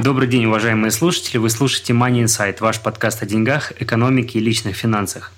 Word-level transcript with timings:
Добрый 0.00 0.28
день, 0.28 0.44
уважаемые 0.44 0.90
слушатели. 0.90 1.38
Вы 1.38 1.48
слушаете 1.48 1.94
Money 1.94 2.24
Insight, 2.24 2.58
ваш 2.60 2.80
подкаст 2.80 3.22
о 3.22 3.26
деньгах, 3.26 3.72
экономике 3.80 4.38
и 4.38 4.42
личных 4.42 4.76
финансах. 4.76 5.32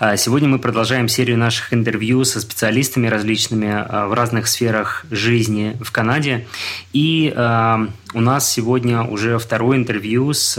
А, 0.00 0.16
сегодня 0.16 0.48
мы 0.48 0.58
продолжаем 0.58 1.08
серию 1.08 1.36
наших 1.36 1.74
интервью 1.74 2.24
со 2.24 2.40
специалистами 2.40 3.06
различными 3.06 3.68
а, 3.70 4.06
в 4.06 4.14
разных 4.14 4.48
сферах 4.48 5.04
жизни 5.10 5.76
в 5.82 5.92
Канаде. 5.92 6.46
И 6.94 7.34
а, 7.36 7.86
у 8.14 8.20
нас 8.22 8.50
сегодня 8.50 9.02
уже 9.02 9.38
второе 9.38 9.76
интервью 9.76 10.32
с 10.32 10.56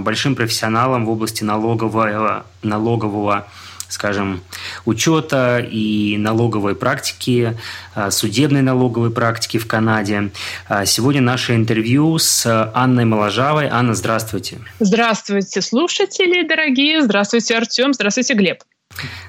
большим 0.00 0.34
профессионалом 0.34 1.06
в 1.06 1.10
области 1.10 1.42
налогового, 1.42 2.44
налогового 2.62 3.46
скажем, 3.90 4.42
учета 4.84 5.58
и 5.58 6.16
налоговой 6.18 6.74
практики, 6.74 7.56
а, 7.94 8.10
судебной 8.10 8.62
налоговой 8.62 9.10
практики 9.10 9.58
в 9.58 9.66
Канаде. 9.66 10.30
А, 10.68 10.86
сегодня 10.86 11.20
наше 11.20 11.54
интервью 11.54 12.18
с 12.18 12.70
Анной 12.74 13.04
Моложавой. 13.04 13.68
Анна, 13.68 13.94
здравствуйте. 13.94 14.58
Здравствуйте, 14.78 15.60
слушатели 15.60 16.46
дорогие. 16.46 17.02
Здравствуйте, 17.02 17.56
Артем. 17.56 17.92
Здравствуйте, 17.92 18.34
Глеб. 18.34 18.62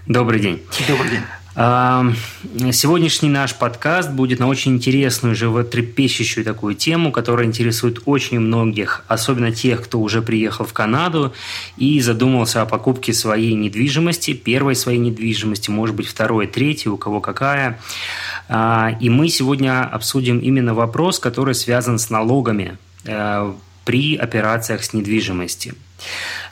Добрый 0.08 0.40
день. 0.40 0.64
Добрый 0.88 1.12
день. 1.12 1.22
Сегодняшний 1.54 3.28
наш 3.28 3.56
подкаст 3.56 4.10
будет 4.10 4.40
на 4.40 4.48
очень 4.48 4.76
интересную, 4.76 5.36
животрепещущую 5.36 6.46
такую 6.46 6.76
тему, 6.76 7.12
которая 7.12 7.46
интересует 7.46 8.04
очень 8.06 8.40
многих, 8.40 9.04
особенно 9.10 9.52
тех, 9.52 9.84
кто 9.84 10.00
уже 10.00 10.22
приехал 10.22 10.66
в 10.66 10.72
Канаду 10.72 11.34
и 11.76 12.00
задумался 12.00 12.62
о 12.62 12.66
покупке 12.66 13.12
своей 13.12 13.54
недвижимости, 13.54 14.34
первой 14.34 14.76
своей 14.76 15.00
недвижимости, 15.00 15.70
может 15.70 15.94
быть, 15.94 16.08
второй, 16.08 16.48
третьей, 16.48 16.90
у 16.90 16.98
кого 16.98 17.20
какая. 17.20 17.82
А, 18.48 18.96
и 19.02 19.10
мы 19.10 19.28
сегодня 19.28 19.84
обсудим 19.84 20.40
именно 20.40 20.74
вопрос, 20.74 21.20
который 21.20 21.54
связан 21.54 22.00
с 22.00 22.10
налогами 22.10 22.78
э, 23.04 23.54
при 23.84 24.16
операциях 24.16 24.86
с 24.86 24.94
недвижимостью. 24.94 25.76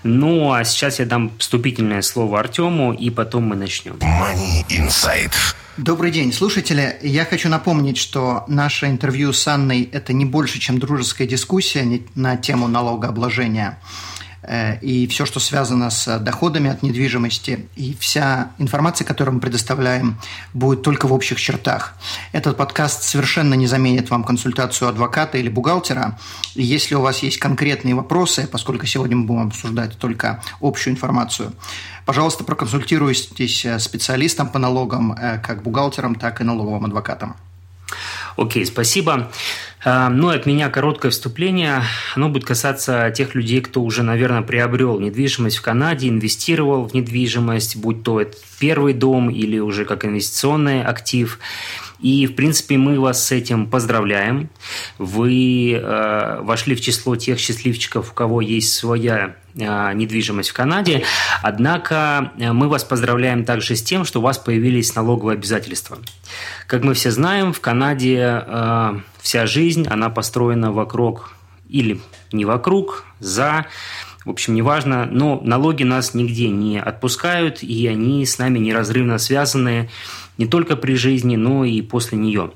Ну, 0.04 0.54
а 0.54 0.64
сейчас 0.64 1.00
я 1.00 1.06
дам 1.06 1.32
вступительное 1.38 2.02
слово 2.02 2.40
Артему, 2.40 2.94
и 2.94 3.10
потом 3.10 3.44
мы 3.44 3.56
начнем. 3.56 3.96
Money 3.96 4.66
Insight. 4.70 5.34
Добрый 5.78 6.12
день, 6.12 6.34
слушатели. 6.34 6.98
Я 7.02 7.24
хочу 7.24 7.48
напомнить, 7.48 7.98
что 7.98 8.44
наше 8.48 8.88
интервью 8.88 9.32
с 9.32 9.48
Анной– 9.48 9.84
это 9.94 10.12
не 10.12 10.26
больше, 10.26 10.60
чем 10.60 10.78
дружеская 10.78 11.28
дискуссия 11.28 12.02
на 12.16 12.36
тему 12.36 12.68
налогообложения. 12.68 13.80
Э, 14.44 14.78
и 14.80 15.08
все, 15.08 15.26
что 15.26 15.40
связано 15.40 15.90
с 15.90 16.20
доходами 16.20 16.70
от 16.70 16.84
недвижимости, 16.84 17.68
и 17.76 17.96
вся 18.00 18.52
информация, 18.58 19.06
которую 19.06 19.36
мы 19.36 19.42
предоставляем, 19.42 20.20
будет 20.54 20.82
только 20.82 21.08
в 21.08 21.14
общих 21.14 21.40
чертах. 21.40 21.94
Этот 22.32 22.58
подкаст 22.58 23.04
совершенно 23.04 23.54
не 23.54 23.68
заменит 23.68 24.10
вам 24.10 24.24
консультацию 24.24 24.90
адвоката 24.90 25.38
или 25.38 25.50
бухгалтера. 25.50 26.18
И 26.56 26.64
если 26.64 26.96
у 26.96 27.02
вас 27.02 27.20
есть 27.20 27.38
конкретные 27.38 27.96
вопросы, 27.96 28.48
поскольку 28.48 28.86
сегодня 28.86 29.18
мы 29.18 29.26
будем 29.26 29.48
обсуждать 29.48 29.98
только 29.98 30.42
общую 30.62 30.94
информацию, 30.94 31.54
пожалуйста, 32.06 32.44
проконсультируйтесь 32.44 33.66
с 33.66 33.84
специалистом 33.84 34.50
по 34.50 34.60
налогам, 34.60 35.14
э, 35.14 35.40
как 35.40 35.64
бухгалтером, 35.64 36.16
так 36.16 36.42
и 36.42 36.44
налоговым 36.44 36.86
адвокатом. 36.86 37.36
Окей, 38.40 38.66
спасибо. 38.66 39.30
А, 39.84 40.08
ну, 40.10 40.30
от 40.30 40.46
меня 40.46 40.70
короткое 40.70 41.12
вступление. 41.12 41.84
Оно 42.16 42.30
будет 42.30 42.46
касаться 42.46 43.12
тех 43.14 43.36
людей, 43.36 43.60
кто 43.60 43.82
уже, 43.82 44.02
наверное, 44.02 44.44
приобрел 44.44 44.98
недвижимость 44.98 45.58
в 45.58 45.62
Канаде, 45.62 46.08
инвестировал 46.08 46.88
в 46.88 46.94
недвижимость, 46.94 47.76
будь 47.76 48.02
то 48.04 48.22
это 48.22 48.38
первый 48.58 48.94
дом 48.94 49.30
или 49.30 49.60
уже 49.60 49.84
как 49.84 50.06
инвестиционный 50.06 50.82
актив. 50.84 51.38
И, 52.00 52.28
в 52.28 52.36
принципе, 52.36 52.78
мы 52.78 52.98
вас 52.98 53.26
с 53.26 53.34
этим 53.34 53.68
поздравляем. 53.68 54.50
Вы 54.98 55.74
э, 55.74 56.40
вошли 56.42 56.76
в 56.76 56.82
число 56.82 57.18
тех 57.18 57.40
счастливчиков, 57.40 58.12
у 58.12 58.14
кого 58.14 58.40
есть 58.40 58.74
своя 58.74 59.36
э, 59.54 59.94
недвижимость 59.94 60.52
в 60.52 60.54
Канаде. 60.54 61.04
Однако 61.42 62.32
э, 62.40 62.54
мы 62.54 62.70
вас 62.70 62.86
поздравляем 62.86 63.44
также 63.44 63.76
с 63.76 63.84
тем, 63.84 64.06
что 64.06 64.20
у 64.20 64.24
вас 64.24 64.38
появились 64.38 64.96
налоговые 64.96 65.34
обязательства. 65.34 65.98
Как 66.68 66.84
мы 66.84 66.94
все 66.94 67.12
знаем, 67.12 67.54
в 67.54 67.62
Канаде 67.62 68.44
э, 68.46 69.00
вся 69.22 69.46
жизнь, 69.46 69.88
она 69.88 70.10
построена 70.10 70.72
вокруг 70.72 71.32
или 71.68 72.02
не 72.32 72.46
вокруг, 72.46 73.06
за 73.20 73.66
в 74.26 74.32
общем, 74.32 74.54
неважно, 74.54 75.08
но 75.10 75.40
налоги 75.44 75.84
нас 75.84 76.14
нигде 76.14 76.50
не 76.50 76.80
отпускают, 76.80 77.64
и 77.64 77.88
они 77.88 78.26
с 78.26 78.38
нами 78.38 78.60
неразрывно 78.60 79.18
связаны 79.18 79.90
не 80.38 80.46
только 80.46 80.76
при 80.76 80.96
жизни, 80.96 81.36
но 81.36 81.64
и 81.64 81.82
после 81.82 82.18
нее. 82.18 82.52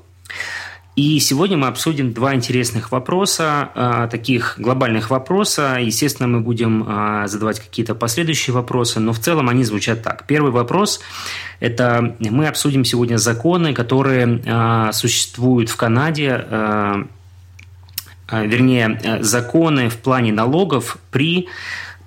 И 0.96 1.18
сегодня 1.18 1.56
мы 1.56 1.66
обсудим 1.66 2.12
два 2.12 2.36
интересных 2.36 2.92
вопроса, 2.92 3.68
а, 3.74 4.06
таких 4.06 4.54
глобальных 4.58 5.10
вопроса. 5.10 5.78
Естественно, 5.80 6.28
мы 6.28 6.40
будем 6.40 6.84
а, 6.86 7.26
задавать 7.26 7.58
какие-то 7.58 7.96
последующие 7.96 8.54
вопросы, 8.54 9.00
но 9.00 9.12
в 9.12 9.18
целом 9.18 9.48
они 9.48 9.64
звучат 9.64 10.04
так. 10.04 10.24
Первый 10.28 10.52
вопрос– 10.52 11.00
это 11.60 12.14
мы 12.20 12.46
обсудим 12.46 12.84
сегодня 12.84 13.16
законы, 13.16 13.74
которые 13.74 14.40
а, 14.46 14.92
существуют 14.92 15.68
в 15.68 15.76
Канаде, 15.76 16.46
вернее, 18.30 19.18
законы 19.20 19.88
в 19.88 19.96
плане 19.96 20.32
налогов 20.32 20.96
при 21.10 21.48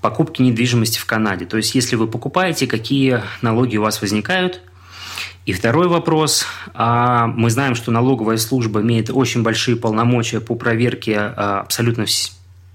покупке 0.02 0.44
недвижимости 0.44 0.97
в 0.97 1.06
Канаде. 1.06 1.46
То 1.46 1.58
есть, 1.58 1.76
если 1.76 1.96
вы 1.96 2.08
покупаете, 2.08 2.68
какие 2.68 3.22
налоги 3.42 3.76
у 3.76 3.81
вас 3.81 4.02
возникают– 4.02 4.62
и 5.47 5.53
второй 5.53 5.88
вопрос. 5.88 6.46
А, 6.74 7.28
мы 7.28 7.50
знаем, 7.50 7.74
что 7.74 7.90
налоговая 7.90 8.35
служба 8.35 8.81
имеет 8.81 9.09
очень 9.09 9.44
большие 9.44 9.78
полномочия 9.78 10.41
по 10.41 10.56
проверке 10.56 11.18
а, 11.18 11.62
абсолютно 11.62 12.06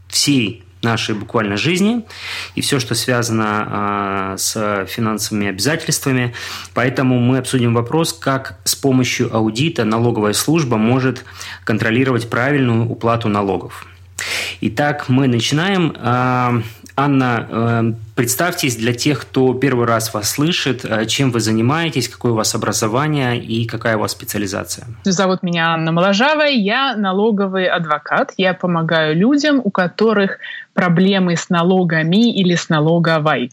всей 0.09 0.65
нашей 0.81 1.15
буквально 1.15 1.59
жизни 1.59 2.03
и 2.55 2.63
все, 2.63 2.81
что 2.81 2.95
связано 2.95 3.45
а, 3.47 4.37
с 4.39 4.87
финансовыми 4.89 5.49
обязательствами. 5.49 6.33
Поэтому 6.73 7.21
мы 7.21 7.37
обсудим 7.37 7.75
вопрос, 7.75 8.15
как 8.15 8.59
с 8.65 8.75
помощью 8.75 9.37
аудита 9.37 9.85
налоговая 9.85 10.33
служба 10.33 10.79
может 10.79 11.27
контролировать 11.65 12.31
правильную 12.31 12.89
уплату 12.89 13.29
налогов. 13.29 13.87
Итак, 14.63 15.11
мы 15.11 15.29
начинаем. 15.29 15.95
Анна, 16.97 17.47
э, 17.49 17.93
представьтесь 18.15 18.77
для 18.77 18.93
тех, 18.93 19.23
кто 19.23 19.55
первый 19.55 19.87
раз 19.87 20.13
вас 20.15 20.31
слышит, 20.31 20.85
э, 20.85 21.07
чем 21.07 21.31
вы 21.31 21.41
занимаетесь, 21.41 22.09
какое 22.09 22.33
у 22.33 22.35
вас 22.35 22.55
образование 22.55 23.39
и 23.39 23.67
какая 23.67 23.97
у 23.97 24.01
вас 24.01 24.13
специализация. 24.13 24.87
Зовут 25.05 25.43
меня 25.43 25.73
Анна 25.75 25.93
Моложавая, 25.93 26.51
я 26.51 26.95
налоговый 26.97 27.67
адвокат. 27.67 28.33
Я 28.37 28.55
помогаю 28.55 29.17
людям, 29.17 29.61
у 29.65 29.71
которых 29.71 30.39
проблемы 30.75 31.37
с 31.37 31.49
налогами 31.49 32.33
или 32.33 32.55
с 32.55 32.69
налоговой. 32.69 33.51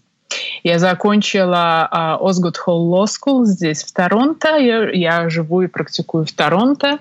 Я 0.63 0.77
закончила 0.77 1.89
uh, 1.91 2.21
Osgood 2.21 2.56
Hall 2.66 2.91
Law 2.91 3.06
School 3.06 3.45
здесь, 3.45 3.83
в 3.83 3.94
Торонто. 3.94 4.57
Я, 4.57 4.89
я 4.91 5.29
живу 5.29 5.61
и 5.61 5.67
практикую 5.67 6.25
в 6.25 6.31
Торонто. 6.31 7.00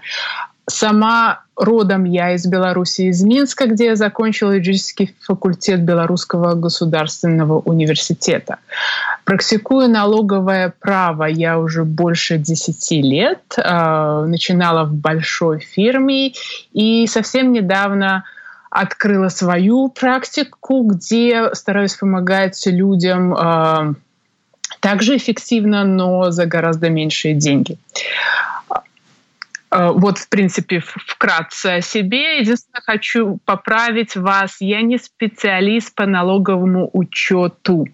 Сама 0.69 1.41
родом 1.57 2.05
я 2.05 2.35
из 2.35 2.47
Беларуси, 2.47 3.03
из 3.03 3.23
Минска, 3.23 3.67
где 3.67 3.87
я 3.87 3.97
закончила 3.97 4.53
юридический 4.53 5.15
факультет 5.21 5.81
Белорусского 5.81 6.55
государственного 6.55 7.59
университета. 7.61 8.59
Практикую 9.25 9.89
налоговое 9.89 10.73
право 10.79 11.25
я 11.25 11.59
уже 11.59 11.85
больше 11.85 12.37
10 12.37 12.91
лет. 13.03 13.41
Э, 13.57 14.25
начинала 14.27 14.85
в 14.85 14.93
большой 14.93 15.61
фирме 15.61 16.33
и 16.73 17.07
совсем 17.07 17.53
недавно 17.53 18.25
открыла 18.71 19.29
свою 19.29 19.89
практику, 19.89 20.83
где 20.83 21.55
стараюсь 21.55 21.95
помогать 21.95 22.63
людям 22.67 23.35
э, 23.35 23.95
также 24.81 25.17
эффективно, 25.17 25.85
но 25.85 26.31
за 26.31 26.45
гораздо 26.45 26.91
меньшие 26.91 27.35
деньги. 27.35 27.79
Э, 29.71 29.91
вот, 29.93 30.19
в 30.19 30.29
принципе, 30.29 30.81
вкратце 30.81 31.67
о 31.67 31.81
себе. 31.81 32.41
Единственное, 32.41 32.83
хочу 32.83 33.39
поправить 33.45 34.17
вас. 34.17 34.57
Я 34.61 34.83
не 34.83 34.99
специалист 34.99 35.95
по 35.95 36.07
налоговому 36.07 36.91
учету. 36.93 37.87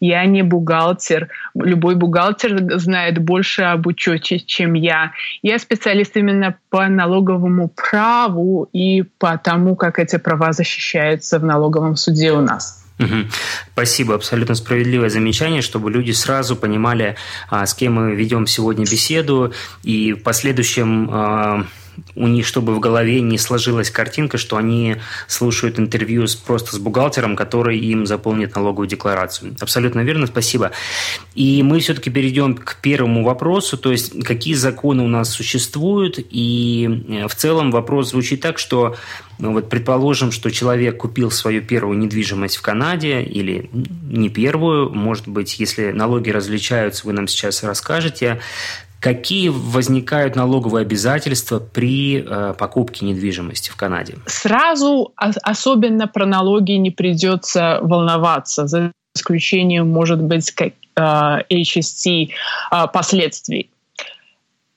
Я 0.00 0.24
не 0.26 0.42
бухгалтер. 0.42 1.28
Любой 1.54 1.96
бухгалтер 1.96 2.78
знает 2.78 3.18
больше 3.18 3.62
об 3.62 3.86
учете, 3.88 4.38
чем 4.38 4.74
я. 4.74 5.12
Я 5.42 5.58
специалист 5.58 6.16
именно 6.16 6.56
по 6.70 6.86
налоговому 6.86 7.68
праву 7.68 8.68
и 8.72 9.02
по 9.18 9.36
тому, 9.38 9.74
как 9.74 9.98
эти 9.98 10.16
права 10.16 10.52
защищаются 10.52 11.38
в 11.40 11.44
налоговом 11.44 11.96
суде 11.96 12.32
у 12.32 12.40
нас. 12.40 12.87
Спасибо, 13.72 14.14
абсолютно 14.14 14.54
справедливое 14.54 15.08
замечание, 15.08 15.62
чтобы 15.62 15.90
люди 15.90 16.10
сразу 16.12 16.56
понимали, 16.56 17.16
а, 17.48 17.64
с 17.66 17.74
кем 17.74 17.94
мы 17.94 18.14
ведем 18.14 18.46
сегодня 18.46 18.84
беседу, 18.84 19.52
и 19.82 20.12
в 20.12 20.22
последующем 20.22 21.08
а, 21.10 21.66
у 22.14 22.26
них, 22.26 22.46
чтобы 22.46 22.74
в 22.74 22.80
голове 22.80 23.20
не 23.20 23.38
сложилась 23.38 23.90
картинка, 23.90 24.38
что 24.38 24.56
они 24.56 24.96
слушают 25.26 25.78
интервью 25.78 26.26
с, 26.26 26.34
просто 26.34 26.76
с 26.76 26.78
бухгалтером, 26.78 27.36
который 27.36 27.78
им 27.78 28.06
заполнит 28.06 28.54
налоговую 28.54 28.88
декларацию. 28.88 29.56
Абсолютно 29.60 30.00
верно, 30.00 30.26
спасибо. 30.26 30.72
И 31.34 31.62
мы 31.62 31.80
все-таки 31.80 32.10
перейдем 32.10 32.54
к 32.56 32.76
первому 32.80 33.24
вопросу, 33.24 33.76
то 33.76 33.92
есть 33.92 34.24
какие 34.24 34.54
законы 34.54 35.02
у 35.02 35.08
нас 35.08 35.30
существуют. 35.30 36.18
И 36.18 37.04
э, 37.08 37.28
в 37.28 37.34
целом 37.34 37.70
вопрос 37.70 38.10
звучит 38.10 38.40
так, 38.40 38.58
что 38.58 38.96
ну, 39.38 39.52
вот 39.52 39.68
предположим, 39.68 40.32
что 40.32 40.50
человек 40.50 40.98
купил 40.98 41.30
свою 41.30 41.62
первую 41.62 41.96
недвижимость 41.98 42.56
в 42.56 42.62
Канаде 42.62 43.22
или 43.22 43.70
не 43.72 44.28
первую, 44.30 44.90
может 44.90 45.28
быть, 45.28 45.60
если 45.60 45.92
налоги 45.92 46.30
различаются, 46.30 47.06
вы 47.06 47.12
нам 47.12 47.28
сейчас 47.28 47.62
расскажете, 47.62 48.40
Какие 49.00 49.48
возникают 49.48 50.34
налоговые 50.34 50.82
обязательства 50.82 51.60
при 51.60 52.20
э, 52.20 52.54
покупке 52.58 53.06
недвижимости 53.06 53.70
в 53.70 53.76
Канаде? 53.76 54.16
Сразу 54.26 55.12
особенно 55.16 56.08
про 56.08 56.26
налоги 56.26 56.72
не 56.72 56.90
придется 56.90 57.78
волноваться, 57.80 58.66
за 58.66 58.92
исключением, 59.14 59.88
может 59.88 60.20
быть, 60.20 60.50
как, 60.50 60.72
э, 60.96 61.00
HST 61.00 62.28
э, 62.28 62.86
последствий. 62.92 63.70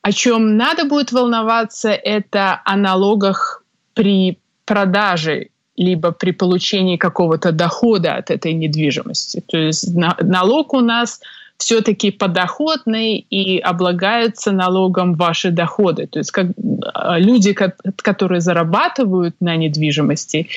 О 0.03 0.11
чем 0.11 0.55
надо 0.55 0.85
будет 0.85 1.11
волноваться, 1.11 1.89
это 1.89 2.61
о 2.63 2.75
налогах 2.75 3.63
при 3.93 4.37
продаже 4.65 5.49
либо 5.75 6.11
при 6.11 6.31
получении 6.31 6.97
какого-то 6.97 7.51
дохода 7.51 8.15
от 8.15 8.29
этой 8.29 8.53
недвижимости. 8.53 9.43
То 9.47 9.57
есть 9.57 9.95
налог 9.95 10.73
у 10.73 10.81
нас 10.81 11.21
все-таки 11.61 12.09
подоходный 12.09 13.17
и 13.29 13.59
облагаются 13.59 14.51
налогом 14.51 15.13
ваши 15.13 15.51
доходы. 15.51 16.07
То 16.07 16.17
есть 16.17 16.31
как, 16.31 16.47
а, 16.83 17.19
люди, 17.19 17.55
которые 18.01 18.41
зарабатывают 18.41 19.35
на 19.39 19.55
недвижимости, 19.55 20.47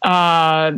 а, 0.00 0.72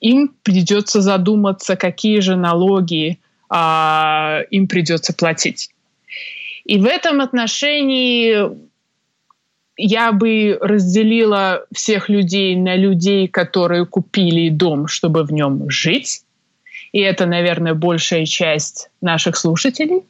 им 0.00 0.34
придется 0.42 1.00
задуматься, 1.00 1.76
какие 1.76 2.18
же 2.18 2.34
налоги 2.34 3.20
а, 3.48 4.40
им 4.50 4.66
придется 4.66 5.14
платить. 5.14 5.70
И 6.64 6.78
в 6.78 6.86
этом 6.86 7.20
отношении 7.20 8.50
я 9.76 10.10
бы 10.10 10.58
разделила 10.60 11.66
всех 11.72 12.08
людей 12.08 12.56
на 12.56 12.74
людей, 12.74 13.28
которые 13.28 13.86
купили 13.86 14.48
дом, 14.48 14.88
чтобы 14.88 15.22
в 15.22 15.32
нем 15.32 15.70
жить, 15.70 16.25
и 16.92 17.00
это, 17.00 17.26
наверное, 17.26 17.74
большая 17.74 18.26
часть 18.26 18.90
наших 19.00 19.36
слушателей, 19.36 20.02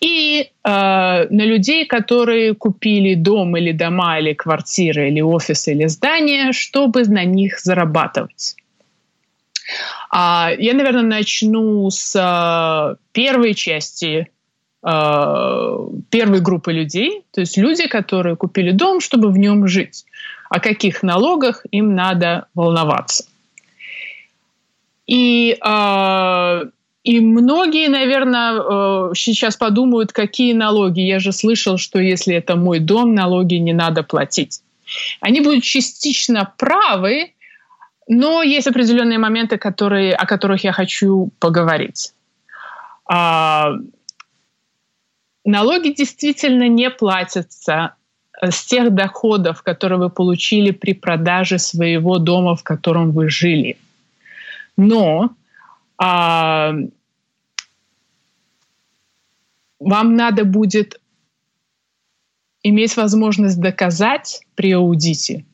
и 0.00 0.42
э, 0.42 0.48
на 0.64 1.44
людей, 1.44 1.86
которые 1.86 2.54
купили 2.54 3.14
дом 3.14 3.56
или 3.56 3.72
дома, 3.72 4.20
или 4.20 4.32
квартиры, 4.32 5.08
или 5.08 5.20
офисы, 5.20 5.72
или 5.72 5.86
здания, 5.86 6.52
чтобы 6.52 7.02
на 7.04 7.24
них 7.24 7.58
зарабатывать. 7.58 8.54
А, 10.10 10.50
я, 10.56 10.74
наверное, 10.74 11.02
начну 11.02 11.90
с 11.90 12.14
э, 12.14 12.96
первой 13.12 13.54
части 13.54 14.28
э, 14.82 15.88
первой 16.10 16.40
группы 16.40 16.72
людей, 16.72 17.22
то 17.32 17.40
есть 17.40 17.58
люди, 17.58 17.86
которые 17.88 18.36
купили 18.36 18.70
дом, 18.70 19.00
чтобы 19.00 19.30
в 19.30 19.36
нем 19.36 19.66
жить. 19.66 20.04
О 20.48 20.60
каких 20.60 21.02
налогах 21.02 21.66
им 21.70 21.94
надо 21.94 22.46
волноваться. 22.54 23.27
И, 25.08 25.56
э, 25.64 26.62
и 27.02 27.20
многие, 27.20 27.88
наверное, 27.88 28.60
э, 28.60 29.10
сейчас 29.14 29.56
подумают, 29.56 30.12
какие 30.12 30.52
налоги. 30.52 31.00
Я 31.00 31.18
же 31.18 31.32
слышал, 31.32 31.78
что 31.78 31.98
если 31.98 32.34
это 32.34 32.56
мой 32.56 32.78
дом, 32.78 33.14
налоги 33.14 33.54
не 33.54 33.72
надо 33.72 34.02
платить. 34.02 34.60
Они 35.20 35.40
будут 35.40 35.64
частично 35.64 36.52
правы, 36.58 37.32
но 38.06 38.42
есть 38.42 38.66
определенные 38.66 39.18
моменты, 39.18 39.56
которые, 39.56 40.14
о 40.14 40.26
которых 40.26 40.64
я 40.64 40.72
хочу 40.72 41.30
поговорить. 41.40 42.12
А, 43.06 43.72
налоги 45.44 45.94
действительно 45.94 46.68
не 46.68 46.90
платятся 46.90 47.94
с 48.42 48.66
тех 48.66 48.94
доходов, 48.94 49.62
которые 49.62 49.98
вы 49.98 50.10
получили 50.10 50.70
при 50.70 50.92
продаже 50.92 51.58
своего 51.58 52.18
дома, 52.18 52.56
в 52.56 52.62
котором 52.62 53.12
вы 53.12 53.30
жили– 53.30 53.78
но 54.78 55.34
а, 55.98 56.72
вам 59.80 60.14
надо 60.14 60.44
будет 60.44 61.00
иметь 62.62 62.96
возможность 62.96 63.60
доказать 63.60 64.40
при 64.54 64.72
аудите, 64.72 65.44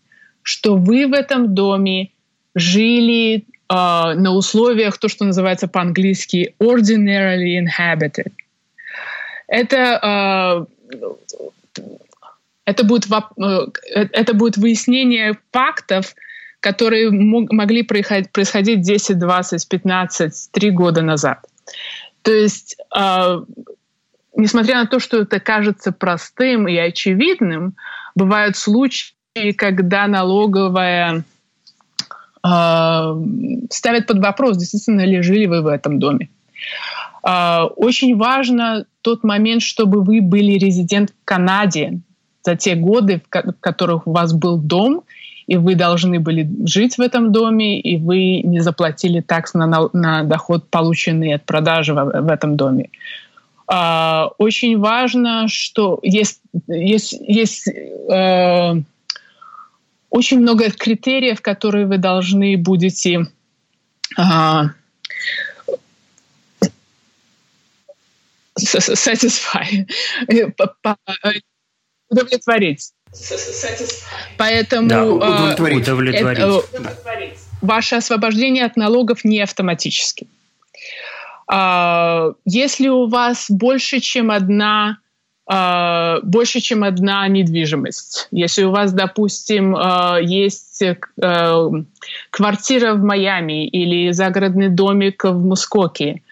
что 0.42 0.76
вы 0.76 1.08
в 1.08 1.14
этом 1.14 1.54
доме 1.54 2.10
жили 2.54 3.36
э, 3.36 3.42
на 3.68 4.32
условиях, 4.32 4.98
то, 4.98 5.08
что 5.08 5.24
называется 5.24 5.68
по-английски 5.68 6.54
ordinarily 6.60 7.58
inhabited. 7.58 8.32
Это, 9.48 10.66
э, 10.92 11.00
это, 12.64 12.84
будет, 12.84 13.06
э, 13.10 14.06
это 14.12 14.34
будет 14.34 14.56
выяснение 14.56 15.38
фактов, 15.50 16.14
которые 16.64 17.10
могли 17.10 17.82
происходить 17.82 18.80
10, 18.80 19.18
20, 19.18 19.68
15, 19.68 20.50
3 20.50 20.70
года 20.70 21.02
назад. 21.02 21.44
То 22.22 22.32
есть, 22.32 22.78
э, 22.96 23.40
несмотря 24.34 24.76
на 24.76 24.86
то, 24.86 24.98
что 24.98 25.18
это 25.18 25.40
кажется 25.40 25.92
простым 25.92 26.66
и 26.66 26.74
очевидным, 26.78 27.74
бывают 28.14 28.56
случаи, 28.56 29.52
когда 29.58 30.06
налоговая 30.06 31.24
э, 32.42 33.22
ставит 33.70 34.06
под 34.06 34.24
вопрос, 34.24 34.56
действительно 34.56 35.04
ли 35.04 35.20
жили 35.20 35.44
вы 35.44 35.60
в 35.60 35.66
этом 35.66 35.98
доме. 35.98 36.30
Э, 37.28 37.64
очень 37.76 38.16
важно 38.16 38.86
тот 39.02 39.22
момент, 39.22 39.60
чтобы 39.60 40.02
вы 40.02 40.22
были 40.22 40.52
резидент 40.52 41.10
в 41.10 41.24
Канаде 41.26 42.00
за 42.42 42.56
те 42.56 42.74
годы, 42.74 43.20
в 43.20 43.52
которых 43.60 44.06
у 44.06 44.12
вас 44.12 44.32
был 44.32 44.56
дом, 44.56 45.02
и 45.46 45.56
вы 45.56 45.74
должны 45.74 46.20
были 46.20 46.48
жить 46.66 46.96
в 46.96 47.00
этом 47.00 47.32
доме, 47.32 47.80
и 47.80 47.96
вы 47.96 48.40
не 48.42 48.60
заплатили 48.60 49.20
такс 49.20 49.54
на, 49.54 49.66
на 49.92 50.22
доход, 50.24 50.68
полученный 50.70 51.34
от 51.34 51.44
продажи 51.44 51.94
в, 51.94 52.04
в 52.04 52.28
этом 52.30 52.56
доме. 52.56 52.90
А, 53.66 54.30
очень 54.38 54.78
важно, 54.78 55.48
что 55.48 55.98
есть, 56.02 56.40
есть, 56.68 57.12
есть 57.12 57.68
э, 57.68 58.74
очень 60.10 60.40
много 60.40 60.70
критериев, 60.70 61.40
которые 61.40 61.86
вы 61.86 61.98
должны 61.98 62.56
будете 62.56 63.26
э, 64.18 64.62
satisfy, 68.58 69.86
удовлетворить. 72.10 72.93
Поэтому 74.36 74.88
да, 74.88 75.04
удовлетворить. 75.04 75.88
Э, 75.88 75.92
удовлетворить. 75.92 76.38
Это, 76.38 76.62
ваше 77.62 77.96
освобождение 77.96 78.64
от 78.64 78.76
налогов 78.76 79.24
не 79.24 79.40
автоматически. 79.40 80.26
А, 81.46 82.32
если 82.44 82.88
у 82.88 83.06
вас 83.06 83.46
больше, 83.48 84.00
чем 84.00 84.30
одна 84.30 84.98
Uh, 85.46 86.20
больше, 86.22 86.60
чем 86.60 86.84
одна 86.84 87.28
недвижимость. 87.28 88.28
Если 88.30 88.64
у 88.64 88.70
вас, 88.70 88.94
допустим, 88.94 89.76
есть 90.22 90.82
uh, 90.82 91.84
квартира 92.30 92.94
в 92.94 93.02
Майами 93.02 93.66
или 93.66 94.10
загородный 94.12 94.70
домик 94.70 95.22
в 95.24 95.44
Мускоке, 95.44 96.22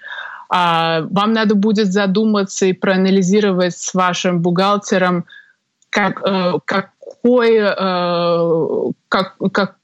вам 0.48 1.32
надо 1.34 1.54
будет 1.54 1.92
задуматься 1.92 2.64
и 2.64 2.72
проанализировать 2.72 3.76
с 3.76 3.92
вашим 3.92 4.40
бухгалтером, 4.40 5.26
как, 5.92 6.22
э, 6.26 6.54
какое, 6.64 7.76
э, 7.78 8.92
как, 9.08 9.36
как, 9.52 9.76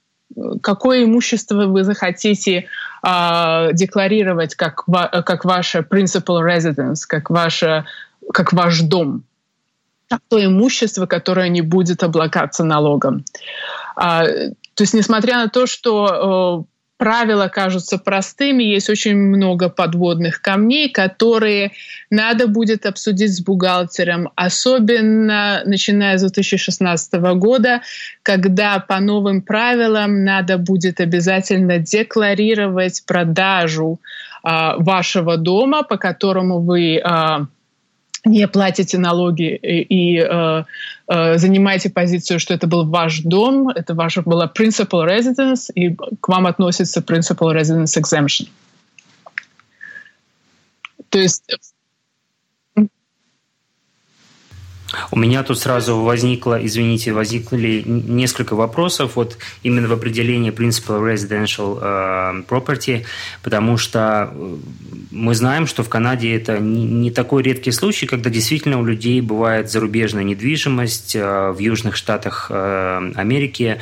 какое 0.62 1.04
имущество 1.04 1.66
вы 1.66 1.84
захотите 1.84 2.66
э, 3.06 3.68
декларировать 3.74 4.54
как, 4.54 4.86
как 4.86 5.44
ваше 5.44 5.80
principal 5.80 6.40
residence, 6.42 7.02
как, 7.06 7.28
ваше, 7.28 7.84
как 8.32 8.54
ваш 8.54 8.80
дом. 8.80 9.24
То 10.28 10.42
имущество, 10.42 11.04
которое 11.04 11.50
не 11.50 11.60
будет 11.60 12.02
облагаться 12.02 12.64
налогом. 12.64 13.26
А, 13.94 14.24
то 14.24 14.82
есть, 14.82 14.94
несмотря 14.94 15.36
на 15.36 15.48
то, 15.48 15.66
что 15.66 16.64
правила 16.98 17.48
кажутся 17.48 17.96
простыми, 17.96 18.64
есть 18.64 18.90
очень 18.90 19.16
много 19.16 19.70
подводных 19.70 20.42
камней, 20.42 20.90
которые 20.90 21.72
надо 22.10 22.48
будет 22.48 22.84
обсудить 22.84 23.34
с 23.34 23.40
бухгалтером, 23.40 24.30
особенно 24.34 25.62
начиная 25.64 26.18
с 26.18 26.22
2016 26.22 27.14
года, 27.36 27.82
когда 28.22 28.80
по 28.80 29.00
новым 29.00 29.40
правилам 29.42 30.24
надо 30.24 30.58
будет 30.58 31.00
обязательно 31.00 31.78
декларировать 31.78 33.04
продажу 33.06 34.00
э, 34.44 34.48
вашего 34.78 35.36
дома, 35.36 35.84
по 35.84 35.96
которому 35.96 36.60
вы 36.60 36.96
э, 36.96 37.38
не 38.24 38.48
платите 38.48 38.98
налоги 38.98 39.54
и, 39.54 39.82
и 39.82 40.18
э, 40.18 40.64
э, 41.08 41.38
занимаете 41.38 41.90
позицию, 41.90 42.40
что 42.40 42.54
это 42.54 42.66
был 42.66 42.84
ваш 42.88 43.20
дом, 43.20 43.68
это 43.68 43.94
ваша 43.94 44.22
была 44.22 44.50
principal 44.54 45.06
residence, 45.06 45.70
и 45.74 45.94
к 45.94 46.28
вам 46.28 46.46
относится 46.46 47.00
principal 47.00 47.54
residence 47.54 47.96
exemption. 47.96 48.48
То 51.10 51.18
есть 51.18 51.42
У 55.10 55.18
меня 55.18 55.42
тут 55.42 55.58
сразу 55.58 56.00
возникло, 56.00 56.58
извините, 56.64 57.12
возникли 57.12 57.82
несколько 57.86 58.54
вопросов 58.54 59.16
вот 59.16 59.36
именно 59.62 59.86
в 59.86 59.92
определении 59.92 60.50
Principal 60.50 61.02
Residential 61.02 61.78
э, 61.80 62.42
Property, 62.48 63.04
потому 63.42 63.76
что 63.76 64.32
э, 64.32 64.56
мы 65.10 65.34
знаем, 65.34 65.66
что 65.66 65.82
в 65.82 65.90
Канаде 65.90 66.34
это 66.34 66.58
не, 66.58 66.84
не 66.84 67.10
такой 67.10 67.42
редкий 67.42 67.70
случай, 67.70 68.06
когда 68.06 68.30
действительно 68.30 68.80
у 68.80 68.84
людей 68.84 69.20
бывает 69.20 69.70
зарубежная 69.70 70.24
недвижимость 70.24 71.14
э, 71.16 71.50
в 71.50 71.58
южных 71.58 71.94
штатах 71.94 72.46
э, 72.48 73.12
Америки, 73.14 73.80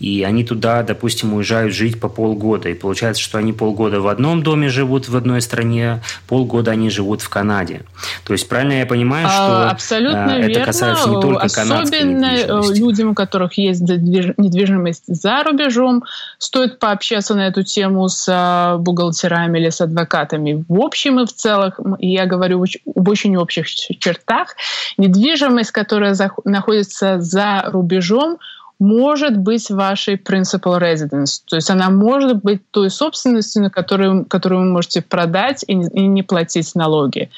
и 0.00 0.22
они 0.22 0.42
туда, 0.42 0.82
допустим, 0.82 1.34
уезжают 1.34 1.74
жить 1.74 2.00
по 2.00 2.08
полгода, 2.08 2.70
и 2.70 2.74
получается, 2.74 3.22
что 3.22 3.36
они 3.36 3.52
полгода 3.52 4.00
в 4.00 4.08
одном 4.08 4.42
доме 4.42 4.70
живут 4.70 5.08
в 5.08 5.16
одной 5.16 5.42
стране, 5.42 6.02
полгода 6.28 6.70
они 6.70 6.88
живут 6.88 7.20
в 7.20 7.28
Канаде. 7.28 7.82
То 8.24 8.32
есть 8.32 8.48
правильно 8.48 8.78
я 8.78 8.86
понимаю, 8.86 9.26
а, 9.26 9.30
что... 9.30 9.70
Абсолютно 9.70 10.45
это 10.46 10.58
верно. 10.58 10.72
касается 10.72 11.08
не 11.10 11.20
только 11.20 11.44
Особенно 11.44 12.34
э, 12.34 12.74
людям, 12.74 13.10
у 13.10 13.14
которых 13.14 13.54
есть 13.54 13.82
недвижимость 13.82 15.04
за 15.06 15.42
рубежом, 15.42 16.04
стоит 16.38 16.78
пообщаться 16.78 17.34
на 17.34 17.48
эту 17.48 17.62
тему 17.62 18.08
с 18.08 18.28
э, 18.28 18.78
бухгалтерами 18.78 19.58
или 19.58 19.70
с 19.70 19.80
адвокатами. 19.80 20.64
В 20.68 20.80
общем 20.80 21.20
и 21.20 21.26
в 21.26 21.32
целом, 21.32 21.96
я 21.98 22.26
говорю 22.26 22.64
об 22.94 23.08
очень 23.08 23.36
общих 23.36 23.68
чертах, 23.68 24.56
недвижимость, 24.96 25.70
которая 25.70 26.16
находится 26.44 27.20
за 27.20 27.62
рубежом, 27.66 28.38
может 28.78 29.36
быть 29.36 29.70
вашей 29.70 30.16
principal 30.16 30.80
residence. 30.80 31.40
То 31.48 31.56
есть 31.56 31.70
она 31.70 31.90
может 31.90 32.42
быть 32.42 32.60
той 32.70 32.90
собственностью, 32.90 33.62
на 33.62 33.70
которую, 33.70 34.26
которую 34.26 34.62
вы 34.62 34.66
можете 34.66 35.00
продать 35.00 35.64
и, 35.66 35.72
и 35.72 36.06
не 36.06 36.22
платить 36.22 36.74
налоги. 36.74 37.30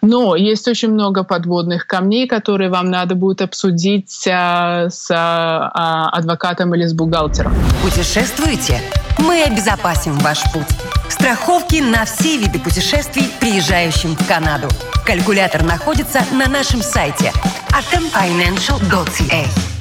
Но 0.00 0.36
есть 0.36 0.66
очень 0.68 0.90
много 0.90 1.22
подводных 1.22 1.86
камней, 1.86 2.26
которые 2.26 2.70
вам 2.70 2.90
надо 2.90 3.14
будет 3.14 3.42
обсудить 3.42 4.26
а, 4.30 4.88
с 4.88 5.10
а, 5.10 6.08
адвокатом 6.10 6.74
или 6.74 6.86
с 6.86 6.94
бухгалтером. 6.94 7.54
Путешествуете? 7.82 8.80
Мы 9.18 9.42
обезопасим 9.42 10.14
ваш 10.18 10.42
путь. 10.52 10.66
Страховки 11.08 11.76
на 11.76 12.04
все 12.04 12.36
виды 12.36 12.58
путешествий, 12.58 13.30
приезжающим 13.40 14.16
в 14.16 14.26
Канаду. 14.26 14.68
Калькулятор 15.06 15.62
находится 15.62 16.20
на 16.32 16.48
нашем 16.48 16.82
сайте 16.82 17.32
atomfinancial.ca. 17.70 19.75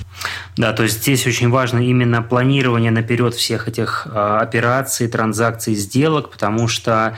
Да, 0.57 0.71
то 0.71 0.83
есть 0.83 1.01
здесь 1.01 1.27
очень 1.27 1.49
важно 1.49 1.79
именно 1.79 2.21
планирование 2.21 2.91
наперед 2.91 3.33
всех 3.33 3.67
этих 3.67 4.07
э, 4.09 4.37
операций, 4.41 5.07
транзакций, 5.07 5.75
сделок, 5.75 6.29
потому 6.29 6.67
что 6.69 7.15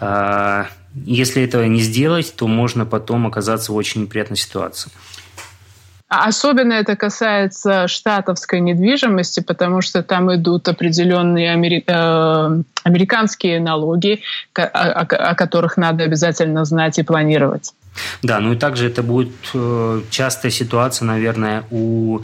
э, 0.00 0.64
если 1.04 1.42
этого 1.42 1.64
не 1.64 1.80
сделать, 1.80 2.34
то 2.36 2.46
можно 2.46 2.84
потом 2.84 3.26
оказаться 3.26 3.72
в 3.72 3.76
очень 3.76 4.02
неприятной 4.02 4.36
ситуации. 4.36 4.90
А 6.08 6.28
особенно 6.28 6.74
это 6.74 6.94
касается 6.94 7.88
штатовской 7.88 8.60
недвижимости, 8.60 9.40
потому 9.40 9.80
что 9.80 10.04
там 10.04 10.32
идут 10.32 10.68
определенные 10.68 11.52
амери... 11.52 11.82
э, 11.84 12.62
американские 12.84 13.58
налоги, 13.58 14.22
о, 14.54 14.62
о, 14.62 15.00
о 15.00 15.34
которых 15.34 15.76
надо 15.76 16.04
обязательно 16.04 16.64
знать 16.64 16.98
и 17.00 17.02
планировать. 17.02 17.74
Да, 18.22 18.38
ну 18.38 18.52
и 18.52 18.56
также 18.56 18.86
это 18.86 19.02
будет 19.02 19.32
э, 19.54 20.02
частая 20.10 20.52
ситуация, 20.52 21.06
наверное, 21.06 21.64
у 21.70 22.20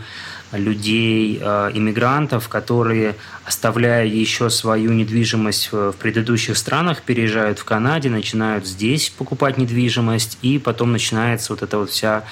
людей, 0.52 1.38
э, 1.40 1.70
иммигрантов, 1.74 2.48
которые, 2.48 3.16
оставляя 3.44 4.04
еще 4.04 4.50
свою 4.50 4.92
недвижимость 4.92 5.72
в 5.72 5.92
предыдущих 5.92 6.56
странах, 6.56 7.02
переезжают 7.02 7.58
в 7.58 7.64
Канаде, 7.64 8.10
начинают 8.10 8.66
здесь 8.66 9.10
покупать 9.10 9.58
недвижимость, 9.58 10.38
и 10.42 10.58
потом 10.58 10.92
начинается 10.92 11.52
вот 11.52 11.62
эта 11.62 11.78
вот 11.78 11.90
вся 11.90 12.24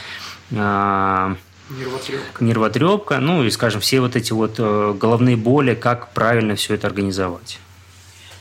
э, 0.50 1.34
Нервотрепка. 1.70 2.44
Нервотрепка, 2.44 3.18
ну 3.20 3.44
и, 3.44 3.50
скажем, 3.50 3.80
все 3.80 4.00
вот 4.00 4.16
эти 4.16 4.32
вот 4.32 4.56
э, 4.58 4.94
головные 4.98 5.36
боли, 5.36 5.74
как 5.74 6.12
правильно 6.12 6.56
все 6.56 6.74
это 6.74 6.88
организовать. 6.88 7.58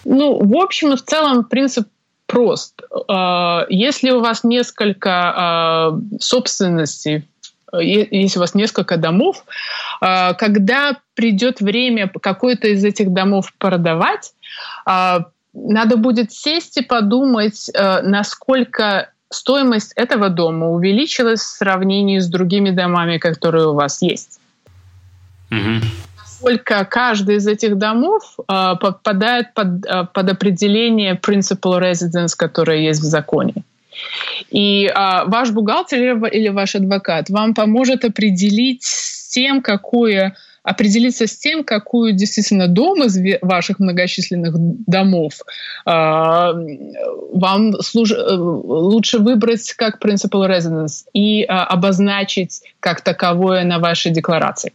Ну, 0.03 0.43
в 0.43 0.55
общем 0.57 0.93
и 0.93 0.95
в 0.95 1.03
целом 1.03 1.43
принцип 1.43 1.87
прост. 2.25 2.81
Если 3.69 4.11
у 4.11 4.19
вас 4.19 4.43
несколько 4.43 5.91
собственностей 6.19 7.27
если 7.77 8.39
у 8.39 8.41
вас 8.41 8.55
несколько 8.55 8.97
домов, 8.97 9.43
а, 10.01 10.33
когда 10.33 10.97
придет 11.15 11.61
время 11.61 12.09
какой-то 12.21 12.67
из 12.67 12.83
этих 12.83 13.13
домов 13.13 13.53
продавать, 13.57 14.33
а, 14.85 15.25
надо 15.53 15.97
будет 15.97 16.31
сесть 16.31 16.77
и 16.77 16.81
подумать, 16.81 17.69
а, 17.75 18.01
насколько 18.01 19.11
стоимость 19.31 19.93
этого 19.95 20.29
дома 20.29 20.69
увеличилась 20.69 21.41
в 21.41 21.57
сравнении 21.57 22.19
с 22.19 22.27
другими 22.27 22.71
домами, 22.71 23.17
которые 23.17 23.67
у 23.67 23.73
вас 23.73 24.01
есть. 24.01 24.39
Угу. 25.51 25.85
Насколько 26.17 26.85
каждый 26.85 27.35
из 27.35 27.47
этих 27.47 27.77
домов 27.77 28.23
попадает 28.47 29.53
под, 29.53 29.81
под 30.13 30.29
определение 30.31 31.13
principal 31.15 31.79
residence, 31.81 32.33
которое 32.35 32.79
есть 32.79 33.01
в 33.01 33.03
законе. 33.03 33.65
И 34.49 34.87
а, 34.87 35.25
ваш 35.25 35.51
бухгалтер 35.51 36.25
или 36.27 36.49
ваш 36.49 36.75
адвокат 36.75 37.29
вам 37.29 37.53
поможет 37.53 38.05
определить 38.05 38.83
с 38.83 39.29
тем, 39.29 39.61
какое 39.61 40.35
определиться 40.63 41.25
с 41.25 41.37
тем, 41.37 41.63
какую 41.63 42.13
действительно 42.13 42.67
дом 42.67 43.03
из 43.03 43.17
ваших 43.41 43.79
многочисленных 43.79 44.53
домов 44.85 45.33
э, 45.85 45.89
вам 45.89 47.73
служ... 47.81 48.11
Э, 48.11 48.35
лучше 48.35 49.19
выбрать 49.19 49.73
как 49.73 50.03
principal 50.03 50.47
residence 50.47 51.05
и 51.13 51.43
э, 51.43 51.45
обозначить 51.47 52.61
как 52.79 53.01
таковое 53.01 53.63
на 53.63 53.79
вашей 53.79 54.11
декларации. 54.11 54.73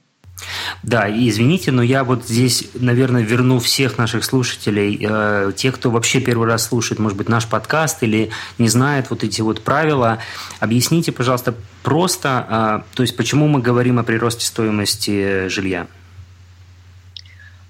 Да, 0.83 1.09
и 1.09 1.29
извините, 1.29 1.73
но 1.73 1.83
я 1.83 2.05
вот 2.05 2.27
здесь, 2.27 2.69
наверное, 2.75 3.23
верну 3.23 3.59
всех 3.59 3.97
наших 3.99 4.25
слушателей, 4.25 4.99
э, 5.01 5.53
тех, 5.57 5.77
кто 5.77 5.91
вообще 5.91 6.21
первый 6.21 6.47
раз 6.47 6.67
слушает, 6.67 6.99
может 6.99 7.17
быть, 7.17 7.29
наш 7.29 7.47
подкаст 7.47 8.03
или 8.03 8.31
не 8.59 8.69
знает 8.69 9.11
вот 9.11 9.25
эти 9.25 9.41
вот 9.41 9.63
правила. 9.63 10.19
Объясните, 10.61 11.13
пожалуйста, 11.13 11.55
просто, 11.83 12.83
э, 12.91 12.97
то 12.97 13.03
есть 13.03 13.17
почему 13.17 13.49
мы 13.49 13.61
говорим 13.61 13.99
о 13.99 14.03
приросте 14.03 14.45
стоимости 14.45 15.49
жилья? 15.49 15.87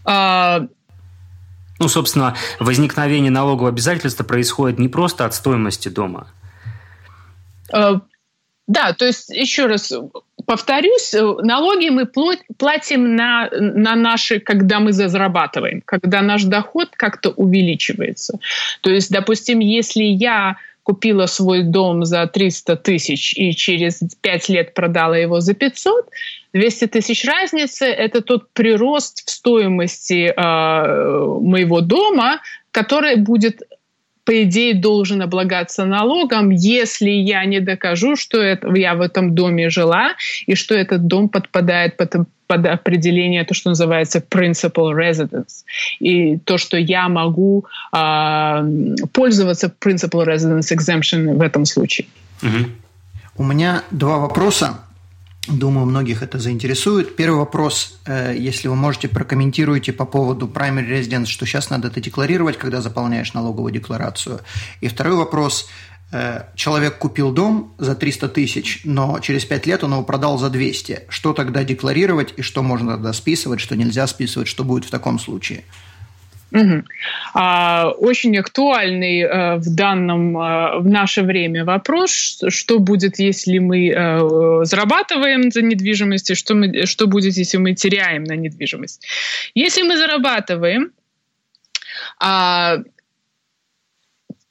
А... 0.04 0.66
Ну, 1.80 1.88
собственно, 1.88 2.34
возникновение 2.60 3.30
налогового 3.30 3.68
обязательства 3.68 4.24
происходит 4.24 4.78
не 4.78 4.88
просто 4.88 5.24
от 5.24 5.34
стоимости 5.34 5.88
дома. 5.88 6.28
А, 8.66 8.72
да, 8.72 8.92
то 8.92 9.04
есть, 9.06 9.30
еще 9.30 9.66
раз 9.66 9.92
повторюсь, 10.46 11.14
э, 11.14 11.22
налоги 11.42 11.88
мы 11.88 12.06
платим 12.58 13.16
на, 13.16 13.50
на 13.50 13.94
наши, 13.94 14.40
когда 14.40 14.80
мы 14.80 14.92
зарабатываем, 14.92 15.82
когда 15.84 16.22
наш 16.22 16.44
доход 16.44 16.90
как-то 16.96 17.30
увеличивается. 17.30 18.38
То 18.80 18.90
есть, 18.90 19.10
допустим, 19.10 19.60
если 19.60 20.02
я 20.04 20.56
купила 20.82 21.26
свой 21.26 21.62
дом 21.62 22.04
за 22.04 22.26
300 22.26 22.76
тысяч 22.76 23.32
и 23.36 23.52
через 23.52 24.00
5 24.20 24.48
лет 24.50 24.74
продала 24.74 25.16
его 25.16 25.40
за 25.40 25.54
500, 25.54 26.10
200 26.52 26.86
тысяч 26.86 27.24
разницы– 27.24 27.84
это 27.86 28.20
тот 28.20 28.52
прирост 28.52 29.26
в 29.26 29.30
стоимости 29.30 30.26
э, 30.26 31.40
моего 31.40 31.80
дома, 31.80 32.40
который 32.70 33.16
будет 33.16 33.62
по 34.24 34.42
идее, 34.42 34.74
должен 34.74 35.22
облагаться 35.22 35.84
налогом, 35.84 36.50
если 36.50 37.10
я 37.10 37.44
не 37.44 37.60
докажу, 37.60 38.16
что 38.16 38.38
это, 38.40 38.74
я 38.74 38.94
в 38.94 39.00
этом 39.00 39.34
доме 39.34 39.70
жила 39.70 40.12
и 40.46 40.54
что 40.54 40.74
этот 40.74 41.06
дом 41.06 41.28
подпадает 41.28 41.96
под, 41.96 42.14
под 42.46 42.66
определение, 42.66 43.44
то, 43.44 43.54
что 43.54 43.70
называется 43.70 44.18
principal 44.18 44.92
residence. 44.94 45.64
И 46.00 46.38
то, 46.38 46.58
что 46.58 46.78
я 46.78 47.08
могу 47.08 47.66
э, 47.92 48.96
пользоваться 49.12 49.72
principal 49.80 50.26
residence 50.26 50.72
exemption 50.74 51.34
в 51.34 51.42
этом 51.42 51.66
случае. 51.66 52.06
Угу. 52.42 52.70
У 53.36 53.44
меня 53.44 53.82
два 53.90 54.18
вопроса. 54.18 54.83
Думаю, 55.48 55.84
многих 55.84 56.22
это 56.22 56.38
заинтересует. 56.38 57.16
Первый 57.16 57.40
вопрос, 57.40 57.98
э, 58.06 58.34
если 58.36 58.68
вы 58.68 58.76
можете, 58.76 59.08
прокомментируйте 59.08 59.92
по 59.92 60.06
поводу 60.06 60.46
primary 60.46 60.88
residence, 60.88 61.26
что 61.26 61.44
сейчас 61.44 61.68
надо 61.68 61.88
это 61.88 62.00
декларировать, 62.00 62.56
когда 62.56 62.80
заполняешь 62.80 63.34
налоговую 63.34 63.70
декларацию. 63.70 64.40
И 64.80 64.88
второй 64.88 65.16
вопрос, 65.16 65.68
э, 66.12 66.44
человек 66.54 66.96
купил 66.96 67.30
дом 67.30 67.74
за 67.76 67.94
300 67.94 68.28
тысяч, 68.28 68.80
но 68.84 69.18
через 69.20 69.44
5 69.44 69.66
лет 69.66 69.84
он 69.84 69.92
его 69.92 70.02
продал 70.02 70.38
за 70.38 70.48
200. 70.48 71.02
Что 71.10 71.34
тогда 71.34 71.62
декларировать 71.62 72.32
и 72.38 72.42
что 72.42 72.62
можно 72.62 72.92
тогда 72.92 73.12
списывать, 73.12 73.60
что 73.60 73.76
нельзя 73.76 74.06
списывать, 74.06 74.48
что 74.48 74.64
будет 74.64 74.86
в 74.86 74.90
таком 74.90 75.18
случае? 75.18 75.64
Угу. 76.52 76.84
А, 77.34 77.90
очень 77.90 78.38
актуальный 78.38 79.22
а, 79.22 79.56
в 79.56 79.74
данном 79.74 80.36
а, 80.38 80.78
в 80.78 80.86
наше 80.86 81.22
время 81.22 81.64
вопрос, 81.64 82.42
что 82.48 82.78
будет, 82.78 83.18
если 83.18 83.58
мы 83.58 83.92
а, 83.92 84.60
зарабатываем 84.64 85.50
за 85.50 85.62
недвижимость, 85.62 86.30
и 86.30 86.34
что, 86.34 86.54
мы, 86.54 86.86
что 86.86 87.06
будет, 87.06 87.36
если 87.36 87.56
мы 87.56 87.74
теряем 87.74 88.24
на 88.24 88.36
недвижимость. 88.36 89.04
Если 89.54 89.82
мы 89.82 89.96
зарабатываем, 89.96 90.92
а, 92.20 92.78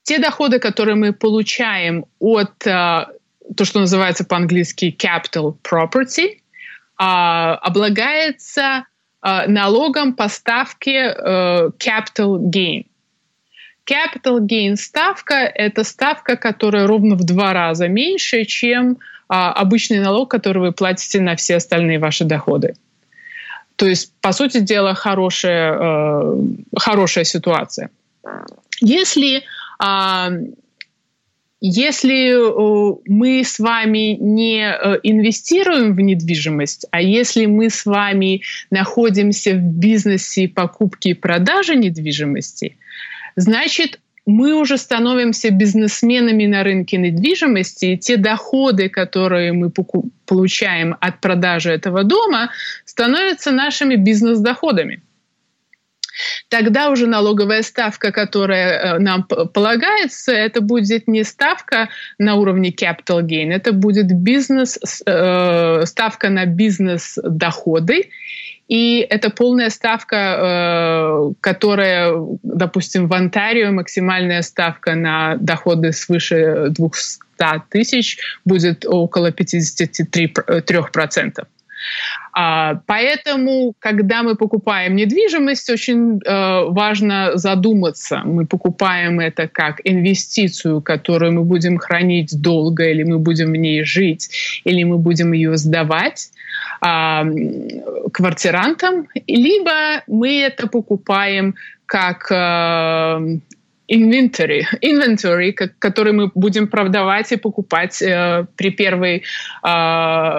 те 0.03 0.19
доходы, 0.19 0.59
которые 0.59 0.95
мы 0.95 1.13
получаем 1.13 2.05
от 2.19 2.67
а, 2.67 3.09
то, 3.55 3.63
что 3.63 3.79
называется 3.79 4.25
по-английски 4.25 4.93
capital 4.97 5.55
property, 5.63 6.39
а, 6.97 7.55
облагается 7.55 8.83
Э, 8.83 8.92
налогом 9.47 10.13
по 10.13 10.27
ставке 10.27 11.15
э, 11.15 11.69
capital 11.79 12.39
gain. 12.39 12.85
Capital 13.85 14.39
gain 14.39 14.75
ставка– 14.75 15.33
это 15.55 15.83
ставка, 15.83 16.35
которая 16.37 16.87
ровно 16.87 17.15
в 17.15 17.23
два 17.23 17.53
раза 17.53 17.87
меньше, 17.87 18.45
чем 18.45 18.97
а, 19.27 19.51
обычный 19.51 19.99
налог, 19.99 20.31
который 20.31 20.59
вы 20.59 20.71
платите 20.71 21.19
на 21.19 21.35
все 21.35 21.55
остальные 21.55 21.99
ваши 21.99 22.23
доходы. 22.23 22.75
То 23.75 23.85
есть, 23.85 24.13
по 24.21 24.31
сути 24.31 24.59
дела, 24.59 24.93
хорошая, 24.93 25.77
э, 25.79 26.41
хорошая 26.77 27.23
ситуация. 27.23 27.89
Если 28.79 29.43
а, 29.79 30.29
если 31.65 32.33
э, 32.33 32.95
мы 33.05 33.41
с 33.41 33.57
вами 33.57 34.17
не 34.19 34.65
э, 34.65 34.99
инвестируем 35.01 35.95
в 35.95 36.01
недвижимость, 36.01 36.87
а 36.91 37.01
если 37.01 37.45
мы 37.45 37.69
с 37.69 37.85
вами 37.85 38.41
находимся 38.69 39.53
в 39.53 39.61
бизнесе 39.61 40.49
покупки 40.49 41.09
и 41.09 41.13
продажи 41.13 41.75
недвижимости, 41.75 42.75
значит, 43.37 44.01
мы 44.25 44.55
уже 44.55 44.77
становимся 44.77 45.51
бизнесменами 45.51 46.47
на 46.47 46.65
рынке 46.65 46.97
недвижимости, 46.97 47.85
и 47.85 47.97
те 47.97 48.17
доходы, 48.17 48.89
которые 48.89 49.53
мы 49.53 49.71
получаем 50.25 50.97
от 50.99 51.21
продажи 51.21 51.71
этого 51.71 52.03
дома, 52.03 52.51
становятся 52.83 53.51
нашими 53.51 53.95
бизнес-доходами 53.95 55.01
тогда 56.49 56.89
уже 56.89 57.07
налоговая 57.07 57.63
ставка, 57.63 58.11
которая 58.11 58.95
э, 58.95 58.99
нам 58.99 59.23
полагается, 59.23 60.31
это 60.31 60.61
будет 60.61 61.07
не 61.07 61.23
ставка 61.23 61.89
на 62.17 62.35
уровне 62.35 62.71
capital 62.71 63.21
gain, 63.21 63.51
это 63.51 63.73
будет 63.73 64.11
бизнес, 64.11 65.01
э, 65.05 65.85
ставка 65.85 66.29
на 66.29 66.45
бизнес-доходы, 66.45 68.09
и 68.67 69.05
это 69.09 69.29
полная 69.29 69.69
ставка, 69.69 70.15
э, 70.15 71.33
которая, 71.41 72.13
допустим, 72.43 73.07
в 73.07 73.13
Онтарио 73.13 73.71
максимальная 73.71 74.41
ставка 74.41 74.95
на 74.95 75.35
доходы 75.35 75.91
свыше 75.91 76.67
200 76.69 77.19
тысяч 77.69 78.17
будет 78.45 78.85
около 78.85 79.31
53%. 79.31 81.45
А, 82.31 82.81
поэтому, 82.87 83.73
когда 83.79 84.23
мы 84.23 84.35
покупаем 84.35 84.95
недвижимость, 84.95 85.69
очень 85.69 86.19
э, 86.19 86.63
важно 86.69 87.31
задуматься. 87.35 88.21
Мы 88.25 88.45
покупаем 88.45 89.19
это 89.19 89.47
как 89.47 89.81
инвестицию, 89.83 90.81
которую 90.81 91.33
мы 91.33 91.43
будем 91.43 91.77
хранить 91.77 92.41
долго, 92.41 92.89
или 92.89 93.03
мы 93.03 93.19
будем 93.19 93.51
в 93.51 93.55
ней 93.55 93.83
жить, 93.83 94.29
или 94.63 94.83
мы 94.83 94.97
будем 94.97 95.33
ее 95.33 95.57
сдавать 95.57 96.31
а, 96.81 97.25
квартирантам, 98.11 99.07
либо 99.27 100.03
мы 100.07 100.41
это 100.41 100.67
покупаем 100.67 101.55
как 101.85 102.31
э, 102.31 103.39
inventory, 103.87 104.63
inventory, 104.81 105.53
который 105.79 106.13
мы 106.13 106.31
будем 106.33 106.67
продавать 106.67 107.31
и 107.31 107.37
покупать 107.37 108.01
э, 108.01 108.45
при 108.55 108.71
первой 108.71 109.17
э, 109.17 109.23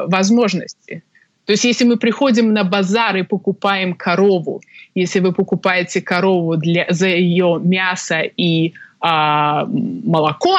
возможности. 0.07 1.03
То 1.47 1.53
есть 1.53 1.65
если 1.65 1.85
мы 1.85 1.97
приходим 1.97 2.53
на 2.53 2.65
базар 2.65 3.17
и 3.17 3.23
покупаем 3.23 3.95
корову, 3.95 4.63
если 4.95 5.21
вы 5.21 5.33
покупаете 5.33 6.01
корову 6.01 6.57
для, 6.57 6.87
за 6.89 7.09
ее 7.09 7.61
мясо 7.63 8.21
и 8.21 8.73
а, 9.01 9.67
молоко, 9.67 10.59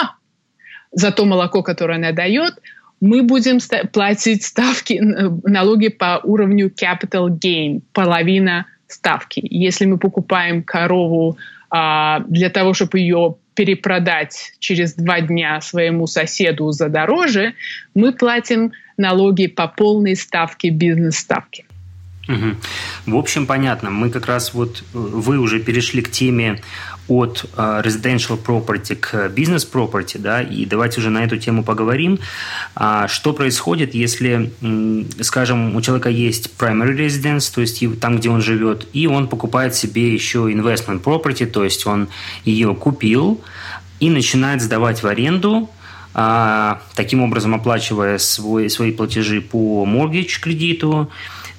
за 0.91 1.12
то 1.12 1.26
молоко, 1.26 1.63
которое 1.63 1.95
она 1.95 2.12
дает, 2.12 2.54
мы 3.02 3.24
будем 3.24 3.60
платить 3.91 4.43
ставки, 4.43 5.00
налоги 5.43 5.89
по 5.89 6.21
уровню 6.24 6.69
capital 6.69 7.30
gain, 7.30 7.82
половина 7.91 8.65
ставки. 8.88 9.41
Если 9.43 9.86
мы 9.86 9.98
покупаем 9.98 10.63
корову 10.63 11.38
а, 11.69 12.19
для 12.28 12.50
того, 12.50 12.74
чтобы 12.74 13.00
ее 13.00 13.36
перепродать 13.55 14.53
через 14.59 14.93
два 14.93 15.21
дня 15.21 15.59
своему 15.61 16.07
соседу 16.07 16.71
за 16.71 16.89
дороже, 16.89 17.53
мы 17.93 18.11
платим 18.11 18.73
налоги 18.97 19.47
по 19.47 19.67
полной 19.67 20.15
ставке 20.15 20.69
бизнес-ставки. 20.69 21.65
Угу. 22.27 22.55
В 23.05 23.15
общем, 23.15 23.45
понятно. 23.45 23.91
Мы 23.91 24.09
как 24.09 24.25
раз 24.25 24.53
вот, 24.53 24.81
э, 24.81 24.97
вы 24.97 25.37
уже 25.37 25.59
перешли 25.59 26.01
к 26.01 26.09
теме 26.09 26.61
от 27.07 27.45
uh, 27.55 27.83
residential 27.83 28.35
property 28.43 28.95
к 28.95 29.13
business 29.27 29.67
property, 29.71 30.17
да, 30.17 30.41
и 30.41 30.65
давайте 30.65 30.99
уже 30.99 31.11
на 31.11 31.23
эту 31.23 31.37
тему 31.37 31.63
поговорим. 31.63 32.17
А, 32.75 33.07
что 33.07 33.31
происходит, 33.33 33.93
если, 33.93 34.51
скажем, 35.21 35.75
у 35.75 35.81
человека 35.81 36.09
есть 36.09 36.49
primary 36.57 36.97
residence, 36.97 37.53
то 37.53 37.61
есть 37.61 37.83
там, 37.99 38.17
где 38.17 38.29
он 38.29 38.41
живет, 38.41 38.87
и 38.93 39.05
он 39.05 39.27
покупает 39.27 39.75
себе 39.75 40.11
еще 40.11 40.51
investment 40.51 41.03
property, 41.03 41.45
то 41.45 41.63
есть 41.63 41.85
он 41.85 42.07
ее 42.43 42.73
купил 42.73 43.39
и 43.99 44.09
начинает 44.09 44.63
сдавать 44.63 45.03
в 45.03 45.07
аренду, 45.07 45.69
а, 46.15 46.81
таким 46.95 47.21
образом 47.21 47.53
оплачивая 47.53 48.17
свой, 48.17 48.69
свои 48.69 48.91
платежи 48.91 49.41
по 49.41 49.85
mortgage 49.85 50.39
кредиту. 50.41 51.11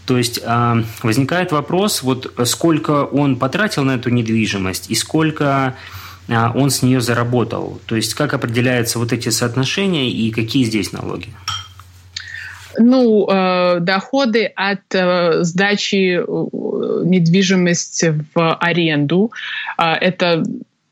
То 0.07 0.17
есть 0.17 0.41
а, 0.45 0.83
возникает 1.03 1.53
вопрос, 1.53 2.03
вот 2.03 2.33
сколько 2.45 3.05
он 3.05 3.37
потратил 3.37 3.85
на 3.85 3.97
эту 3.97 4.11
недвижимость 4.11 4.91
и 4.91 4.95
сколько 4.95 5.75
а, 6.29 6.53
он 6.55 6.71
с 6.71 6.83
нее 6.83 7.01
заработал. 7.01 7.81
То 7.87 7.97
есть 7.97 8.15
как 8.15 8.33
определяются 8.33 8.99
вот 8.99 9.13
эти 9.13 9.29
соотношения 9.29 10.11
и 10.11 10.31
какие 10.31 10.65
здесь 10.65 10.93
налоги? 10.93 11.29
Ну, 12.79 13.27
э, 13.29 13.81
доходы 13.81 14.45
от 14.45 14.83
э, 14.95 15.45
сдачи 15.45 16.19
э, 16.19 16.25
недвижимости 17.05 18.23
в 18.35 18.55
аренду 18.55 19.33
это 19.79 20.43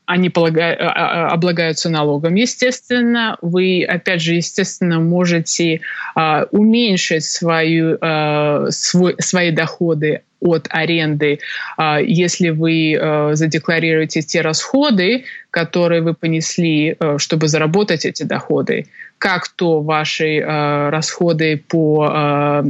они 0.06 0.28
полагают, 0.28 0.80
а, 0.80 0.90
а, 0.90 1.28
облагаются 1.28 1.88
налогом. 1.88 2.34
Естественно, 2.34 3.38
вы, 3.40 3.84
опять 3.84 4.20
же, 4.20 4.34
естественно, 4.34 5.00
можете 5.00 5.80
а, 6.14 6.46
уменьшить 6.50 7.24
свою, 7.24 7.96
а, 8.00 8.66
свой, 8.70 9.14
свои 9.18 9.50
доходы 9.50 10.22
от 10.44 10.68
аренды, 10.70 11.40
а, 11.76 12.00
если 12.00 12.50
вы 12.50 12.96
а, 12.96 13.34
задекларируете 13.34 14.20
те 14.20 14.42
расходы, 14.42 15.24
которые 15.50 16.02
вы 16.02 16.14
понесли, 16.14 16.96
а, 16.98 17.18
чтобы 17.18 17.48
заработать 17.48 18.04
эти 18.04 18.22
доходы, 18.22 18.86
как 19.18 19.48
то 19.48 19.80
ваши 19.80 20.40
расходы 20.40 21.56
по, 21.56 22.62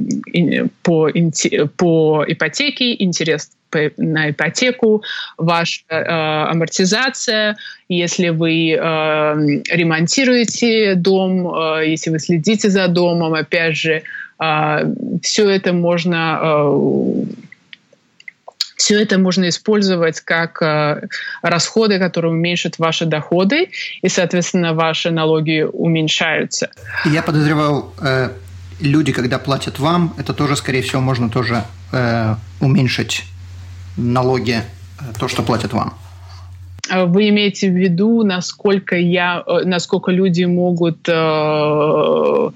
по, 0.82 1.10
по 1.76 2.24
ипотеке, 2.28 3.02
интерес 3.02 3.50
на 3.96 4.30
ипотеку, 4.30 5.02
ваша 5.38 5.82
э, 5.88 6.04
амортизация, 6.50 7.56
если 7.88 8.28
вы 8.28 8.70
э, 8.70 8.76
ремонтируете 8.76 10.94
дом, 10.94 11.54
э, 11.54 11.88
если 11.88 12.10
вы 12.10 12.18
следите 12.18 12.70
за 12.70 12.88
домом, 12.88 13.34
опять 13.34 13.76
же, 13.76 14.02
э, 14.40 14.94
все 15.22 15.50
это 15.50 15.72
можно 15.72 16.40
э, 16.42 17.24
все 18.84 19.00
это 19.00 19.18
можно 19.18 19.48
использовать 19.48 20.20
как 20.20 20.60
э, 20.60 21.08
расходы, 21.40 21.98
которые 21.98 22.32
уменьшат 22.32 22.78
ваши 22.78 23.06
доходы, 23.06 23.70
и, 24.02 24.08
соответственно, 24.10 24.74
ваши 24.74 25.10
налоги 25.10 25.62
уменьшаются. 25.62 26.68
Я 27.06 27.22
подозревал, 27.22 27.94
э, 28.02 28.28
люди, 28.80 29.12
когда 29.12 29.38
платят 29.38 29.78
вам, 29.78 30.12
это 30.18 30.34
тоже, 30.34 30.54
скорее 30.56 30.82
всего, 30.82 31.00
можно 31.00 31.30
тоже 31.30 31.64
э, 31.92 32.34
уменьшить 32.60 33.24
налоги, 33.96 34.60
то, 35.18 35.28
что 35.28 35.42
платят 35.42 35.72
вам? 35.72 35.94
А 36.90 37.06
вы 37.06 37.30
имеете 37.30 37.70
в 37.70 37.74
виду, 37.74 38.22
насколько 38.22 38.96
я, 38.96 39.42
насколько 39.64 40.10
люди 40.12 40.44
могут 40.44 41.08
э, 41.08 42.50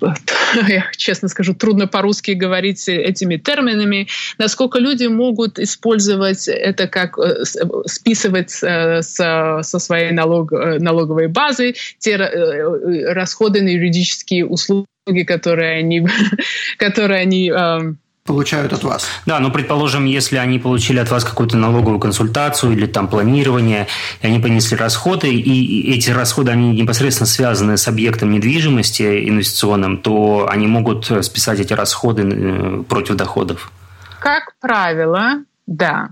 я 0.68 0.86
честно 0.96 1.28
скажу, 1.28 1.54
трудно 1.54 1.86
по-русски 1.86 2.32
говорить 2.32 2.88
этими 2.88 3.36
терминами, 3.36 4.08
насколько 4.38 4.78
люди 4.78 5.06
могут 5.06 5.58
использовать 5.58 6.48
это 6.48 6.86
как 6.86 7.18
э, 7.18 7.44
списывать 7.86 8.50
со, 8.50 9.02
со 9.02 9.78
своей 9.78 10.12
налог, 10.12 10.52
налоговой 10.52 11.28
базы 11.28 11.74
те 11.98 12.16
расходы 12.16 13.62
на 13.62 13.68
юридические 13.68 14.46
услуги, 14.46 14.86
которые 15.26 15.78
они, 15.78 16.06
которые 16.78 17.20
они 17.20 17.50
эм, 17.50 17.98
получают 18.28 18.72
от 18.72 18.84
вас. 18.84 19.06
Да, 19.26 19.40
но 19.40 19.50
предположим, 19.50 20.04
если 20.04 20.36
они 20.36 20.58
получили 20.58 20.98
от 21.00 21.10
вас 21.10 21.24
какую-то 21.24 21.56
налоговую 21.56 21.98
консультацию 21.98 22.72
или 22.72 22.86
там 22.86 23.08
планирование, 23.08 23.88
и 24.22 24.26
они 24.26 24.38
понесли 24.38 24.76
расходы, 24.76 25.28
и 25.32 25.92
эти 25.96 26.10
расходы, 26.10 26.52
они 26.52 26.70
непосредственно 26.80 27.26
связаны 27.26 27.76
с 27.76 27.88
объектом 27.88 28.30
недвижимости 28.30 29.28
инвестиционным, 29.28 29.98
то 29.98 30.46
они 30.48 30.66
могут 30.66 31.10
списать 31.22 31.58
эти 31.60 31.72
расходы 31.72 32.22
э, 32.22 32.82
против 32.88 33.16
доходов. 33.16 33.72
Как 34.20 34.52
правило, 34.60 35.42
да. 35.66 36.10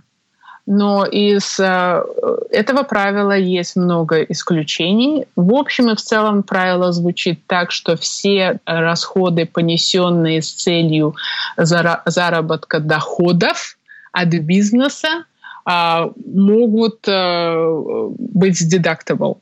Но 0.67 1.05
из 1.05 1.61
э, 1.61 2.03
этого 2.51 2.83
правила 2.83 3.37
есть 3.37 3.77
много 3.77 4.23
исключений. 4.23 5.27
В 5.37 5.55
общем 5.55 5.91
и 5.91 5.95
в 5.95 6.01
целом 6.01 6.43
правило 6.43 6.93
звучит 6.93 7.41
так, 7.47 7.71
что 7.71 7.97
все 7.97 8.59
расходы, 8.65 9.47
понесенные 9.47 10.43
с 10.43 10.51
целью 10.53 11.15
заработка 11.57 12.81
доходов 12.81 13.79
от 14.11 14.29
бизнеса, 14.29 15.25
а, 15.65 16.11
могут 16.25 17.07
э, 17.09 18.09
быть 18.19 18.63
deductible. 18.73 19.39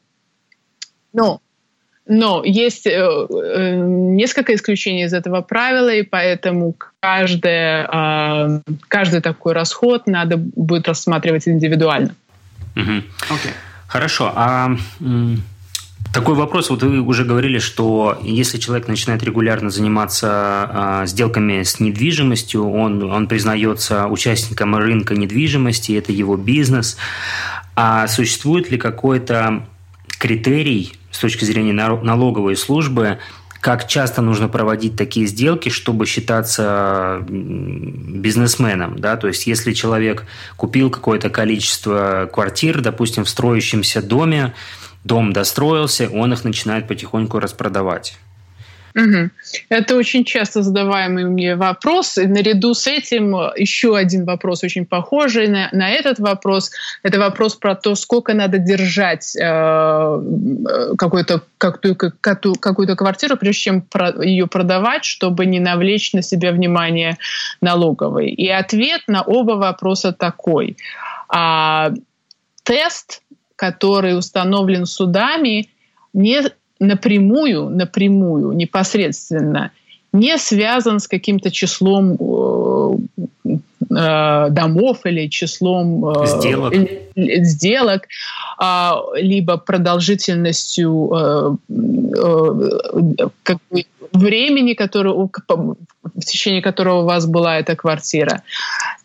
Но 1.13 1.41
но 2.07 2.43
есть 2.45 2.87
э, 2.87 2.91
э, 2.91 3.75
несколько 3.77 4.55
исключений 4.55 5.05
из 5.05 5.15
этого 5.15 5.41
правила, 5.41 5.89
и 5.89 6.03
поэтому 6.03 6.77
каждое, 7.01 7.89
э, 7.91 8.61
каждый 8.89 9.21
такой 9.23 9.55
расход 9.55 10.07
надо 10.07 10.37
будет 10.37 10.87
рассматривать 10.87 11.49
индивидуально. 11.49 12.15
Угу. 12.77 12.91
Okay. 13.31 13.53
Хорошо. 13.87 14.33
А 14.35 14.77
такой 16.13 16.35
вопрос. 16.35 16.71
Вот 16.71 16.83
вы 16.83 17.01
уже 17.01 17.25
говорили, 17.25 17.59
что 17.59 18.19
если 18.23 18.59
человек 18.59 18.89
начинает 18.89 19.23
регулярно 19.23 19.71
заниматься 19.71 20.29
а, 20.31 21.07
сделками 21.07 21.63
с 21.63 21.81
недвижимостью, 21.81 22.71
он, 22.71 23.03
он 23.03 23.27
признается 23.27 24.07
участником 24.07 24.77
рынка 24.77 25.15
недвижимости, 25.15 25.93
это 25.93 26.13
его 26.13 26.37
бизнес. 26.37 26.97
А 27.77 28.07
существует 28.07 28.71
ли 28.71 28.79
какой-то 28.79 29.67
критерий 30.19 30.95
с 31.15 31.19
точки 31.21 31.45
зрения 31.45 31.73
налоговой 31.73 32.57
службы, 32.57 33.19
как 33.61 33.87
часто 33.87 34.21
нужно 34.21 34.49
проводить 34.49 34.97
такие 34.97 35.27
сделки, 35.27 35.69
чтобы 35.69 36.07
считаться 36.07 37.25
бизнесменом. 37.29 38.99
Да? 38.99 39.17
То 39.17 39.29
есть, 39.29 39.47
если 39.47 39.73
человек 39.73 40.25
купил 40.57 40.91
какое-то 40.91 41.31
количество 41.31 42.29
квартир, 42.31 42.81
допустим, 42.81 43.25
в 43.25 43.29
строящемся 43.29 44.03
доме, 44.03 44.55
дом 45.05 45.33
достроился, 45.33 46.11
он 46.13 46.33
их 46.33 46.43
начинает 46.45 46.89
потихоньку 46.89 47.39
распродавать. 47.39 48.19
Угу. 48.97 49.31
Это 49.71 49.97
очень 49.97 50.25
часто 50.25 50.63
задаваемый 50.63 51.25
мне 51.25 51.57
вопрос. 51.57 52.17
И 52.17 52.27
наряду 52.27 52.75
с 52.75 52.87
этим 52.87 53.35
еще 53.57 53.97
один 53.97 54.25
вопрос 54.25 54.63
очень 54.63 54.87
похожий 54.87 55.49
на, 55.49 55.69
на 55.73 55.91
этот 55.91 56.21
вопрос. 56.21 56.71
Это 57.03 57.19
вопрос 57.19 57.57
про 57.57 57.75
то, 57.75 57.97
сколько 57.97 58.35
надо 58.35 58.59
держать 58.59 59.35
э, 59.37 60.21
какую-то 60.97 61.43
какую-то, 61.59 62.13
какую 62.21 62.97
квартиру, 62.97 63.37
прежде 63.37 63.63
чем 63.63 63.83
про, 63.83 64.11
ее 64.23 64.47
продавать, 64.47 65.05
чтобы 65.05 65.47
не 65.47 65.61
навлечь 65.61 66.13
на 66.13 66.23
себя 66.23 66.53
внимание 66.53 67.17
налоговой. 67.61 68.31
И 68.31 68.49
ответ 68.49 69.03
на 69.09 69.23
оба 69.23 69.53
вопроса 69.53 70.13
такой. 70.13 70.77
А, 71.29 71.93
тест, 72.63 73.23
который 73.57 74.17
установлен 74.17 74.87
судами, 74.87 75.69
не 76.13 76.43
напрямую, 76.81 77.71
напрямую, 77.71 78.53
непосредственно 78.53 79.71
не 80.15 80.39
связан 80.39 81.01
с 81.01 81.09
каким-то 81.09 81.51
числом 81.51 82.17
э, 82.21 83.49
э, 83.91 84.51
домов 84.51 84.99
или 85.05 85.29
числом 85.29 86.09
э, 86.09 86.27
сделок, 86.27 86.75
сделок 87.17 88.03
э, 88.63 88.91
либо 89.17 89.57
продолжительностью 89.57 91.11
э, 91.13 91.57
э, 92.17 93.29
как 93.43 93.59
бы 93.71 93.85
времени, 94.13 94.75
которое, 94.75 95.15
в 95.15 96.25
течение 96.25 96.63
которого 96.63 97.03
у 97.03 97.07
вас 97.07 97.27
была 97.27 97.59
эта 97.59 97.75
квартира. 97.75 98.45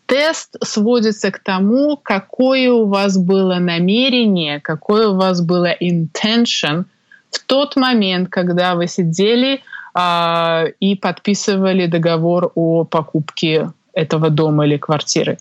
Тест 0.06 0.56
сводится 0.62 1.32
к 1.32 1.40
тому, 1.40 1.96
какое 1.96 2.70
у 2.70 2.86
вас 2.86 3.18
было 3.18 3.56
намерение, 3.56 4.60
какое 4.60 5.08
у 5.08 5.16
вас 5.16 5.40
было 5.40 5.74
intention– 5.80 6.84
в 7.30 7.38
тот 7.46 7.76
момент, 7.76 8.28
когда 8.28 8.74
вы 8.74 8.86
сидели 8.86 9.62
а, 9.94 10.64
и 10.80 10.96
подписывали 10.96 11.86
договор 11.86 12.52
о 12.54 12.84
покупке 12.84 13.72
этого 13.92 14.30
дома 14.30 14.66
или 14.66 14.76
квартиры. 14.76 15.38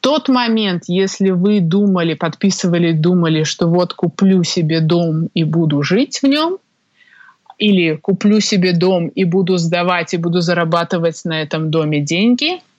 Тот 0.00 0.28
момент, 0.28 0.84
если 0.88 1.30
вы 1.30 1.60
думали, 1.60 2.14
подписывали, 2.14 2.92
думали, 2.92 3.44
что 3.44 3.68
вот 3.68 3.94
куплю 3.94 4.42
себе 4.42 4.80
дом 4.80 5.28
и 5.32 5.44
буду 5.44 5.82
жить 5.82 6.20
в 6.22 6.26
нем, 6.26 6.58
или 7.58 7.94
куплю 7.94 8.40
себе 8.40 8.72
дом 8.72 9.06
и 9.06 9.24
буду 9.24 9.58
сдавать 9.58 10.14
и 10.14 10.16
буду 10.16 10.40
зарабатывать 10.40 11.24
на 11.24 11.40
этом 11.42 11.70
доме 11.70 12.00
деньги– 12.00 12.60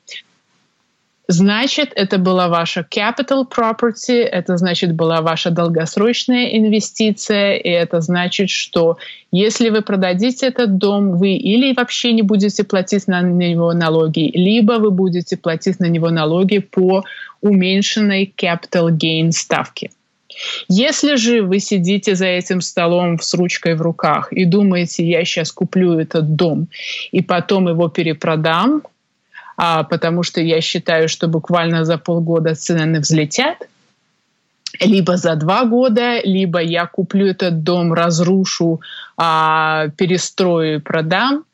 Значит, 1.30 1.94
это 1.96 2.18
была 2.18 2.50
ваша 2.50 2.82
capital 2.82 3.46
property, 3.50 4.24
это 4.24 4.58
значит 4.58 4.94
была 4.94 5.22
ваша 5.22 5.52
долгосрочная 5.52 6.58
инвестиция, 6.58 7.56
и 7.56 7.70
это 7.70 8.02
значит, 8.02 8.50
что 8.50 8.98
если 9.32 9.70
вы 9.70 9.82
продадите 9.82 10.48
этот 10.48 10.78
дом, 10.78 11.18
вы 11.18 11.36
или 11.36 11.74
вообще 11.74 12.12
не 12.12 12.24
будете 12.24 12.66
платить 12.66 13.08
на 13.08 13.22
него 13.22 13.72
налоги, 13.72 14.32
либо 14.34 14.74
вы 14.74 14.92
будете 14.92 15.38
платить 15.38 15.80
на 15.80 15.86
него 15.86 16.10
налоги 16.10 16.58
по 16.58 17.06
уменьшенной 17.42 18.34
capital 18.36 18.90
gain 18.90 19.32
ставке. 19.32 19.92
Если 20.68 21.16
же 21.16 21.42
вы 21.42 21.60
сидите 21.60 22.16
за 22.16 22.26
этим 22.26 22.60
столом 22.60 23.20
с 23.20 23.34
ручкой 23.34 23.76
в 23.76 23.82
руках 23.82 24.34
и 24.34 24.46
думаете, 24.46 25.06
я 25.06 25.24
сейчас 25.24 25.52
куплю 25.52 26.00
этот 26.00 26.36
дом 26.36 26.68
и 27.12 27.22
потом 27.22 27.70
его 27.70 27.88
перепродам, 27.88 28.84
а, 29.66 29.84
потому 29.84 30.24
что 30.24 30.42
я 30.42 30.60
считаю, 30.60 31.08
что 31.08 31.30
буквально 31.30 31.86
за 31.86 31.98
полгода 31.98 32.54
цены 32.54 33.00
взлетят, 33.00 33.58
либо 34.82 35.16
за 35.16 35.36
два 35.36 35.64
года, 35.64 36.20
либо 36.26 36.60
я 36.60 36.86
куплю 36.86 37.28
этот 37.28 37.64
дом, 37.64 37.94
разрушу, 37.94 38.82
а, 39.16 39.88
перестрою 39.96 40.76
и 40.76 40.80
продам. 40.80 41.46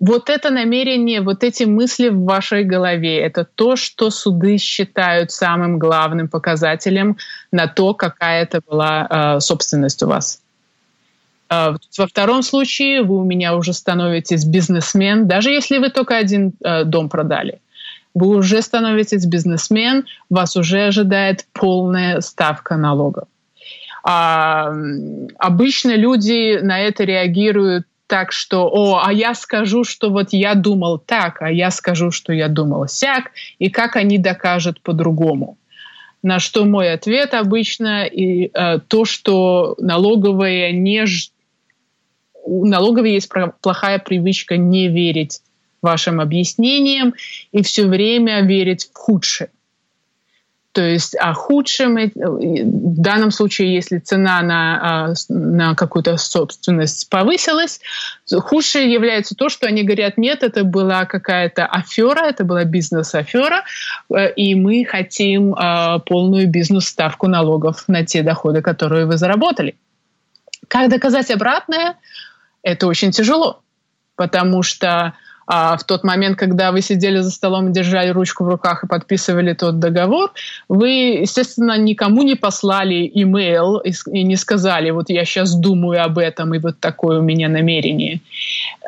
Вот 0.00 0.30
это 0.30 0.50
намерение, 0.50 1.20
вот 1.20 1.44
эти 1.44 1.62
мысли 1.62 2.08
в 2.08 2.24
вашей 2.24 2.64
голове, 2.64 3.20
это 3.20 3.44
то, 3.44 3.76
что 3.76 4.10
суды 4.10 4.58
считают 4.58 5.30
самым 5.30 5.78
главным 5.78 6.26
показателем 6.26 7.16
на 7.52 7.68
то, 7.68 7.94
какая 7.94 8.42
это 8.42 8.62
была 8.68 9.06
э, 9.08 9.40
собственность 9.40 10.02
у 10.02 10.08
вас. 10.08 10.43
А, 11.54 11.76
во 11.98 12.06
втором 12.06 12.42
случае 12.42 13.02
вы 13.02 13.18
у 13.18 13.24
меня 13.24 13.56
уже 13.56 13.72
становитесь 13.72 14.44
бизнесмен, 14.44 15.26
даже 15.28 15.50
если 15.50 15.78
вы 15.78 15.90
только 15.90 16.16
один 16.16 16.52
э, 16.64 16.84
дом 16.84 17.08
продали. 17.08 17.60
Вы 18.14 18.36
уже 18.36 18.62
становитесь 18.62 19.26
бизнесмен, 19.26 20.04
вас 20.30 20.56
уже 20.56 20.86
ожидает 20.86 21.46
полная 21.52 22.20
ставка 22.20 22.76
налогов. 22.76 23.28
А, 24.04 24.72
обычно 25.38 25.96
люди 25.96 26.58
на 26.62 26.80
это 26.80 27.04
реагируют 27.04 27.86
так, 28.06 28.32
что, 28.32 28.68
о, 28.68 29.02
а 29.04 29.12
я 29.12 29.34
скажу, 29.34 29.84
что 29.84 30.10
вот 30.10 30.28
я 30.32 30.54
думал 30.54 30.98
так, 30.98 31.40
а 31.40 31.50
я 31.50 31.70
скажу, 31.70 32.10
что 32.10 32.32
я 32.32 32.48
думал 32.48 32.86
сяк, 32.88 33.30
и 33.58 33.70
как 33.70 33.96
они 33.96 34.18
докажут 34.18 34.80
по-другому. 34.82 35.56
На 36.22 36.38
что 36.38 36.64
мой 36.64 36.92
ответ 36.92 37.34
обычно 37.34 38.04
и 38.04 38.50
э, 38.52 38.78
то, 38.88 39.04
что 39.04 39.74
налоговая 39.78 40.72
не 40.72 41.06
у 42.44 42.66
налоговой 42.66 43.12
есть 43.12 43.30
плохая 43.60 43.98
привычка 43.98 44.56
не 44.56 44.88
верить 44.88 45.40
вашим 45.82 46.20
объяснениям 46.20 47.14
и 47.52 47.62
все 47.62 47.86
время 47.86 48.42
верить 48.42 48.90
в 48.92 48.96
худшее. 48.96 49.50
То 50.74 50.82
есть 50.82 51.14
а 51.20 51.34
худшем 51.34 51.96
э, 51.96 52.10
в 52.16 53.00
данном 53.00 53.30
случае, 53.30 53.72
если 53.72 53.98
цена 53.98 54.42
на, 54.42 54.80
а, 54.82 55.14
на 55.28 55.76
какую-то 55.76 56.16
собственность 56.16 57.08
повысилась, 57.08 57.80
худшее 58.28 58.92
является 58.92 59.36
то, 59.36 59.48
что 59.48 59.68
они 59.68 59.84
говорят, 59.84 60.18
нет, 60.18 60.42
это 60.42 60.64
была 60.64 61.04
какая-то 61.04 61.64
афера, 61.64 62.26
это 62.26 62.42
была 62.42 62.64
бизнес-афера, 62.64 63.62
э, 64.10 64.32
и 64.32 64.56
мы 64.56 64.84
хотим 64.84 65.54
а, 65.56 66.00
полную 66.00 66.50
бизнес-ставку 66.50 67.28
налогов 67.28 67.84
на 67.86 68.04
те 68.04 68.22
доходы, 68.22 68.60
которые 68.60 69.06
вы 69.06 69.16
заработали. 69.16 69.76
Как 70.66 70.90
доказать 70.90 71.30
обратное? 71.30 71.98
Это 72.64 72.88
очень 72.88 73.12
тяжело. 73.12 73.60
потому 74.16 74.62
что 74.62 75.14
а 75.46 75.76
в 75.76 75.84
тот 75.84 76.04
момент, 76.04 76.38
когда 76.38 76.72
вы 76.72 76.80
сидели 76.80 77.18
за 77.18 77.30
столом, 77.30 77.72
держали 77.72 78.08
ручку 78.08 78.44
в 78.44 78.48
руках 78.48 78.84
и 78.84 78.86
подписывали 78.86 79.52
тот 79.52 79.78
договор, 79.78 80.32
вы, 80.68 80.88
естественно, 81.20 81.76
никому 81.76 82.22
не 82.22 82.34
послали 82.34 83.10
имейл 83.12 83.78
и 83.78 84.22
не 84.24 84.36
сказали, 84.36 84.90
вот 84.90 85.10
я 85.10 85.24
сейчас 85.24 85.54
думаю 85.54 86.02
об 86.02 86.18
этом, 86.18 86.54
и 86.54 86.58
вот 86.58 86.80
такое 86.80 87.18
у 87.18 87.22
меня 87.22 87.48
намерение. 87.48 88.20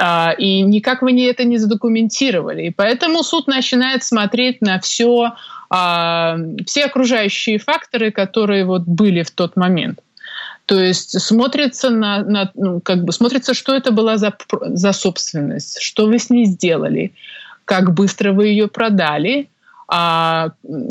А, 0.01 0.35
и 0.39 0.63
никак 0.63 1.03
вы 1.03 1.29
это 1.29 1.45
не 1.45 1.59
задокументировали. 1.59 2.69
И 2.69 2.71
поэтому 2.71 3.23
суд 3.23 3.47
начинает 3.47 4.03
смотреть 4.03 4.63
на 4.63 4.81
все, 4.81 5.35
а, 5.69 6.39
все 6.67 6.85
окружающие 6.87 7.59
факторы, 7.59 8.11
которые 8.11 8.65
вот 8.65 8.83
были 8.83 9.23
в 9.23 9.31
тот 9.31 9.57
момент. 9.57 10.01
То 10.67 10.81
есть 10.81 11.21
смотрится 11.21 11.91
на, 11.91 12.25
на 12.25 12.51
ну, 12.55 12.81
как 12.81 13.05
бы 13.05 13.13
смотрится, 13.13 13.55
что 13.55 13.75
это 13.75 13.93
была 13.93 14.17
за, 14.17 14.37
за 14.61 14.93
собственность, 14.93 15.81
что 15.81 16.07
вы 16.07 16.19
с 16.19 16.29
ней 16.29 16.45
сделали, 16.45 17.13
как 17.65 17.95
быстро 17.95 18.33
вы 18.33 18.49
ее 18.49 18.67
продали, 18.67 19.49
а 19.89 20.51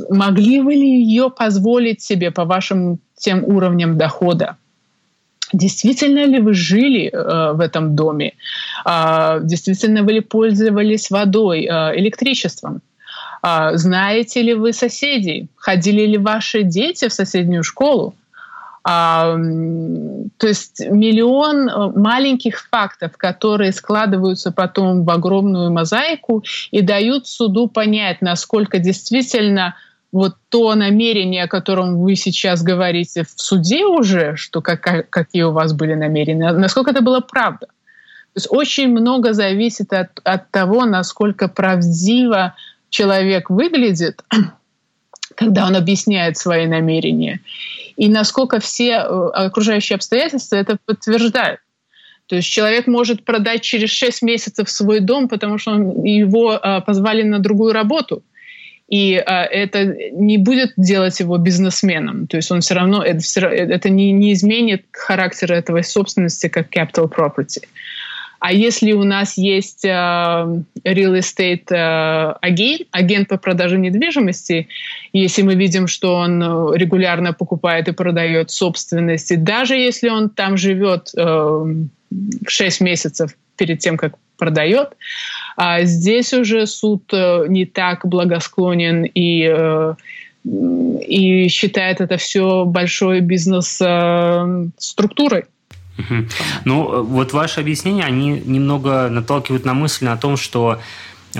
могли 0.10 0.62
вы 0.62 0.76
ли 0.76 1.04
ее 1.04 1.30
позволить 1.30 2.02
себе 2.02 2.32
по 2.32 2.46
вашим 2.46 3.00
тем 3.18 3.44
уровням 3.44 3.98
дохода. 3.98 4.56
Действительно 5.52 6.26
ли 6.26 6.40
вы 6.40 6.54
жили 6.54 7.10
э, 7.12 7.54
в 7.54 7.60
этом 7.60 7.96
доме? 7.96 8.34
Э, 8.86 9.40
действительно 9.44 10.04
вы 10.04 10.14
ли 10.14 10.22
пользовались 10.22 11.12
водой, 11.12 11.66
э, 11.66 12.00
электричеством? 12.00 12.82
Э, 13.44 13.72
знаете 13.74 14.42
ли 14.42 14.54
вы 14.54 14.72
соседей? 14.72 15.48
Ходили 15.56 16.06
ли 16.06 16.18
ваши 16.18 16.64
дети 16.64 17.10
в 17.10 17.14
соседнюю 17.14 17.64
школу? 17.64 18.16
То 18.88 20.48
есть 20.48 20.80
миллион 20.80 21.68
э, 21.68 22.00
маленьких 22.00 22.68
фактов, 22.70 23.14
которые 23.18 23.72
складываются 23.72 24.52
потом 24.52 25.06
в 25.06 25.10
огромную 25.10 25.72
мозаику 25.72 26.44
и 26.70 26.82
дают 26.82 27.28
суду 27.28 27.68
понять, 27.68 28.22
насколько 28.22 28.78
действительно 28.78 29.76
вот 30.12 30.36
то 30.50 30.76
намерение, 30.76 31.46
о 31.46 31.48
котором 31.48 32.00
вы 32.00 32.16
сейчас 32.16 32.62
говорите 32.62 33.24
в 33.24 33.42
суде 33.42 33.86
уже, 33.86 34.36
что 34.36 34.62
как, 34.62 35.10
какие 35.10 35.42
у 35.42 35.52
вас 35.52 35.74
были 35.74 35.96
намерения, 35.96 36.52
насколько 36.52 36.92
это 36.92 37.02
было 37.02 37.22
правда. 37.22 37.66
То 37.66 38.38
есть 38.38 38.48
очень 38.52 38.90
много 38.90 39.34
зависит 39.34 39.94
от, 39.94 40.20
от 40.24 40.52
того, 40.52 40.86
насколько 40.86 41.48
правдиво 41.48 42.54
человек 42.90 43.50
выглядит, 43.50 44.24
когда 45.36 45.68
он 45.68 45.76
объясняет 45.76 46.38
свои 46.38 46.68
намерения 46.68 47.42
и 47.98 48.10
насколько 48.10 48.60
все 48.60 48.92
э, 48.92 49.30
окружающие 49.34 49.96
обстоятельства 49.96 50.58
это 50.58 50.78
подтверждают. 50.86 51.60
То 52.28 52.36
есть 52.36 52.50
человек 52.50 52.88
может 52.88 53.24
продать 53.24 53.62
через 53.62 53.92
6 53.92 54.24
месяцев 54.24 54.70
свой 54.70 55.00
дом, 55.00 55.28
потому 55.28 55.58
что 55.58 55.72
он, 55.72 56.04
его 56.04 56.54
э, 56.54 56.82
позвали 56.82 57.24
на 57.24 57.40
другую 57.40 57.74
работу. 57.74 58.24
И 58.88 59.14
э, 59.14 59.22
это 59.24 59.86
не 60.12 60.38
будет 60.38 60.74
делать 60.78 61.20
его 61.20 61.38
бизнесменом. 61.38 62.28
То 62.28 62.38
есть 62.38 62.52
он 62.52 62.62
все 62.62 62.74
равно, 62.74 63.04
это, 63.04 63.22
это 63.48 63.90
не, 63.90 64.12
не 64.12 64.34
изменит 64.34 64.86
характер 64.92 65.54
этой 65.54 65.84
собственности 65.84 66.48
как 66.48 66.76
capital 66.76 67.10
property. 67.10 67.64
А 68.40 68.52
если 68.52 68.92
у 68.92 69.04
нас 69.04 69.38
есть 69.38 69.86
э, 69.86 69.88
real 69.90 70.64
estate 70.84 71.72
э, 71.72 72.36
агент, 72.42 72.88
агент 72.92 73.28
по 73.30 73.38
продаже 73.38 73.78
недвижимости, 73.78 74.68
если 75.14 75.42
мы 75.42 75.56
видим, 75.56 75.88
что 75.88 76.16
он 76.16 76.42
э, 76.42 76.78
регулярно 76.78 77.34
покупает 77.34 77.88
и 77.88 77.94
продает 77.94 78.52
собственности, 78.52 79.36
даже 79.36 79.76
если 79.76 80.10
он 80.10 80.30
там 80.30 80.58
живет 80.58 81.12
э, 81.18 81.66
6 82.48 82.82
месяцев 82.82 83.36
перед 83.58 83.80
тем, 83.80 83.98
как 83.98 84.16
продает, 84.38 84.90
а 85.56 85.84
здесь 85.84 86.34
уже 86.34 86.68
суд 86.68 87.04
э, 87.14 87.46
не 87.48 87.66
так 87.66 88.06
благосклонен 88.06 89.06
и 89.06 89.48
э, 89.50 89.96
и 90.46 91.48
считает 91.48 92.02
это 92.02 92.18
все 92.18 92.66
большой 92.66 93.22
бизнес 93.22 93.82
э, 95.98 96.02
структурой. 96.02 96.28
Ну, 96.66 97.04
вот 97.04 97.34
ваши 97.34 97.60
объяснения, 97.60 98.04
они 98.04 98.42
немного 98.46 99.10
наталкивают 99.10 99.66
на 99.66 99.74
мысль 99.74 100.08
о 100.08 100.18
том, 100.18 100.38
что 100.38 100.80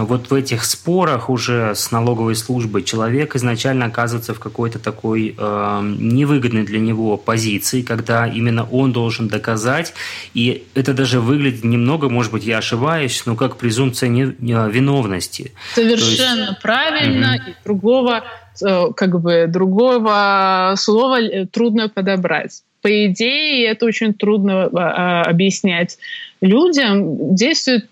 вот 0.04 0.30
в 0.30 0.34
этих 0.34 0.66
спорах 0.66 1.30
уже 1.30 1.74
с 1.74 1.92
налоговой 1.92 2.36
службой 2.36 2.84
человек 2.84 3.36
изначально 3.36 3.86
оказывается 3.86 4.34
в 4.34 4.40
какой-то 4.40 4.80
такой 4.80 5.36
э, 5.38 5.82
невыгодной 6.00 6.64
для 6.64 6.80
него 6.80 7.18
позиции, 7.18 7.82
когда 7.82 8.28
именно 8.28 8.68
он 8.70 8.92
должен 8.92 9.28
доказать, 9.28 9.94
и 10.34 10.66
это 10.74 10.94
даже 10.94 11.20
выглядит 11.20 11.64
немного, 11.64 12.10
может 12.10 12.32
быть, 12.32 12.44
я 12.44 12.58
ошибаюсь, 12.58 13.24
но 13.26 13.36
как 13.36 13.58
презумпция 13.58 14.10
не, 14.10 14.36
не, 14.40 14.70
виновности. 14.70 15.54
Совершенно 15.74 16.50
есть... 16.50 16.62
правильно, 16.62 17.36
угу. 17.36 17.52
и 17.52 17.54
другого 17.64 18.24
э, 18.62 18.88
как 18.96 19.22
бы 19.22 19.46
другого 19.48 20.74
слова 20.78 21.22
э, 21.22 21.46
трудно 21.46 21.90
подобрать 21.90 22.65
по 22.86 23.08
идее, 23.08 23.66
это 23.66 23.88
очень 23.88 24.14
трудно 24.14 24.70
а, 24.72 25.24
объяснять 25.24 25.98
людям, 26.40 27.34
действует 27.34 27.90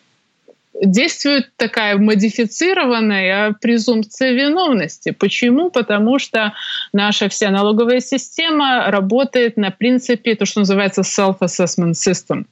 действует 0.80 1.50
такая 1.58 1.98
модифицированная 1.98 3.56
презумпция 3.60 4.34
виновности. 4.34 5.10
Почему? 5.10 5.72
Потому 5.72 6.20
что 6.20 6.54
наша 6.94 7.28
вся 7.28 7.50
налоговая 7.50 8.02
система 8.02 8.92
работает 8.92 9.58
на 9.58 9.72
принципе 9.72 10.36
то, 10.36 10.46
что 10.46 10.60
называется 10.60 11.02
self-assessment 11.02 11.94
system. 11.94 12.46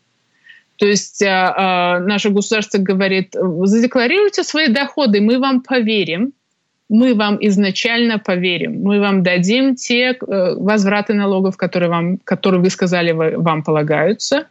То 0.78 0.88
есть 0.88 1.22
а, 1.22 1.54
а, 1.56 2.00
наше 2.00 2.32
государство 2.32 2.80
говорит, 2.80 3.36
задекларируйте 3.36 4.44
свои 4.44 4.68
доходы, 4.68 5.22
мы 5.22 5.38
вам 5.38 5.62
поверим, 5.62 6.34
мы 6.92 7.16
вам 7.16 7.38
изначально 7.40 8.20
поверим, 8.20 8.84
мы 8.84 9.00
вам 9.00 9.24
дадим 9.24 9.76
те 9.76 10.12
э, 10.12 10.56
возвраты 10.58 11.14
налогов, 11.14 11.56
которые, 11.56 11.90
вам, 11.90 12.18
которые 12.18 12.62
вы 12.62 12.70
сказали, 12.70 13.14
вам 13.14 13.64
полагаются. 13.64 14.48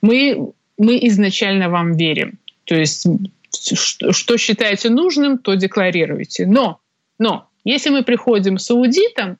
Мы, 0.00 0.52
мы 0.78 0.98
изначально 1.08 1.68
вам 1.68 1.96
верим. 1.96 2.38
То 2.64 2.76
есть 2.76 3.06
что 3.52 4.38
считаете 4.38 4.90
нужным, 4.90 5.38
то 5.38 5.54
декларируйте. 5.54 6.46
Но, 6.46 6.78
но 7.18 7.48
если 7.64 7.90
мы 7.90 8.04
приходим 8.04 8.58
с 8.58 8.70
аудитом, 8.70 9.36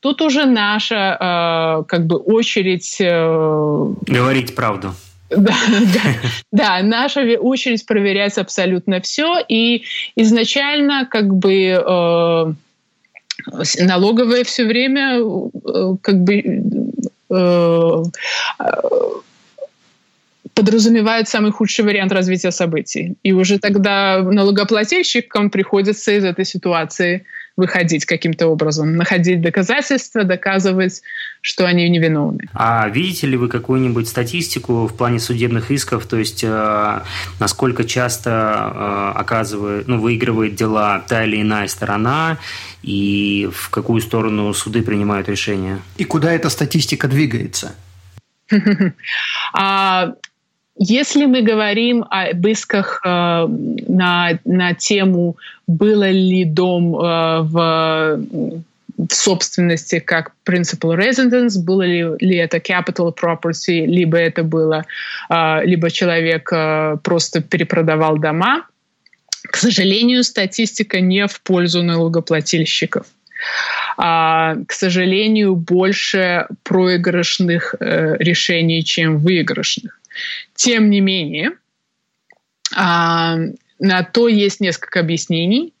тут 0.00 0.22
уже 0.22 0.46
наша 0.46 0.96
э, 0.96 1.84
как 1.88 2.06
бы 2.06 2.16
очередь... 2.16 2.96
Э, 3.00 3.94
Говорить 4.06 4.54
правду. 4.54 4.94
Да, 5.36 5.54
да, 5.94 6.00
да, 6.52 6.82
наша 6.82 7.22
очередь 7.38 7.86
проверять 7.86 8.38
абсолютно 8.38 9.00
все. 9.00 9.38
И 9.48 9.84
изначально 10.16 11.06
как 11.10 11.34
бы 11.34 11.54
э, 11.54 12.52
налоговая 13.80 14.44
все 14.44 14.64
время 14.64 15.20
э, 15.20 15.96
как 16.02 16.22
бы 16.22 16.42
э, 17.30 18.02
подразумевает 20.54 21.28
самый 21.28 21.52
худший 21.52 21.84
вариант 21.84 22.12
развития 22.12 22.50
событий. 22.50 23.14
И 23.22 23.32
уже 23.32 23.58
тогда 23.58 24.22
налогоплательщикам 24.22 25.50
приходится 25.50 26.12
из 26.12 26.24
этой 26.24 26.44
ситуации 26.44 27.24
выходить 27.56 28.06
каким-то 28.06 28.48
образом, 28.48 28.96
находить 28.96 29.40
доказательства, 29.40 30.24
доказывать, 30.24 31.02
что 31.40 31.66
они 31.66 31.88
невиновны. 31.88 32.48
А 32.54 32.88
видите 32.88 33.26
ли 33.26 33.36
вы 33.36 33.48
какую-нибудь 33.48 34.08
статистику 34.08 34.86
в 34.86 34.96
плане 34.96 35.18
судебных 35.18 35.70
исков, 35.70 36.06
то 36.06 36.16
есть 36.16 36.42
э, 36.44 37.00
насколько 37.40 37.84
часто 37.84 38.30
э, 38.30 39.18
оказывает, 39.18 39.88
ну, 39.88 40.00
выигрывает 40.00 40.54
дела 40.54 41.02
та 41.06 41.24
или 41.24 41.42
иная 41.42 41.68
сторона, 41.68 42.38
и 42.82 43.48
в 43.52 43.70
какую 43.70 44.00
сторону 44.00 44.52
суды 44.54 44.82
принимают 44.82 45.28
решения? 45.28 45.80
И 45.96 46.04
куда 46.04 46.32
эта 46.32 46.48
статистика 46.48 47.08
двигается? 47.08 47.74
Если 50.84 51.26
мы 51.26 51.42
говорим 51.42 52.04
об 52.10 52.44
исках 52.44 53.00
э, 53.04 53.08
на, 53.88 54.38
на 54.44 54.74
тему, 54.74 55.36
было 55.68 56.10
ли 56.10 56.44
дом 56.44 56.96
э, 56.96 57.40
в, 57.42 58.20
в 58.98 59.14
собственности 59.14 60.00
как 60.00 60.32
principal 60.44 60.96
residence, 60.96 61.62
было 61.64 61.82
ли, 61.82 62.04
ли 62.18 62.36
это 62.36 62.56
capital 62.56 63.14
property, 63.14 63.86
либо 63.86 64.16
это 64.16 64.42
было, 64.42 64.84
э, 65.30 65.64
либо 65.64 65.88
человек 65.88 66.52
э, 66.52 66.96
просто 67.04 67.40
перепродавал 67.40 68.18
дома, 68.18 68.66
к 69.44 69.56
сожалению, 69.56 70.24
статистика 70.24 71.00
не 71.00 71.28
в 71.28 71.40
пользу 71.42 71.84
налогоплательщиков. 71.84 73.06
А, 73.96 74.56
к 74.66 74.72
сожалению, 74.72 75.54
больше 75.54 76.46
проигрышных 76.64 77.76
э, 77.78 78.16
решений, 78.18 78.82
чем 78.82 79.18
выигрышных. 79.18 80.01
Тем 80.54 80.90
не 80.90 81.00
менее, 81.00 81.52
а, 82.74 83.36
на 83.78 84.02
то 84.02 84.28
есть 84.28 84.60
несколько 84.60 85.00
объяснений. 85.00 85.74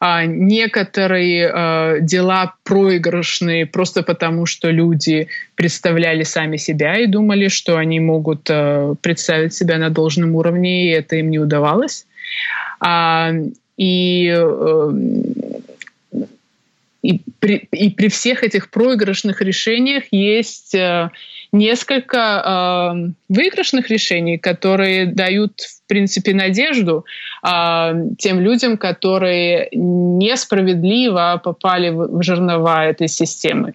а 0.00 0.26
некоторые 0.26 1.48
а, 1.48 2.00
дела 2.00 2.54
проигрышные 2.64 3.66
просто 3.66 4.02
потому, 4.02 4.46
что 4.46 4.68
люди 4.70 5.28
представляли 5.54 6.24
сами 6.24 6.56
себя 6.56 6.98
и 6.98 7.06
думали, 7.06 7.46
что 7.48 7.76
они 7.76 8.00
могут 8.00 8.48
а, 8.50 8.94
представить 9.00 9.54
себя 9.54 9.78
на 9.78 9.90
должном 9.90 10.34
уровне, 10.34 10.86
и 10.86 10.90
это 10.90 11.16
им 11.16 11.30
не 11.30 11.38
удавалось. 11.38 12.06
А, 12.80 13.32
и 13.76 14.26
эм, 14.26 15.34
и 17.02 17.20
при, 17.40 17.68
и 17.72 17.90
при 17.90 18.08
всех 18.08 18.44
этих 18.44 18.70
проигрышных 18.70 19.42
решениях 19.42 20.04
есть 20.12 20.74
э, 20.74 21.10
несколько 21.52 22.18
э, 22.96 23.12
выигрышных 23.28 23.90
решений, 23.90 24.38
которые 24.38 25.06
дают, 25.06 25.60
в 25.60 25.86
принципе, 25.86 26.34
надежду 26.34 27.04
э, 27.46 27.92
тем 28.18 28.40
людям, 28.40 28.78
которые 28.78 29.68
несправедливо 29.72 31.40
попали 31.44 31.90
в, 31.90 32.18
в 32.18 32.22
жернова 32.22 32.86
этой 32.86 33.08
системы. 33.08 33.74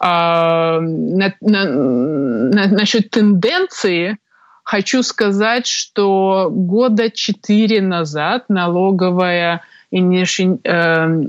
Э, 0.00 0.80
на, 0.80 1.34
на, 1.40 1.64
на, 1.64 2.66
насчет 2.68 3.10
тенденции 3.10 4.16
хочу 4.62 5.02
сказать, 5.02 5.66
что 5.66 6.48
года 6.50 7.10
четыре 7.10 7.82
назад 7.82 8.44
налоговая 8.48 9.60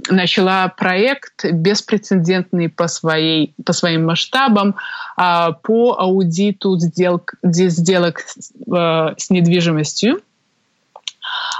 начала 0.10 0.68
проект 0.70 1.46
беспрецедентный 1.46 2.70
по, 2.70 2.88
своей, 2.88 3.54
по 3.64 3.74
своим 3.74 4.06
масштабам 4.06 4.76
э, 5.18 5.48
по 5.62 5.96
аудиту 6.00 6.78
сделок, 6.80 7.36
сделок 7.44 8.20
э, 8.20 9.14
с 9.18 9.30
недвижимостью. 9.30 10.22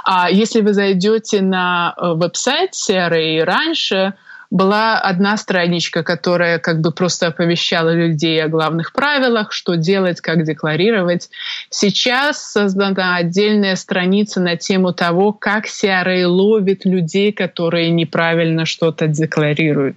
А 0.04 0.30
если 0.30 0.60
вы 0.60 0.74
зайдете 0.74 1.42
на 1.42 1.94
э, 1.96 2.12
веб-сайт 2.14 2.72
CRA 2.72 3.44
раньше, 3.44 4.14
была 4.50 4.98
одна 4.98 5.36
страничка, 5.36 6.02
которая 6.02 6.58
как 6.58 6.80
бы 6.80 6.92
просто 6.92 7.28
оповещала 7.28 7.94
людей 7.94 8.42
о 8.42 8.48
главных 8.48 8.92
правилах, 8.92 9.52
что 9.52 9.76
делать, 9.76 10.20
как 10.20 10.44
декларировать. 10.44 11.30
Сейчас 11.70 12.52
создана 12.52 13.16
отдельная 13.16 13.76
страница 13.76 14.40
на 14.40 14.56
тему 14.56 14.92
того, 14.92 15.32
как 15.32 15.66
CRA 15.66 16.26
ловит 16.26 16.84
людей, 16.84 17.32
которые 17.32 17.90
неправильно 17.90 18.66
что-то 18.66 19.06
декларируют. 19.06 19.96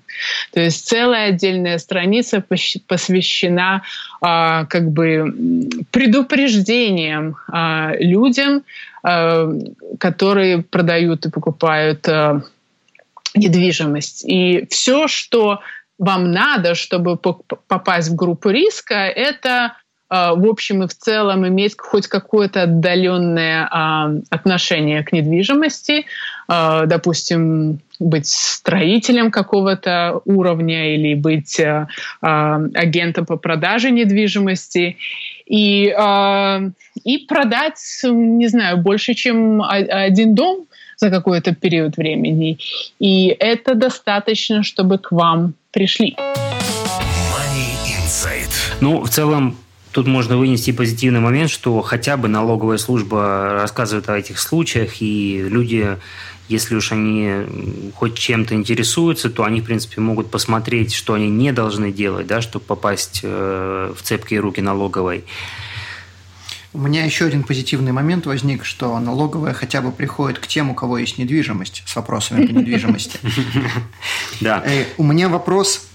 То 0.54 0.62
есть 0.62 0.88
целая 0.88 1.30
отдельная 1.30 1.78
страница 1.78 2.44
посвящена 2.88 3.84
а, 4.22 4.66
как 4.66 4.92
бы 4.92 5.34
предупреждениям 5.92 7.38
а, 7.48 7.94
людям, 8.00 8.64
а, 9.04 9.52
которые 10.00 10.62
продают 10.62 11.26
и 11.26 11.30
покупают 11.32 12.08
а, 12.08 12.42
недвижимость. 13.36 14.24
И 14.26 14.66
все, 14.70 15.08
что 15.08 15.60
вам 15.98 16.32
надо, 16.32 16.76
чтобы 16.76 17.18
попасть 17.18 18.10
в 18.10 18.16
группу 18.16 18.50
риска, 18.50 18.96
это 18.96 19.74
э, 20.10 20.32
в 20.36 20.46
общем 20.46 20.84
и 20.84 20.88
в 20.88 20.96
целом 20.96 21.46
иметь 21.48 21.76
хоть 21.78 22.08
какое-то 22.08 22.64
отдаленное 22.64 23.68
а, 23.70 24.12
отношение 24.30 25.04
к 25.04 25.12
недвижимости, 25.12 26.06
а, 26.48 26.86
допустим, 26.86 27.80
быть 28.00 28.28
строителем 28.28 29.30
какого-то 29.30 30.22
уровня 30.24 30.96
или 30.96 31.16
быть 31.16 31.60
а, 31.60 31.88
агентом 32.22 33.26
по 33.26 33.36
продаже 33.36 33.92
недвижимости 33.92 34.98
и, 35.46 35.94
и 37.04 37.18
продать, 37.28 38.02
не 38.04 38.48
знаю, 38.48 38.78
больше, 38.78 39.16
чем 39.16 39.64
один 39.64 40.36
дом 40.36 40.69
за 41.00 41.10
какой-то 41.10 41.56
период 41.56 41.98
времени. 41.98 42.60
И 43.00 43.28
это 43.40 43.76
достаточно, 43.76 44.64
чтобы 44.64 44.98
к 44.98 45.12
вам 45.12 45.54
пришли. 45.72 46.16
Ну, 48.82 49.02
в 49.04 49.10
целом, 49.10 49.56
Тут 49.92 50.06
можно 50.06 50.38
вынести 50.38 50.72
позитивный 50.72 51.20
момент, 51.20 51.50
что 51.50 51.82
хотя 51.82 52.16
бы 52.16 52.28
налоговая 52.28 52.78
служба 52.78 53.54
рассказывает 53.54 54.08
о 54.08 54.18
этих 54.18 54.38
случаях, 54.38 55.02
и 55.02 55.44
люди, 55.50 55.98
если 56.48 56.76
уж 56.76 56.92
они 56.92 57.92
хоть 57.96 58.16
чем-то 58.16 58.54
интересуются, 58.54 59.32
то 59.32 59.46
они, 59.46 59.62
в 59.62 59.66
принципе, 59.66 60.00
могут 60.00 60.30
посмотреть, 60.30 60.94
что 60.94 61.16
они 61.16 61.30
не 61.30 61.52
должны 61.52 61.92
делать, 61.92 62.28
да, 62.28 62.40
чтобы 62.40 62.66
попасть 62.66 63.22
э, 63.24 63.94
в 63.98 64.02
цепкие 64.04 64.42
руки 64.42 64.62
налоговой. 64.62 65.24
У 66.72 66.78
меня 66.78 67.04
еще 67.04 67.26
один 67.26 67.44
позитивный 67.44 67.92
момент 67.92 68.28
возник, 68.28 68.64
что 68.64 69.00
налоговая 69.00 69.54
хотя 69.54 69.82
бы 69.82 69.92
приходит 69.92 70.38
к 70.38 70.46
тем, 70.46 70.70
у 70.70 70.76
кого 70.76 71.00
есть 71.00 71.18
недвижимость, 71.18 71.84
с 71.86 71.96
вопросами 71.96 72.46
по 72.46 72.52
недвижимости. 72.52 73.20
Да. 74.42 74.64
Э, 74.66 74.86
у 74.98 75.04
меня 75.04 75.28
вопрос 75.28 75.88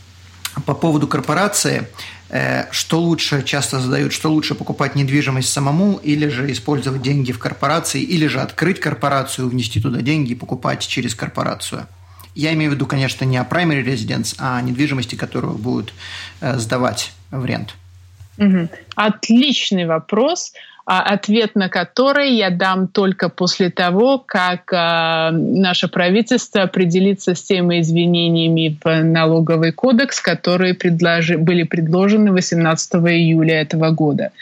по 0.66 0.74
поводу 0.74 1.06
корпорации. 1.06 1.88
Э, 2.28 2.64
что 2.72 3.00
лучше, 3.00 3.44
часто 3.44 3.78
задают, 3.80 4.12
что 4.12 4.30
лучше 4.30 4.54
покупать 4.54 4.96
недвижимость 4.96 5.52
самому 5.52 6.00
или 6.02 6.28
же 6.28 6.50
использовать 6.50 7.02
деньги 7.02 7.30
в 7.30 7.38
корпорации, 7.38 8.02
или 8.02 8.26
же 8.26 8.40
открыть 8.40 8.80
корпорацию, 8.80 9.48
внести 9.48 9.80
туда 9.80 10.02
деньги 10.02 10.32
и 10.32 10.34
покупать 10.34 10.86
через 10.86 11.14
корпорацию? 11.14 11.86
Я 12.34 12.52
имею 12.54 12.72
в 12.72 12.74
виду, 12.74 12.86
конечно, 12.86 13.24
не 13.24 13.36
о 13.36 13.44
primary 13.44 13.84
residence, 13.84 14.34
а 14.38 14.58
о 14.58 14.62
недвижимости, 14.62 15.14
которую 15.14 15.54
будут 15.54 15.94
э, 16.40 16.58
сдавать 16.58 17.12
в 17.30 17.44
рент. 17.44 17.76
Отличный 18.96 19.86
вопрос, 19.86 20.52
а 20.86 21.00
ответ 21.00 21.54
на 21.54 21.68
который 21.68 22.34
я 22.34 22.50
дам 22.50 22.88
только 22.88 23.30
после 23.30 23.70
того, 23.70 24.18
как 24.18 24.70
а, 24.72 25.30
наше 25.30 25.88
правительство 25.88 26.62
определится 26.62 27.34
с 27.34 27.42
теми 27.42 27.80
извинениями 27.80 28.76
в 28.84 29.02
налоговый 29.02 29.72
кодекс, 29.72 30.20
которые 30.20 30.74
предложи, 30.74 31.38
были 31.38 31.62
предложены 31.62 32.32
18 32.32 32.94
июля 32.96 33.62
этого 33.62 33.90
года. 33.90 34.32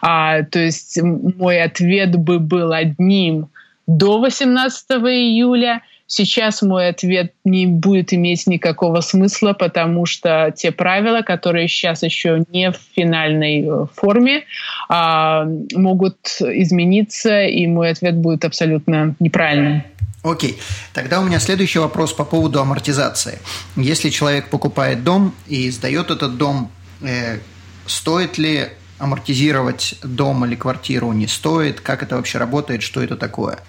А, 0.00 0.44
то 0.44 0.60
есть 0.60 1.00
мой 1.02 1.60
ответ 1.60 2.14
бы 2.14 2.38
был 2.38 2.72
одним 2.72 3.48
до 3.86 4.20
18 4.20 4.90
июля– 4.90 5.82
Сейчас 6.12 6.60
мой 6.60 6.88
ответ 6.88 7.34
не 7.44 7.66
будет 7.66 8.12
иметь 8.12 8.48
никакого 8.48 9.00
смысла, 9.00 9.52
потому 9.52 10.06
что 10.06 10.52
те 10.56 10.72
правила, 10.72 11.22
которые 11.22 11.68
сейчас 11.68 12.02
еще 12.02 12.44
не 12.50 12.72
в 12.72 12.80
финальной 12.96 13.64
э, 13.64 13.86
форме, 13.94 14.42
а, 14.88 15.46
могут 15.72 16.16
измениться, 16.40 17.44
и 17.44 17.64
мой 17.68 17.90
ответ 17.90 18.16
будет 18.16 18.44
абсолютно 18.44 19.14
неправильным. 19.20 19.84
Окей. 20.24 20.58
Тогда 20.94 21.20
у 21.20 21.22
меня 21.22 21.38
следующий 21.38 21.78
вопрос 21.78 22.12
по 22.12 22.24
поводу 22.24 22.60
амортизации. 22.60 23.38
Если 23.76 24.10
человек 24.10 24.50
покупает 24.50 25.04
дом 25.04 25.32
и 25.46 25.70
сдает 25.70 26.10
этот 26.10 26.36
дом, 26.36 26.72
э, 27.02 27.38
стоит 27.86 28.36
ли 28.36 28.66
амортизировать 28.98 29.94
дом 30.02 30.44
или 30.44 30.56
квартиру? 30.56 31.12
Не 31.12 31.28
стоит? 31.28 31.80
Как 31.80 32.02
это 32.02 32.16
вообще 32.16 32.38
работает? 32.38 32.82
Что 32.82 33.00
это 33.00 33.16
такое? 33.16 33.60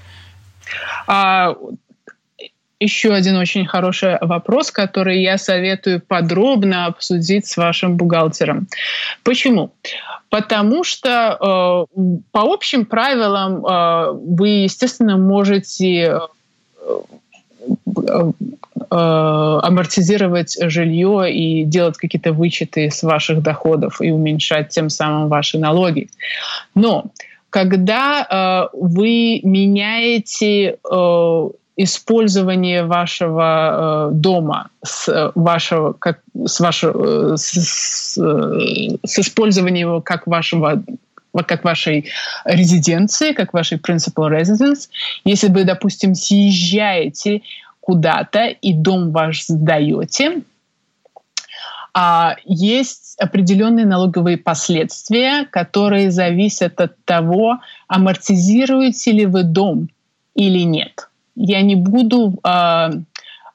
А, 1.07 1.55
еще 2.81 3.13
один 3.13 3.37
очень 3.37 3.65
хороший 3.65 4.17
вопрос, 4.21 4.71
который 4.71 5.21
я 5.21 5.37
советую 5.37 6.01
подробно 6.01 6.87
обсудить 6.87 7.45
с 7.45 7.55
вашим 7.55 7.95
бухгалтером. 7.95 8.67
Почему? 9.23 9.71
Потому 10.29 10.83
что 10.83 11.37
э, 11.39 12.15
по 12.31 12.41
общим 12.53 12.85
правилам 12.85 13.63
э, 13.63 14.11
вы, 14.13 14.47
естественно, 14.63 15.17
можете 15.17 16.19
э, 16.81 17.01
э, 17.95 18.31
амортизировать 18.89 20.57
жилье 20.59 21.31
и 21.31 21.63
делать 21.65 21.97
какие-то 21.97 22.33
вычеты 22.33 22.89
с 22.89 23.03
ваших 23.03 23.43
доходов 23.43 24.01
и 24.01 24.09
уменьшать 24.09 24.69
тем 24.69 24.89
самым 24.89 25.27
ваши 25.27 25.59
налоги. 25.59 26.09
Но 26.73 27.11
когда 27.51 28.25
э, 28.73 28.75
вы 28.75 29.41
меняете 29.43 30.77
э, 30.91 31.49
использование 31.77 32.83
вашего 32.83 34.09
э, 34.11 34.13
дома 34.13 34.69
с 34.83 35.07
э, 35.07 35.31
вашего 35.35 35.93
как 35.93 36.19
с 36.45 36.59
вашего 36.59 37.33
э, 37.33 37.37
с, 37.37 37.51
с, 37.53 38.17
с 38.17 39.19
использованием 39.19 39.89
его 39.89 40.01
как 40.01 40.27
вашего 40.27 40.83
как 41.47 41.63
вашей 41.63 42.09
резиденции, 42.43 43.31
как 43.31 43.53
вашей 43.53 43.77
principal 43.77 44.29
residence. 44.29 44.89
Если 45.23 45.47
вы, 45.47 45.63
допустим, 45.63 46.13
съезжаете 46.13 47.41
куда-то 47.79 48.47
и 48.47 48.73
дом 48.73 49.11
ваш 49.11 49.45
сдаете, 49.45 50.41
а 51.93 52.35
есть 52.45 53.17
определенные 53.19 53.85
налоговые 53.85 54.37
последствия, 54.37 55.45
которые 55.45 56.11
зависят 56.11 56.79
от 56.79 57.03
того, 57.05 57.59
амортизируете 57.87 59.11
ли 59.11 59.25
вы 59.25 59.43
дом 59.43 59.89
или 60.35 60.59
нет. 60.59 61.09
Я 61.35 61.61
не 61.61 61.75
буду 61.75 62.39
э, 62.43 62.89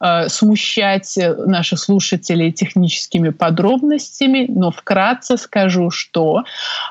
э, 0.01 0.29
смущать 0.29 1.19
наших 1.47 1.79
слушателей 1.79 2.53
техническими 2.53 3.31
подробностями, 3.31 4.47
но 4.49 4.71
вкратце 4.71 5.37
скажу, 5.37 5.91
что 5.91 6.45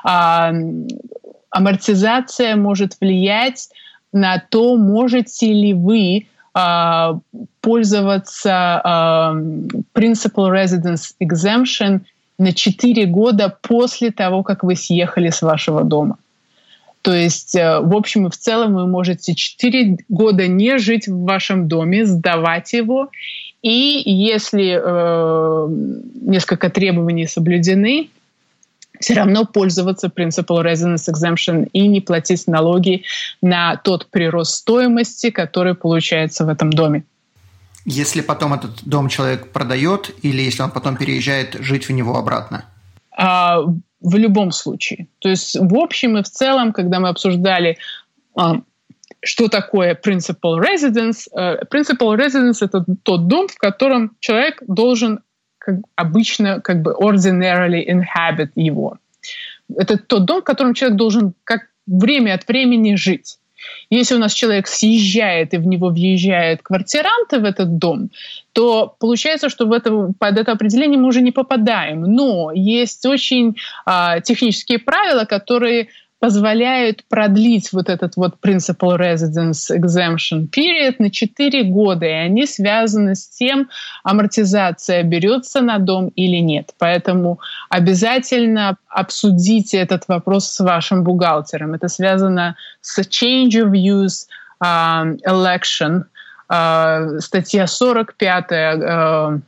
э, 0.04 0.52
амортизация 1.50 2.56
может 2.56 2.96
влиять 3.00 3.68
на 4.12 4.38
то, 4.38 4.76
можете 4.76 5.52
ли 5.52 5.74
вы 5.74 6.26
пользоваться 7.60 8.80
э, 8.82 8.88
Principal 9.94 10.50
Residence 10.50 11.12
Exemption 11.20 12.00
на 12.38 12.52
4 12.52 13.06
года 13.06 13.54
после 13.60 14.10
того, 14.10 14.42
как 14.42 14.62
вы 14.62 14.74
съехали 14.76 15.28
с 15.28 15.42
вашего 15.42 15.84
дома. 15.84 16.16
То 17.06 17.14
есть, 17.14 17.54
э, 17.54 17.78
в 17.78 17.94
общем 17.94 18.26
и 18.26 18.30
в 18.30 18.36
целом, 18.36 18.74
вы 18.74 18.88
можете 18.88 19.36
4 19.36 19.98
года 20.08 20.48
не 20.48 20.76
жить 20.78 21.06
в 21.06 21.22
вашем 21.22 21.68
доме, 21.68 22.04
сдавать 22.04 22.72
его. 22.72 23.10
И 23.62 24.02
если 24.04 24.76
э, 24.76 25.68
несколько 26.20 26.68
требований 26.68 27.28
соблюдены, 27.28 28.10
все 28.98 29.14
равно 29.14 29.44
пользоваться 29.44 30.08
Principal 30.08 30.64
Residence 30.64 31.08
Exemption 31.08 31.68
и 31.72 31.86
не 31.86 32.00
платить 32.00 32.48
налоги 32.48 33.04
на 33.40 33.76
тот 33.76 34.10
прирост 34.10 34.56
стоимости, 34.56 35.30
который 35.30 35.76
получается 35.76 36.44
в 36.44 36.48
этом 36.48 36.72
доме. 36.72 37.04
Если 37.84 38.20
потом 38.20 38.54
этот 38.54 38.82
дом 38.82 39.08
человек 39.08 39.52
продает 39.52 40.10
или 40.22 40.42
если 40.42 40.64
он 40.64 40.72
потом 40.72 40.96
переезжает 40.96 41.54
жить 41.60 41.88
в 41.88 41.92
него 41.92 42.16
обратно? 42.16 42.64
А, 43.16 43.62
в 44.00 44.14
любом 44.16 44.52
случае. 44.52 45.08
То 45.18 45.28
есть 45.28 45.56
в 45.58 45.74
общем 45.76 46.18
и 46.18 46.22
в 46.22 46.28
целом, 46.28 46.72
когда 46.72 47.00
мы 47.00 47.08
обсуждали 47.08 47.78
а, 48.36 48.60
что 49.24 49.48
такое 49.48 49.94
principal 49.94 50.60
residence? 50.60 51.26
Э, 51.32 51.64
principal 51.70 52.16
residence— 52.16 52.58
это 52.60 52.84
тот 53.02 53.26
дом, 53.26 53.48
в 53.48 53.56
котором 53.56 54.16
человек 54.20 54.62
должен 54.66 55.20
как 55.58 55.76
обычно 55.96 56.60
как 56.60 56.82
бы 56.82 56.94
ordinarily 56.98 57.82
inhabit 57.84 58.50
его. 58.54 58.98
Это 59.74 59.98
тот 59.98 60.26
дом, 60.26 60.42
в 60.42 60.44
котором 60.44 60.74
человек 60.74 60.96
должен 60.96 61.34
как 61.42 61.62
время 61.86 62.34
от 62.34 62.46
времени 62.46 62.94
жить. 62.94 63.38
Если 63.90 64.14
у 64.14 64.18
нас 64.18 64.32
человек 64.32 64.66
съезжает 64.66 65.54
и 65.54 65.58
в 65.58 65.66
него 65.66 65.88
въезжают 65.88 66.62
квартиранты 66.62 67.38
в 67.38 67.44
этот 67.44 67.78
дом, 67.78 68.10
то 68.52 68.94
получается, 68.98 69.48
что 69.48 69.66
в 69.66 69.72
это, 69.72 70.12
под 70.18 70.38
это 70.38 70.52
определение 70.52 70.98
мы 70.98 71.08
уже 71.08 71.20
не 71.20 71.32
попадаем. 71.32 72.02
Но 72.02 72.52
есть 72.52 73.06
очень 73.06 73.56
а, 73.84 74.20
технические 74.20 74.78
правила, 74.78 75.24
которые 75.24 75.88
позволяют 76.26 77.04
продлить 77.08 77.72
вот 77.72 77.88
этот 77.88 78.16
вот 78.16 78.34
Principal 78.44 78.98
Residence 78.98 79.70
Exemption 79.70 80.50
Period 80.50 80.96
на 80.98 81.08
4 81.08 81.62
года, 81.70 82.04
и 82.04 82.10
они 82.10 82.46
связаны 82.46 83.14
с 83.14 83.28
тем, 83.28 83.68
амортизация 84.02 85.04
берется 85.04 85.60
на 85.60 85.78
дом 85.78 86.08
или 86.16 86.38
нет. 86.38 86.74
Поэтому 86.80 87.38
обязательно 87.70 88.76
обсудите 88.88 89.78
этот 89.78 90.08
вопрос 90.08 90.50
с 90.50 90.58
вашим 90.58 91.04
бухгалтером. 91.04 91.74
Это 91.74 91.86
связано 91.86 92.56
с 92.80 92.98
Change 92.98 93.62
of 93.62 93.70
Use 93.70 94.26
uh, 94.60 95.16
Election, 95.24 96.06
uh, 96.50 97.20
статья 97.20 97.68
45 97.68 98.50
uh, 98.50 99.40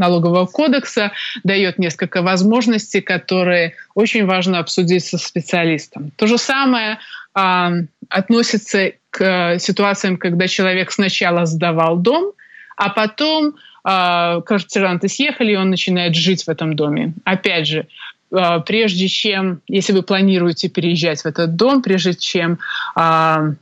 налогового 0.00 0.46
кодекса 0.46 1.12
дает 1.44 1.78
несколько 1.78 2.22
возможностей, 2.22 3.00
которые 3.00 3.74
очень 3.94 4.26
важно 4.26 4.58
обсудить 4.58 5.04
со 5.04 5.18
специалистом. 5.18 6.10
То 6.16 6.26
же 6.26 6.38
самое 6.38 6.98
э, 7.36 7.68
относится 8.08 8.92
к 9.10 9.20
э, 9.22 9.58
ситуациям, 9.58 10.16
когда 10.16 10.48
человек 10.48 10.90
сначала 10.90 11.46
сдавал 11.46 11.98
дом, 11.98 12.32
а 12.76 12.88
потом 12.88 13.54
э, 13.84 14.40
квартиранты 14.44 15.08
съехали, 15.08 15.52
и 15.52 15.56
он 15.56 15.70
начинает 15.70 16.14
жить 16.14 16.44
в 16.44 16.48
этом 16.48 16.74
доме. 16.74 17.12
Опять 17.24 17.66
же, 17.68 17.86
э, 18.32 18.60
прежде 18.66 19.06
чем, 19.06 19.60
если 19.68 19.92
вы 19.92 20.02
планируете 20.02 20.68
переезжать 20.68 21.22
в 21.22 21.26
этот 21.26 21.56
дом, 21.56 21.82
прежде 21.82 22.14
чем 22.14 22.58
э, 22.96 23.54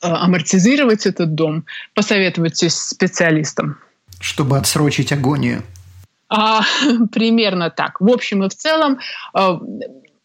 амортизировать 0.00 1.06
этот 1.06 1.34
дом, 1.34 1.64
посоветуйтесь 1.94 2.74
с 2.74 2.88
специалистом. 2.90 3.76
Чтобы 4.20 4.58
отсрочить 4.58 5.12
агонию. 5.12 5.62
А, 6.28 6.62
примерно 7.12 7.70
так. 7.70 8.00
В 8.00 8.10
общем 8.10 8.44
и 8.44 8.48
в 8.48 8.54
целом, 8.54 8.98
э, 9.34 9.58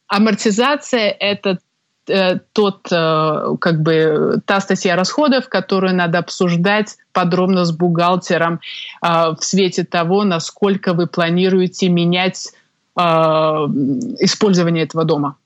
амортизация— 0.08 1.10
это 1.20 1.60
э, 2.08 2.40
тот, 2.52 2.92
э, 2.92 3.56
как 3.60 3.82
бы, 3.82 4.42
та 4.46 4.60
статья 4.60 4.96
расходов, 4.96 5.48
которую 5.50 5.96
надо 5.96 6.20
обсуждать 6.20 6.98
подробно 7.14 7.64
с 7.66 7.72
бухгалтером 7.72 8.60
в 9.02 9.38
свете 9.40 9.84
того, 9.84 10.24
насколько 10.24 10.94
вы 10.94 11.08
планируете 11.08 11.90
менять 11.90 12.52
использование 12.96 14.84
этого 14.84 15.04
дома. 15.04 15.38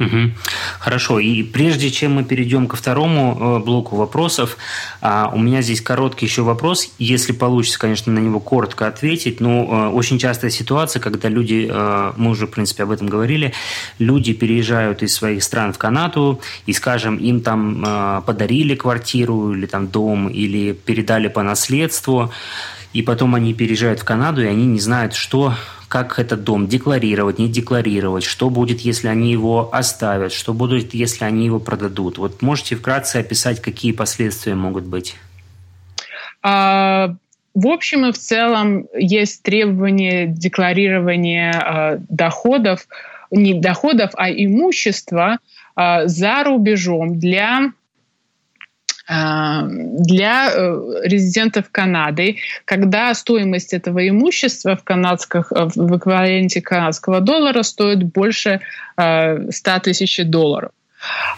Угу. 0.00 0.30
Хорошо. 0.78 1.18
И 1.20 1.42
прежде 1.42 1.90
чем 1.90 2.14
мы 2.14 2.24
перейдем 2.24 2.66
ко 2.66 2.76
второму 2.76 3.36
э, 3.38 3.64
блоку 3.64 3.96
вопросов, 3.96 4.56
а, 5.02 5.30
у 5.34 5.38
меня 5.38 5.60
здесь 5.60 5.82
короткий 5.82 6.24
еще 6.24 6.40
вопрос. 6.40 6.90
Если 6.98 7.32
получится, 7.32 7.78
конечно, 7.78 8.10
на 8.10 8.18
него 8.18 8.40
коротко 8.40 8.86
ответить. 8.86 9.40
Но 9.40 9.50
э, 9.62 9.88
очень 9.90 10.18
частая 10.18 10.50
ситуация, 10.50 11.00
когда 11.00 11.28
люди, 11.28 11.68
э, 11.70 12.12
мы 12.16 12.30
уже, 12.30 12.46
в 12.46 12.50
принципе, 12.50 12.84
об 12.84 12.92
этом 12.92 13.08
говорили, 13.08 13.52
люди 13.98 14.32
переезжают 14.32 15.02
из 15.02 15.14
своих 15.14 15.42
стран 15.42 15.74
в 15.74 15.78
Канаду, 15.78 16.40
и, 16.64 16.72
скажем, 16.72 17.16
им 17.16 17.42
там 17.42 18.22
подарили 18.26 18.74
квартиру 18.74 19.52
или 19.52 19.66
там 19.66 19.88
дом, 19.88 20.28
или 20.28 20.72
передали 20.72 21.28
по 21.28 21.42
наследству, 21.42 22.32
и 22.92 23.02
потом 23.02 23.34
они 23.34 23.54
переезжают 23.54 24.00
в 24.00 24.04
Канаду, 24.04 24.42
и 24.42 24.46
они 24.46 24.66
не 24.66 24.80
знают, 24.80 25.14
что 25.14 25.54
как 25.88 26.18
этот 26.20 26.44
дом 26.44 26.68
декларировать, 26.68 27.38
не 27.38 27.48
декларировать, 27.48 28.22
что 28.22 28.48
будет, 28.48 28.80
если 28.80 29.08
они 29.08 29.32
его 29.32 29.70
оставят, 29.72 30.32
что 30.32 30.54
будет, 30.54 30.94
если 30.94 31.24
они 31.24 31.46
его 31.46 31.58
продадут. 31.58 32.18
Вот 32.18 32.42
можете 32.42 32.76
вкратце 32.76 33.16
описать, 33.16 33.60
какие 33.60 33.90
последствия 33.90 34.54
могут 34.54 34.84
быть? 34.84 35.16
А, 36.42 37.14
в 37.54 37.66
общем 37.66 38.06
и 38.06 38.12
в 38.12 38.18
целом 38.18 38.86
есть 38.96 39.42
требования 39.42 40.26
декларирования 40.26 41.52
а, 41.52 41.96
доходов, 42.08 42.86
не 43.32 43.54
доходов, 43.54 44.10
а 44.14 44.30
имущества 44.30 45.38
а, 45.74 46.06
за 46.06 46.44
рубежом 46.44 47.18
для 47.18 47.72
для 49.10 50.52
э, 50.54 51.00
резидентов 51.02 51.64
Канады, 51.72 52.36
когда 52.64 53.12
стоимость 53.12 53.72
этого 53.72 54.08
имущества 54.08 54.76
в, 54.76 54.84
канадских, 54.84 55.50
э, 55.50 55.64
в 55.74 55.96
эквиваленте 55.96 56.62
канадского 56.62 57.20
доллара 57.20 57.64
стоит 57.64 58.04
больше 58.04 58.60
100 58.94 59.48
тысяч 59.82 60.20
долларов. 60.24 60.70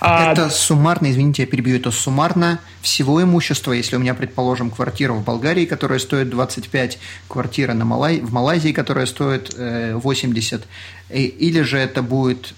А, 0.01 0.33
это 0.33 0.51
суммарно, 0.51 1.11
извините, 1.11 1.43
я 1.43 1.49
перебью, 1.49 1.77
это 1.77 1.93
суммарно 1.93 2.59
всего 2.83 3.23
имущества. 3.23 3.73
Если 3.73 3.97
у 3.97 4.01
меня, 4.01 4.12
предположим, 4.14 4.70
квартира 4.70 5.12
в 5.12 5.25
Болгарии, 5.25 5.64
которая 5.64 6.01
стоит 6.01 6.29
25, 6.29 6.99
квартира 7.29 7.73
на 7.73 7.85
Малай... 7.85 8.18
в 8.18 8.33
Малайзии, 8.33 8.73
которая 8.73 9.07
стоит 9.07 9.55
80, 9.57 10.66
или 11.11 11.61
же 11.61 11.79
это 11.79 12.03
будет 12.03 12.55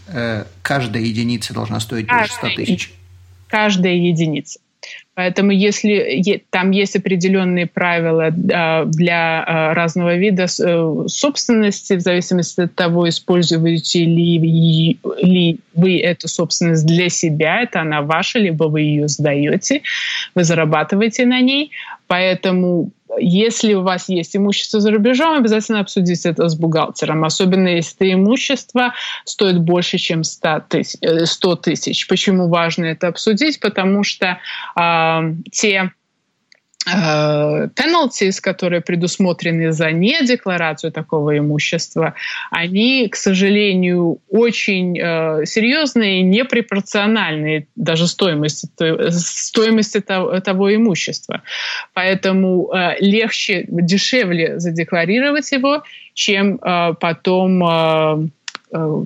каждая 0.62 1.02
единица 1.02 1.52
должна 1.52 1.78
стоить 1.78 2.08
больше 2.08 2.32
100 2.32 2.48
тысяч? 2.56 2.92
Каждая 3.48 3.92
единица. 3.92 4.58
Поэтому 5.14 5.52
если 5.52 6.44
там 6.50 6.72
есть 6.72 6.96
определенные 6.96 7.66
правила 7.66 8.30
для 8.32 9.44
а, 9.46 9.74
разного 9.74 10.16
вида 10.16 10.46
э, 10.46 11.04
собственности, 11.06 11.94
в 11.94 12.00
зависимости 12.00 12.62
от 12.62 12.74
того, 12.74 13.08
используете 13.08 14.04
ли, 14.04 14.98
ли 15.22 15.58
вы 15.74 16.00
эту 16.00 16.26
собственность 16.26 16.84
для 16.84 17.08
себя, 17.08 17.62
это 17.62 17.82
она 17.82 18.02
ваша, 18.02 18.40
либо 18.40 18.64
вы 18.64 18.80
ее 18.80 19.06
сдаете, 19.06 19.82
вы 20.34 20.42
зарабатываете 20.42 21.26
на 21.26 21.40
ней. 21.40 21.70
Поэтому 22.08 22.90
если 23.18 23.74
у 23.74 23.82
вас 23.82 24.08
есть 24.08 24.36
имущество 24.36 24.80
за 24.80 24.90
рубежом, 24.90 25.36
обязательно 25.36 25.80
обсудите 25.80 26.28
это 26.28 26.48
с 26.48 26.56
бухгалтером, 26.56 27.24
особенно 27.24 27.68
если 27.68 27.96
это 27.96 28.12
имущество 28.12 28.94
стоит 29.24 29.60
больше, 29.60 29.98
чем 29.98 30.24
100 30.24 30.64
тысяч. 30.68 30.98
100 31.24 31.56
тысяч. 31.56 32.06
Почему 32.06 32.48
важно 32.48 32.86
это 32.86 33.08
обсудить? 33.08 33.60
Потому 33.60 34.02
что 34.02 34.38
э, 34.76 35.34
те 35.50 35.92
Э, 36.86 37.68
penalties, 37.74 38.40
которые 38.42 38.80
предусмотрены 38.82 39.72
за 39.72 39.90
недекларацию 39.90 40.92
такого 40.92 41.38
имущества, 41.38 42.14
они, 42.50 43.08
к 43.08 43.16
сожалению, 43.16 44.18
очень 44.28 44.98
э, 44.98 45.46
серьезные 45.46 46.20
и 46.20 46.22
непропорциональные 46.22 47.66
даже 47.74 48.06
стоимости, 48.06 48.68
стоимости 49.10 50.00
того, 50.00 50.38
того 50.40 50.74
имущества. 50.74 51.42
Поэтому 51.94 52.70
э, 52.72 52.96
легче, 53.00 53.64
дешевле 53.68 54.58
задекларировать 54.58 55.50
его, 55.52 55.82
чем 56.12 56.56
э, 56.56 56.94
потом 57.00 57.64
э, 57.64 58.28
э, 58.72 59.04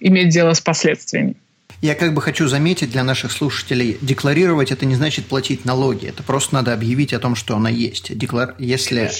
иметь 0.00 0.28
дело 0.30 0.54
с 0.54 0.60
последствиями. 0.60 1.36
Я 1.82 1.96
как 1.96 2.14
бы 2.14 2.22
хочу 2.22 2.46
заметить 2.46 2.92
для 2.92 3.02
наших 3.02 3.32
слушателей, 3.32 3.98
декларировать 4.00 4.70
это 4.70 4.86
не 4.86 4.94
значит 4.94 5.26
платить 5.26 5.64
налоги. 5.64 6.06
Это 6.06 6.22
просто 6.22 6.54
надо 6.54 6.72
объявить 6.72 7.12
о 7.12 7.18
том, 7.18 7.34
что 7.34 7.56
она 7.56 7.68
есть. 7.70 8.16
Деклар... 8.16 8.54
Если 8.56 9.10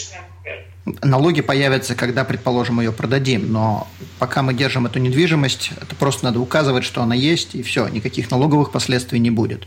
налоги 1.03 1.41
появятся, 1.41 1.97
когда, 1.97 2.23
предположим, 2.23 2.81
ее 2.81 2.93
продадим, 2.93 3.53
но 3.53 3.89
пока 4.21 4.43
мы 4.43 4.55
держим 4.55 4.87
эту 4.87 5.01
недвижимость, 5.01 5.73
это 5.81 5.97
просто 5.97 6.25
надо 6.25 6.39
указывать, 6.39 6.85
что 6.85 7.03
она 7.03 7.17
есть, 7.17 7.57
и 7.57 7.65
все, 7.65 7.89
никаких 7.89 8.31
налоговых 8.31 8.71
последствий 8.71 9.19
не 9.19 9.33
будет. 9.33 9.67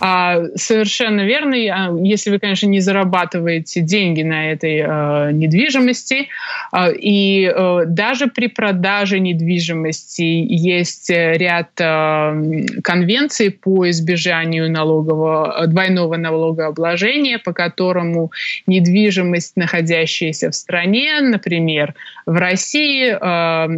А, 0.00 0.40
совершенно 0.56 1.26
верно. 1.26 1.54
Если 2.02 2.30
вы, 2.30 2.38
конечно, 2.38 2.66
не 2.66 2.80
зарабатываете 2.80 3.82
деньги 3.82 4.22
на 4.22 4.50
этой 4.50 4.78
э, 4.78 5.32
недвижимости, 5.32 6.28
э, 6.72 6.94
и 6.94 7.44
э, 7.44 7.82
даже 7.86 8.28
при 8.28 8.48
продаже 8.48 9.20
недвижимости 9.20 10.22
есть 10.22 11.10
ряд 11.10 11.68
э, 11.78 12.64
конвенций 12.82 13.50
по 13.50 13.90
избежанию 13.90 14.70
налогового, 14.70 15.66
двойного 15.66 16.16
налогообложения, 16.16 17.38
по 17.38 17.52
которому 17.52 18.32
недвижимость, 18.66 19.54
находящаяся 19.56 20.50
в 20.50 20.54
стране, 20.54 21.20
например, 21.20 21.94
в 22.24 22.36
России, 22.36 23.10
э, 23.10 23.68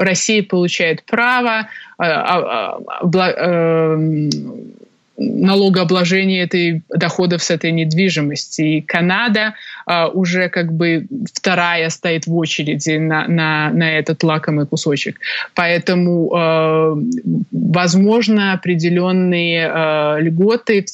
Россия 0.00 0.42
получает 0.42 1.04
право 1.04 1.68
э, 1.98 2.04
э, 2.04 2.78
э, 5.16 5.22
налогообложения 5.22 6.42
этой 6.42 6.82
доходов 6.88 7.42
с 7.42 7.50
этой 7.50 7.72
недвижимости. 7.72 8.62
И 8.62 8.80
Канада 8.80 9.54
а, 9.86 10.08
уже 10.08 10.48
как 10.48 10.72
бы 10.72 11.06
вторая 11.32 11.90
стоит 11.90 12.26
в 12.26 12.34
очереди 12.34 12.96
на, 12.98 13.26
на, 13.28 13.70
на 13.70 13.98
этот 13.98 14.22
лакомый 14.22 14.66
кусочек. 14.66 15.20
Поэтому 15.54 16.32
а, 16.34 16.98
возможно 17.52 18.52
определенные 18.52 19.68
а, 19.70 20.18
льготы 20.18 20.84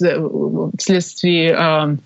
вследствие 0.78 1.54
а 1.54 1.96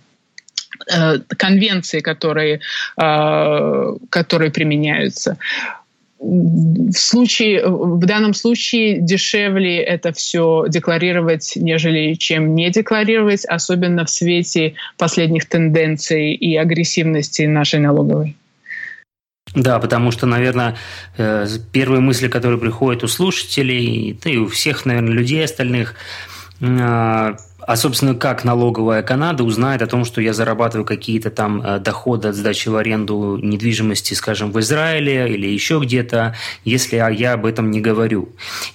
конвенции, 1.39 2.01
которые, 2.01 2.61
которые 2.97 4.51
применяются 4.51 5.39
в 6.25 6.97
случае, 6.97 7.66
в 7.66 8.05
данном 8.07 8.33
случае 8.33 9.01
дешевле 9.01 9.83
это 9.83 10.12
все 10.12 10.64
декларировать, 10.68 11.53
нежели 11.57 12.14
чем 12.14 12.55
не 12.55 12.70
декларировать, 12.70 13.45
особенно 13.45 14.05
в 14.05 14.11
свете 14.11 14.75
последних 14.97 15.47
тенденций 15.47 16.33
и 16.35 16.57
агрессивности 16.57 17.43
нашей 17.43 17.81
налоговой. 17.81 18.37
Да, 19.55 19.79
потому 19.79 20.11
что, 20.11 20.27
наверное, 20.27 20.77
э, 21.18 21.47
первые 21.72 22.01
мысли, 22.01 22.29
которые 22.29 22.59
приходят 22.59 23.05
у 23.05 23.09
слушателей, 23.09 24.18
да 24.25 24.31
и 24.31 24.39
у 24.39 24.49
всех, 24.49 24.87
наверное, 24.87 25.12
людей 25.12 25.45
остальных, 25.45 25.95
э, 26.61 27.37
а, 27.67 27.77
собственно, 27.77 28.15
как 28.15 28.45
налоговая 28.45 29.03
Канада 29.03 29.45
узнает 29.45 29.83
о 29.83 29.87
том, 29.87 30.05
что 30.05 30.21
я 30.21 30.33
зарабатываю 30.33 30.85
какие-то 30.85 31.31
там 31.31 31.62
э, 31.62 31.79
доходы 31.79 32.29
от 32.29 32.35
сдачи 32.35 32.69
в 32.69 32.77
аренду 32.77 33.39
недвижимости, 33.43 34.15
скажем, 34.15 34.53
в 34.53 34.61
Израиле 34.61 35.33
или 35.33 35.47
еще 35.47 35.81
где-то, 35.81 36.35
если 36.65 36.97
я 36.97 37.33
об 37.33 37.47
этом 37.47 37.71
не 37.71 37.81
говорю? 37.81 38.31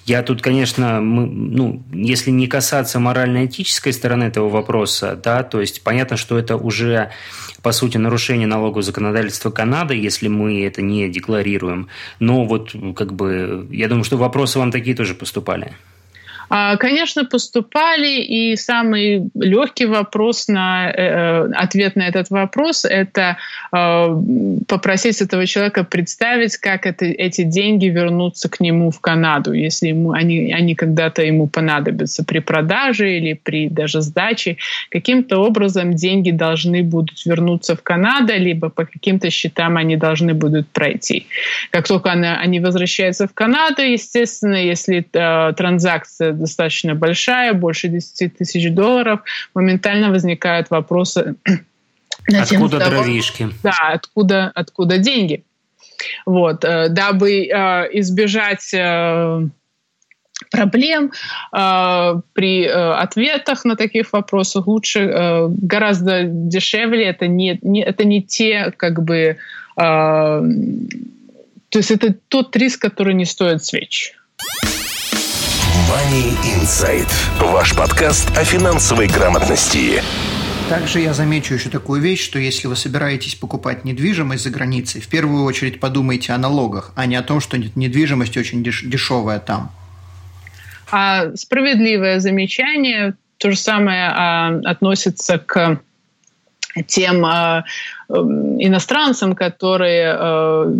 Я 0.06 0.22
тут, 0.22 0.42
конечно, 0.42 1.00
мы, 1.00 1.26
ну, 1.26 1.82
если 1.92 2.30
не 2.30 2.46
касаться 2.46 2.98
морально-этической 2.98 3.92
стороны 3.92 4.24
этого 4.24 4.48
вопроса, 4.48 5.18
да, 5.22 5.42
то 5.42 5.60
есть 5.60 5.82
понятно, 5.82 6.16
что 6.16 6.38
это 6.38 6.56
уже 6.56 7.10
по 7.62 7.72
сути, 7.72 7.98
нарушение 7.98 8.46
налогового 8.46 8.82
законодательства 8.82 9.50
Канады, 9.50 9.94
если 9.94 10.28
мы 10.28 10.64
это 10.64 10.80
не 10.82 11.08
декларируем. 11.08 11.88
Но 12.18 12.46
вот, 12.46 12.74
как 12.96 13.12
бы, 13.12 13.66
я 13.70 13.88
думаю, 13.88 14.04
что 14.04 14.16
вопросы 14.16 14.58
вам 14.58 14.72
такие 14.72 14.96
тоже 14.96 15.14
поступали. 15.14 15.76
А, 16.52 16.76
конечно, 16.76 17.24
поступали, 17.24 18.20
и 18.20 18.56
самый 18.56 19.30
легкий 19.34 19.86
вопрос 19.86 20.48
на 20.48 20.90
э, 20.90 20.94
э, 20.96 21.52
ответ 21.52 21.94
на 21.94 22.08
этот 22.08 22.28
вопрос– 22.30 22.84
это 22.90 23.36
э, 23.72 24.06
попросить 24.66 25.22
этого 25.22 25.46
человека 25.46 25.84
представить, 25.84 26.56
как 26.56 26.86
это, 26.86 27.04
эти 27.04 27.44
деньги 27.44 27.86
вернутся 27.86 28.48
к 28.48 28.58
нему 28.58 28.90
в 28.90 28.98
Канаду, 28.98 29.52
если 29.52 29.88
ему, 29.88 30.10
они, 30.10 30.52
они 30.52 30.74
когда-то 30.74 31.22
ему 31.22 31.46
понадобятся 31.46 32.24
при 32.24 32.40
продаже 32.40 33.16
или 33.16 33.34
при 33.34 33.68
даже 33.68 34.00
сдаче. 34.00 34.56
Каким-то 34.90 35.38
образом 35.38 35.94
деньги 35.94 36.32
должны 36.32 36.82
будут 36.82 37.24
вернуться 37.26 37.76
в 37.76 37.82
Канаду, 37.82 38.32
либо 38.36 38.70
по 38.70 38.84
каким-то 38.84 39.30
счетам 39.30 39.76
они 39.76 39.96
должны 39.96 40.34
будут 40.34 40.66
пройти. 40.68 41.26
Как 41.70 41.86
только 41.86 42.10
они, 42.10 42.26
они 42.26 42.58
возвращаются 42.58 43.28
в 43.28 43.34
Канаду, 43.34 43.82
естественно, 43.82 44.56
если 44.56 45.06
э, 45.12 45.52
транзакция 45.52 46.39
достаточно 46.40 46.94
большая, 46.94 47.52
больше 47.52 47.88
10 47.88 48.36
тысяч 48.36 48.72
долларов, 48.72 49.20
моментально 49.54 50.10
возникают 50.10 50.70
вопросы. 50.70 51.36
Откуда 52.28 52.78
того, 52.78 52.90
дровишки? 52.90 53.48
Да, 53.62 53.92
откуда, 53.92 54.50
откуда 54.54 54.98
деньги? 54.98 55.44
Вот, 56.26 56.64
э, 56.64 56.88
дабы 56.88 57.46
э, 57.46 57.88
избежать 57.98 58.72
э, 58.74 59.40
проблем 60.50 61.12
при 61.52 62.64
ответах 62.64 63.64
на 63.66 63.76
таких 63.76 64.10
вопросах 64.14 64.66
лучше 64.66 65.48
гораздо 65.50 66.22
дешевле 66.24 67.04
это 67.04 67.26
не, 67.26 67.58
не 67.60 67.82
это 67.82 68.04
не 68.04 68.22
те 68.22 68.72
как 68.74 69.02
бы 69.02 69.36
то 69.76 70.42
есть 71.74 71.90
это 71.90 72.14
тот 72.28 72.56
риск 72.56 72.80
который 72.80 73.12
не 73.12 73.26
стоит 73.26 73.62
свеч 73.62 74.14
Money 75.70 76.34
Insight. 76.56 77.08
Ваш 77.38 77.76
подкаст 77.76 78.36
о 78.36 78.44
финансовой 78.44 79.06
грамотности. 79.06 80.02
Также 80.68 80.98
я 81.00 81.14
замечу 81.14 81.54
еще 81.54 81.68
такую 81.68 82.00
вещь, 82.00 82.24
что 82.24 82.38
если 82.38 82.66
вы 82.66 82.74
собираетесь 82.74 83.36
покупать 83.36 83.84
недвижимость 83.84 84.42
за 84.42 84.50
границей, 84.50 85.00
в 85.00 85.08
первую 85.08 85.44
очередь 85.44 85.78
подумайте 85.78 86.32
о 86.32 86.38
налогах, 86.38 86.92
а 86.96 87.06
не 87.06 87.14
о 87.14 87.22
том, 87.22 87.40
что 87.40 87.56
недвижимость 87.56 88.36
очень 88.36 88.62
деш- 88.64 88.84
дешевая 88.84 89.38
там. 89.38 89.70
А 90.90 91.34
справедливое 91.36 92.18
замечание, 92.18 93.14
то 93.38 93.50
же 93.52 93.56
самое 93.56 94.08
а, 94.08 94.60
относится 94.64 95.38
к 95.38 95.80
тем 96.86 97.24
а, 97.24 97.64
иностранцам, 98.08 99.34
которые 99.34 100.14
а, 100.14 100.72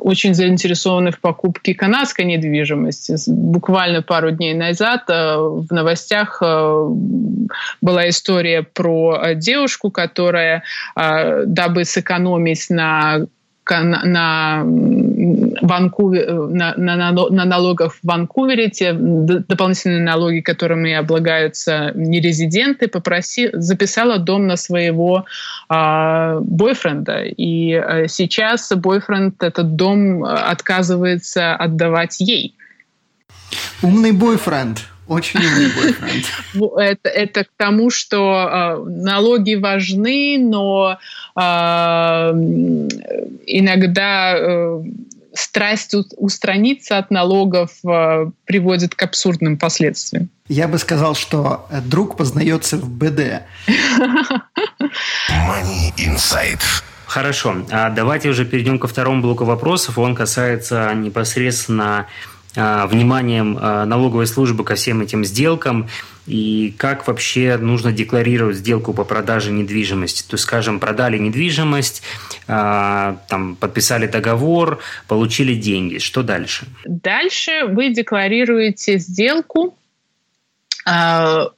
очень 0.00 0.34
заинтересованы 0.34 1.10
в 1.10 1.20
покупке 1.20 1.74
канадской 1.74 2.24
недвижимости. 2.24 3.16
Буквально 3.30 4.02
пару 4.02 4.30
дней 4.30 4.54
назад 4.54 5.04
э, 5.08 5.36
в 5.36 5.66
новостях 5.70 6.40
э, 6.42 6.88
была 7.80 8.08
история 8.08 8.62
про 8.62 9.34
девушку, 9.34 9.90
которая, 9.90 10.62
э, 10.96 11.44
дабы 11.46 11.84
сэкономить 11.84 12.66
на 12.70 13.26
на, 13.68 14.64
Ванкувер, 15.62 16.48
на, 16.48 16.74
на, 16.76 17.12
на 17.12 17.44
налогах 17.44 17.94
в 17.94 17.98
Ванкувере, 18.02 18.70
те 18.70 18.92
дополнительные 18.92 20.02
налоги, 20.02 20.40
которыми 20.40 20.92
облагаются 20.92 21.92
нерезиденты, 21.94 22.88
попроси, 22.88 23.50
записала 23.52 24.18
дом 24.18 24.46
на 24.46 24.56
своего 24.56 25.24
э, 25.68 26.38
бойфренда. 26.40 27.24
И 27.24 27.72
э, 27.72 28.08
сейчас 28.08 28.72
бойфренд 28.72 29.42
этот 29.42 29.76
дом 29.76 30.24
отказывается 30.24 31.54
отдавать 31.54 32.20
ей. 32.20 32.54
Умный 33.82 34.12
бойфренд. 34.12 34.86
Очень 35.10 35.40
умный 35.40 35.70
бойфренд. 35.74 36.24
Это, 36.78 37.08
это 37.08 37.42
к 37.42 37.48
тому, 37.56 37.90
что 37.90 38.20
э, 38.20 38.84
налоги 38.88 39.56
важны, 39.56 40.38
но 40.38 40.98
э, 41.34 41.40
иногда 43.44 44.34
э, 44.36 44.82
страсть 45.34 45.96
устраниться 46.16 46.96
от 46.96 47.10
налогов 47.10 47.72
э, 47.84 48.30
приводит 48.44 48.94
к 48.94 49.02
абсурдным 49.02 49.58
последствиям. 49.58 50.28
Я 50.46 50.68
бы 50.68 50.78
сказал, 50.78 51.16
что 51.16 51.66
друг 51.86 52.16
познается 52.16 52.76
в 52.76 52.88
БД. 52.88 53.42
Money 55.28 55.92
Insight. 55.98 56.60
Хорошо, 57.10 57.66
а 57.72 57.90
давайте 57.90 58.28
уже 58.28 58.44
перейдем 58.44 58.78
ко 58.78 58.86
второму 58.86 59.20
блоку 59.20 59.44
вопросов. 59.44 59.98
Он 59.98 60.14
касается 60.14 60.94
непосредственно 60.94 61.98
а, 61.98 62.06
вниманием 62.54 63.58
а, 63.60 63.84
налоговой 63.84 64.26
службы 64.26 64.64
ко 64.64 64.74
всем 64.74 65.00
этим 65.02 65.24
сделкам 65.24 65.88
и 66.26 66.74
как 66.76 67.06
вообще 67.06 67.56
нужно 67.56 67.92
декларировать 67.92 68.56
сделку 68.56 68.92
по 68.92 69.04
продаже 69.04 69.52
недвижимости. 69.52 70.22
То 70.22 70.34
есть, 70.34 70.44
скажем, 70.44 70.80
продали 70.80 71.18
недвижимость, 71.18 72.02
а, 72.48 73.18
там, 73.28 73.56
подписали 73.56 74.06
договор, 74.06 74.80
получили 75.06 75.54
деньги. 75.54 75.98
Что 75.98 76.22
дальше? 76.22 76.66
Дальше 76.84 77.66
вы 77.68 77.90
декларируете 77.94 78.98
сделку 78.98 79.76
в 80.86 81.52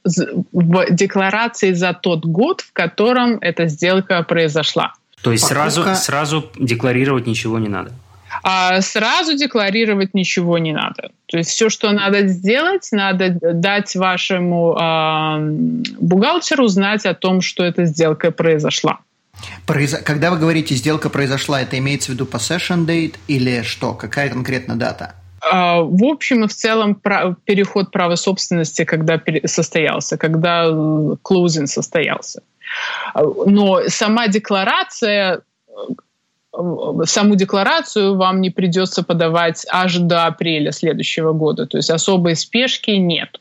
декларации 0.91 1.71
за 1.71 1.93
тот 1.93 2.25
год, 2.25 2.61
в 2.61 2.73
котором 2.73 3.37
эта 3.39 3.67
сделка 3.67 4.21
произошла. 4.23 4.93
То 5.23 5.31
есть 5.31 5.45
сразу, 5.45 5.85
сразу 5.95 6.51
декларировать 6.59 7.25
ничего 7.25 7.57
не 7.57 7.69
надо? 7.69 7.93
А 8.43 8.81
сразу 8.81 9.35
декларировать 9.37 10.13
ничего 10.13 10.57
не 10.57 10.73
надо. 10.73 11.11
То 11.27 11.37
есть 11.37 11.51
все, 11.51 11.69
что 11.69 11.91
надо 11.91 12.27
сделать, 12.27 12.89
надо 12.91 13.37
дать 13.41 13.95
вашему 13.95 14.77
э, 14.77 15.39
бухгалтеру 15.99 16.67
знать 16.67 17.05
о 17.05 17.13
том, 17.13 17.41
что 17.41 17.63
эта 17.63 17.85
сделка 17.85 18.31
произошла. 18.31 18.99
Когда 19.65 20.29
вы 20.29 20.37
говорите 20.37 20.75
«сделка 20.75 21.09
произошла», 21.09 21.61
это 21.61 21.77
имеется 21.77 22.11
в 22.11 22.13
виду 22.15 22.25
possession 22.25 22.85
date 22.85 23.15
или 23.27 23.63
что? 23.63 23.93
Какая 23.93 24.29
конкретно 24.29 24.75
дата? 24.75 25.15
а, 25.51 25.81
в 25.81 26.03
общем 26.03 26.43
и 26.43 26.47
в 26.47 26.53
целом 26.53 26.95
переход 27.45 27.91
права 27.91 28.15
собственности, 28.15 28.85
когда 28.85 29.21
состоялся, 29.45 30.17
когда 30.17 30.67
closing 30.67 31.67
состоялся. 31.67 32.41
Но 33.15 33.81
сама 33.87 34.27
декларация 34.27 35.41
саму 37.05 37.35
декларацию 37.35 38.15
вам 38.15 38.41
не 38.41 38.49
придется 38.49 39.03
подавать 39.03 39.65
аж 39.71 39.97
до 39.97 40.25
апреля 40.25 40.71
следующего 40.71 41.33
года. 41.33 41.65
То 41.65 41.77
есть 41.77 41.89
особой 41.89 42.35
спешки 42.35 42.91
нет. 42.91 43.39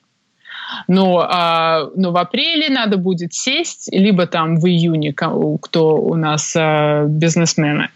Но, 0.88 1.26
а, 1.28 1.90
но 1.94 2.12
в 2.12 2.16
апреле 2.16 2.70
надо 2.70 2.96
будет 2.96 3.34
сесть, 3.34 3.90
либо 3.92 4.26
там 4.26 4.56
в 4.56 4.66
июне, 4.66 5.12
кто 5.12 5.96
у 5.96 6.14
нас 6.14 6.54
а, 6.56 7.04
бизнесмены. 7.04 7.90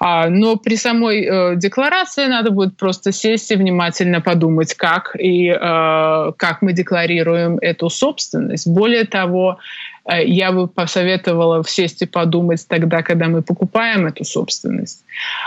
А, 0.00 0.28
но 0.28 0.56
при 0.56 0.76
самой 0.76 1.24
э, 1.24 1.56
декларации 1.56 2.26
надо 2.26 2.50
будет 2.50 2.76
просто 2.76 3.12
сесть 3.12 3.50
и 3.50 3.56
внимательно 3.56 4.20
подумать, 4.20 4.74
как 4.74 5.14
и 5.18 5.48
э, 5.48 6.32
как 6.36 6.62
мы 6.62 6.72
декларируем 6.72 7.58
эту 7.58 7.88
собственность. 7.88 8.66
Более 8.66 9.04
того, 9.04 9.58
Э, 9.58 9.85
я 10.14 10.52
бы 10.52 10.68
посоветовала 10.68 11.64
сесть 11.66 12.02
и 12.02 12.06
подумать 12.06 12.64
тогда, 12.68 13.02
когда 13.02 13.26
мы 13.26 13.42
покупаем 13.42 14.06
эту 14.06 14.24
собственность. 14.24 15.04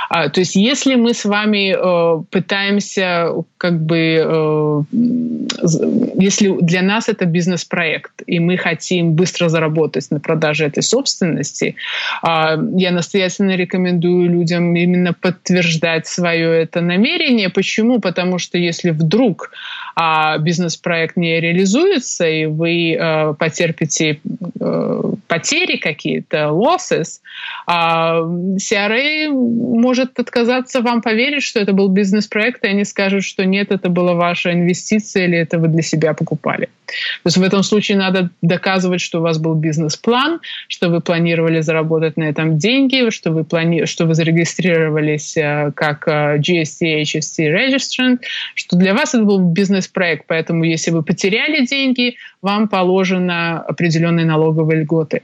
А, 0.09 0.29
то 0.29 0.39
есть 0.39 0.55
если 0.55 0.95
мы 0.95 1.13
с 1.13 1.25
вами 1.25 1.75
э, 1.75 2.23
пытаемся 2.29 3.29
как 3.57 3.81
бы, 3.81 3.97
э, 3.97 4.81
если 6.15 6.57
для 6.61 6.81
нас 6.81 7.09
это 7.09 7.25
бизнес-проект, 7.25 8.23
и 8.25 8.39
мы 8.39 8.57
хотим 8.57 9.13
быстро 9.13 9.49
заработать 9.49 10.09
на 10.11 10.19
продаже 10.19 10.65
этой 10.65 10.83
собственности, 10.83 11.75
а, 12.21 12.57
я 12.75 12.91
настоятельно 12.91 13.55
рекомендую 13.55 14.29
людям 14.29 14.75
именно 14.75 15.13
подтверждать 15.13 16.07
свое 16.07 16.61
это 16.61 16.81
намерение. 16.81 17.49
Почему? 17.49 17.99
Потому 17.99 18.39
что 18.39 18.57
если 18.57 18.89
вдруг 18.89 19.51
а 20.01 20.37
бизнес-проект 20.37 21.17
не 21.17 21.41
реализуется, 21.41 22.25
и 22.25 22.45
вы 22.45 22.93
э, 22.93 23.33
потерпите 23.33 24.21
э, 24.61 25.01
потери 25.27 25.75
какие-то, 25.75 26.37
losses, 26.51 27.19
э, 27.67 27.71
CRA 27.71 29.27
может 29.29 30.17
отказаться 30.17 30.79
вам 30.79 31.01
поверить, 31.01 31.43
что 31.43 31.59
это 31.59 31.73
был 31.73 31.89
бизнес-проект, 31.89 32.63
и 32.63 32.69
они 32.69 32.85
скажут, 32.85 33.25
что 33.25 33.43
нет, 33.43 33.73
это 33.73 33.89
была 33.89 34.13
ваша 34.13 34.53
инвестиция, 34.53 35.25
или 35.25 35.37
это 35.37 35.59
вы 35.59 35.67
для 35.67 35.81
себя 35.81 36.13
покупали. 36.13 36.69
То 37.23 37.27
есть 37.27 37.37
в 37.37 37.43
этом 37.43 37.63
случае 37.63 37.97
надо 37.97 38.29
доказывать, 38.41 39.01
что 39.01 39.19
у 39.19 39.21
вас 39.21 39.37
был 39.37 39.53
бизнес-план, 39.53 40.39
что 40.67 40.89
вы 40.89 41.01
планировали 41.01 41.59
заработать 41.59 42.17
на 42.17 42.23
этом 42.23 42.57
деньги, 42.57 43.09
что 43.09 43.31
вы, 43.31 43.43
плани... 43.43 43.85
что 43.85 44.05
вы 44.05 44.15
зарегистрировались 44.15 45.35
э, 45.37 45.71
как 45.75 46.07
э, 46.07 46.37
GST, 46.37 47.01
HST 47.01 47.53
registrant, 47.53 48.19
что 48.55 48.77
для 48.77 48.93
вас 48.93 49.13
это 49.13 49.23
был 49.23 49.39
бизнес 49.39 49.88
проект, 49.93 50.25
поэтому 50.27 50.63
если 50.63 50.91
вы 50.91 51.03
потеряли 51.03 51.65
деньги, 51.65 52.15
вам 52.41 52.67
положено 52.67 53.59
определенные 53.61 54.25
налоговые 54.25 54.81
льготы. 54.81 55.21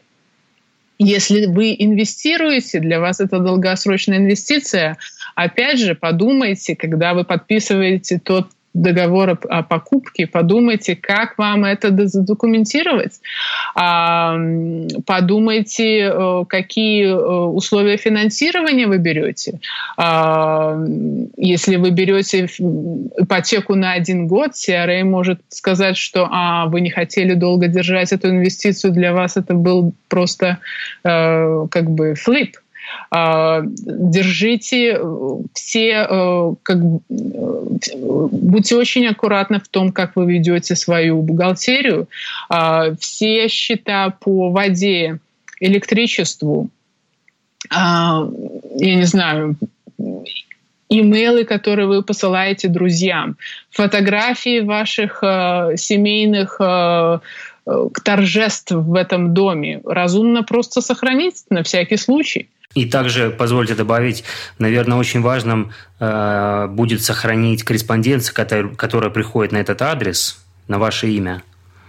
Если 0.97 1.45
вы 1.45 1.75
инвестируете, 1.77 2.79
для 2.79 2.99
вас 2.99 3.19
это 3.19 3.39
долгосрочная 3.39 4.17
инвестиция, 4.17 4.97
опять 5.35 5.79
же, 5.79 5.93
подумайте, 5.93 6.75
когда 6.75 7.13
вы 7.13 7.25
подписываете 7.25 8.19
тот 8.23 8.47
договор 8.75 9.39
о 9.49 9.63
покупке, 9.63 10.27
подумайте, 10.27 10.95
как 10.95 11.37
вам 11.37 11.65
это 11.65 12.07
задокументировать. 12.07 13.19
Подумайте, 15.05 16.11
э, 16.11 16.45
какие 16.47 17.05
э, 17.05 17.15
условия 17.15 17.97
финансирования 17.97 18.87
вы 18.87 18.97
берете. 18.97 19.59
Если 21.37 21.75
вы 21.77 21.91
берете 21.91 22.45
ипотеку 22.45 23.75
на 23.75 23.93
один 23.93 24.27
год, 24.27 24.51
CRA 24.51 25.03
может 25.03 25.39
сказать, 25.49 25.97
что 25.97 26.27
а, 26.31 26.65
вы 26.67 26.81
не 26.81 26.89
хотели 26.89 27.33
долго 27.33 27.67
держать 27.67 28.11
эту 28.11 28.29
инвестицию, 28.29 28.93
для 28.93 29.13
вас 29.13 29.37
это 29.37 29.53
был 29.53 29.93
просто 30.09 30.59
э, 31.03 31.67
как 31.69 31.89
бы 31.89 32.15
флип 32.15 32.57
а, 32.57 32.64
держите 33.11 34.97
э, 34.97 35.37
все, 35.53 36.07
э, 36.09 36.55
как, 36.63 36.77
э, 36.77 36.81
будьте 38.31 38.75
очень 38.75 39.07
аккуратны 39.07 39.59
в 39.59 39.67
том, 39.67 39.91
как 39.91 40.15
вы 40.15 40.33
ведете 40.33 40.75
свою 40.75 41.21
бухгалтерию. 41.21 42.07
А, 42.49 42.95
все 42.95 43.47
счета 43.47 44.09
по 44.09 44.51
воде, 44.51 45.19
электричеству, 45.59 46.69
а, 47.69 48.27
я 48.77 48.95
не 48.95 49.05
знаю, 49.05 49.55
имейлы, 50.89 51.45
которые 51.45 51.87
вы 51.87 52.03
посылаете 52.03 52.67
друзьям, 52.67 53.37
фотографии 53.71 54.59
ваших 54.59 55.19
семейных 55.77 56.59
торжеств 58.03 58.71
в 58.71 58.93
этом 58.93 59.33
доме 59.33 59.81
разумно 59.83 60.43
просто 60.43 60.81
сохранить 60.81 61.43
на 61.49 61.63
всякий 61.63 61.97
случай. 61.97 62.49
И 62.75 62.85
также, 62.85 63.29
позвольте 63.29 63.73
добавить, 63.73 64.25
наверное, 64.59 64.97
очень 64.97 65.21
важным 65.21 65.71
э, 65.99 66.67
будет 66.69 67.01
сохранить 67.01 67.63
корреспонденцию, 67.63 68.35
которая, 68.35 68.75
которая 68.75 69.09
приходит 69.09 69.53
на 69.53 69.57
этот 69.57 69.81
адрес, 69.81 70.37
на 70.67 70.77
ваше 70.77 71.07
имя. 71.07 71.41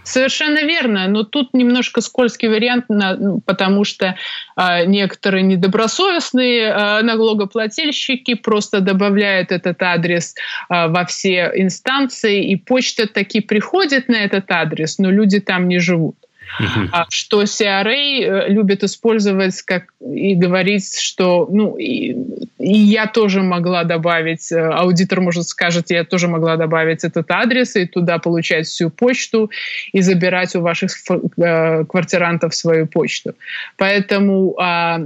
Совершенно 0.07 0.63
верно, 0.63 1.09
но 1.09 1.23
тут 1.23 1.53
немножко 1.53 1.99
скользкий 1.99 2.47
вариант, 2.47 2.85
ну, 2.87 3.41
потому 3.45 3.83
что 3.83 4.15
э, 4.55 4.85
некоторые 4.85 5.43
недобросовестные 5.43 6.61
э, 6.61 7.01
налогоплательщики 7.01 8.35
просто 8.35 8.79
добавляют 8.79 9.51
этот 9.51 9.83
адрес 9.83 10.35
э, 10.69 10.87
во 10.87 11.03
все 11.03 11.51
инстанции, 11.55 12.49
и 12.49 12.55
почта 12.55 13.05
таки 13.05 13.41
приходит 13.41 14.07
на 14.07 14.15
этот 14.15 14.49
адрес, 14.49 14.97
но 14.97 15.11
люди 15.11 15.41
там 15.41 15.67
не 15.67 15.79
живут. 15.79 16.15
Uh-huh. 16.59 17.05
Что 17.09 17.43
CRA 17.43 17.93
э, 17.93 18.49
любит 18.49 18.83
использовать 18.83 19.61
как 19.61 19.93
и 19.99 20.35
говорить, 20.35 20.99
что 20.99 21.47
ну 21.51 21.77
и, 21.77 22.15
и 22.57 22.77
я 22.77 23.07
тоже 23.07 23.43
могла 23.43 23.83
добавить, 23.83 24.51
э, 24.51 24.59
аудитор 24.59 25.21
может 25.21 25.47
скажет, 25.47 25.91
я 25.91 26.03
тоже 26.03 26.27
могла 26.27 26.55
добавить 26.55 27.03
этот 27.03 27.29
адрес 27.31 27.75
и 27.75 27.85
туда 27.85 28.17
получать 28.17 28.67
всю 28.67 28.89
почту 28.89 29.51
и 29.91 30.01
забирать 30.01 30.55
у 30.55 30.61
ваших 30.61 30.91
э, 31.37 31.85
квартирантов 31.85 32.55
свою 32.55 32.87
почту. 32.87 33.35
Поэтому 33.77 34.55
а, 34.59 35.01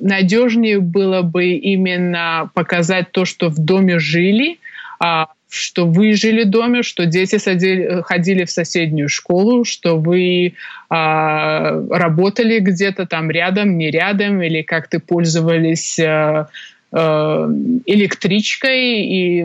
надежнее 0.00 0.80
было 0.80 1.22
бы 1.22 1.52
именно 1.52 2.50
показать 2.54 3.12
то, 3.12 3.24
что 3.24 3.48
в 3.48 3.58
доме 3.58 3.98
жили, 3.98 4.58
а, 4.98 5.28
что 5.50 5.84
вы 5.84 6.14
жили 6.14 6.44
доме, 6.44 6.82
что 6.82 7.06
дети 7.06 7.36
садили, 7.36 8.02
ходили 8.02 8.44
в 8.44 8.50
соседнюю 8.50 9.08
школу, 9.08 9.64
что 9.64 9.98
вы 9.98 10.54
а, 10.88 11.82
работали 11.90 12.60
где-то 12.60 13.06
там 13.06 13.30
рядом, 13.30 13.76
не 13.76 13.90
рядом, 13.90 14.40
или 14.42 14.62
как 14.62 14.88
то 14.88 15.00
пользовались 15.00 15.98
а, 15.98 16.48
электричкой 16.92 19.02
и, 19.02 19.44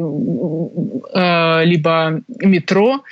а, 1.13 1.61
либо 1.63 2.21
метро. 2.39 3.03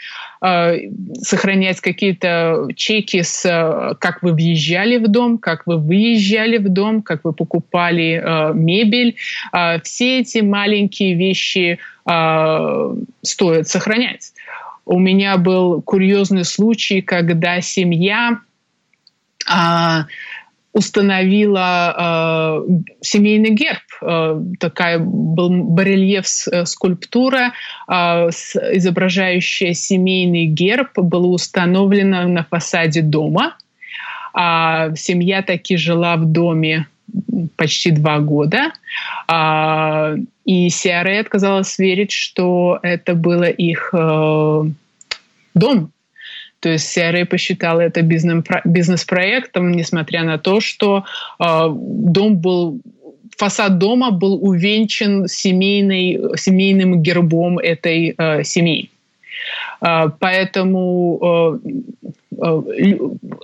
Э, 0.45 0.77
сохранять 1.21 1.79
какие-то 1.79 2.67
чеки 2.75 3.21
с 3.21 3.45
э, 3.45 3.95
как 3.97 4.21
вы 4.23 4.33
въезжали 4.33 4.97
в 4.97 5.07
дом, 5.07 5.37
как 5.37 5.65
вы 5.65 5.77
выезжали 5.77 6.57
в 6.57 6.67
дом, 6.67 7.01
как 7.01 7.23
вы 7.23 7.31
покупали 7.31 8.21
э, 8.21 8.53
мебель. 8.53 9.15
Все 9.83 10.19
эти 10.19 10.39
маленькие 10.39 11.15
вещи 11.15 11.79
стоит 12.05 13.67
сохранять. 13.69 14.33
У 14.85 14.99
меня 14.99 15.37
был 15.37 15.81
курьезный 15.81 16.43
случай, 16.43 17.01
когда 17.01 17.61
семья 17.61 18.39
установила 20.73 22.63
э, 22.67 22.81
семейный 23.01 23.51
герб. 23.51 23.83
Э, 24.01 24.41
такая 24.59 24.99
был 24.99 25.49
барельеф 25.63 26.25
э, 26.51 26.65
скульптура, 26.65 27.53
э, 27.87 28.29
с, 28.31 28.55
изображающая 28.55 29.73
семейный 29.73 30.45
герб, 30.45 30.97
была 30.97 31.27
установлена 31.27 32.27
на 32.27 32.43
фасаде 32.43 33.01
дома. 33.01 33.55
А 34.33 34.95
семья 34.95 35.43
таки 35.43 35.77
жила 35.77 36.15
в 36.17 36.25
доме 36.25 36.87
почти 37.55 37.91
два 37.91 38.19
года. 38.19 38.73
А, 39.27 40.15
и 40.45 40.67
CRA 40.67 41.19
отказалась 41.19 41.77
верить, 41.77 42.11
что 42.11 42.79
это 42.81 43.13
было 43.13 43.43
их 43.43 43.93
э, 43.93 44.63
дом, 45.53 45.91
то 46.63 46.69
есть 46.69 46.97
CRA 46.97 47.25
посчитала 47.25 47.81
это 47.81 48.01
бизнес-проектом, 48.01 49.73
несмотря 49.73 50.23
на 50.23 50.37
то, 50.37 50.61
что 50.61 51.03
э, 51.37 51.43
дом 51.69 52.37
был 52.37 52.79
фасад 53.37 53.79
дома 53.79 54.11
был 54.11 54.39
увенчан 54.41 55.27
семейной, 55.27 56.37
семейным 56.37 57.01
гербом 57.01 57.59
этой 57.59 58.15
э, 58.17 58.43
семьи. 58.45 58.89
Э, 59.81 60.05
поэтому 60.17 61.59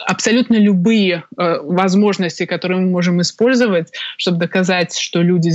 абсолютно 0.08 0.56
любые 0.56 1.26
возможности, 1.36 2.46
которые 2.46 2.80
мы 2.80 2.90
можем 2.90 3.20
использовать, 3.22 3.92
чтобы 4.16 4.38
доказать, 4.38 4.98
что 4.98 5.22
люди 5.22 5.52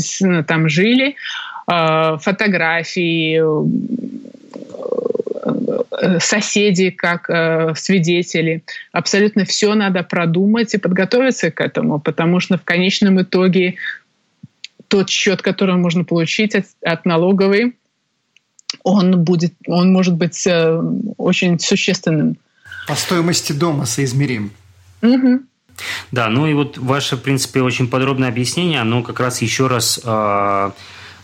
там 0.46 0.68
жили, 0.68 1.16
фотографии, 1.66 3.42
соседи 6.18 6.90
как 6.90 7.76
свидетели. 7.76 8.64
Абсолютно 8.92 9.44
все 9.44 9.74
надо 9.74 10.02
продумать 10.02 10.74
и 10.74 10.78
подготовиться 10.78 11.50
к 11.50 11.60
этому, 11.60 12.00
потому 12.00 12.40
что 12.40 12.58
в 12.58 12.64
конечном 12.64 13.22
итоге 13.22 13.76
тот 14.88 15.10
счет, 15.10 15.42
который 15.42 15.76
можно 15.76 16.04
получить 16.04 16.54
от, 16.54 16.66
от 16.82 17.04
налоговой, 17.04 17.74
он 18.82 19.24
будет, 19.24 19.54
он 19.66 19.92
может 19.92 20.14
быть 20.14 20.46
э, 20.46 20.80
очень 21.16 21.58
существенным. 21.58 22.36
По 22.86 22.94
стоимости 22.94 23.52
дома 23.52 23.86
соизмерим. 23.86 24.52
Угу. 25.02 25.40
Да, 26.12 26.28
ну 26.28 26.46
и 26.46 26.54
вот 26.54 26.78
ваше, 26.78 27.16
в 27.16 27.22
принципе, 27.22 27.62
очень 27.62 27.88
подробное 27.88 28.28
объяснение, 28.28 28.80
оно 28.80 29.02
как 29.02 29.20
раз 29.20 29.42
еще 29.42 29.66
раз 29.66 30.00
э, 30.04 30.70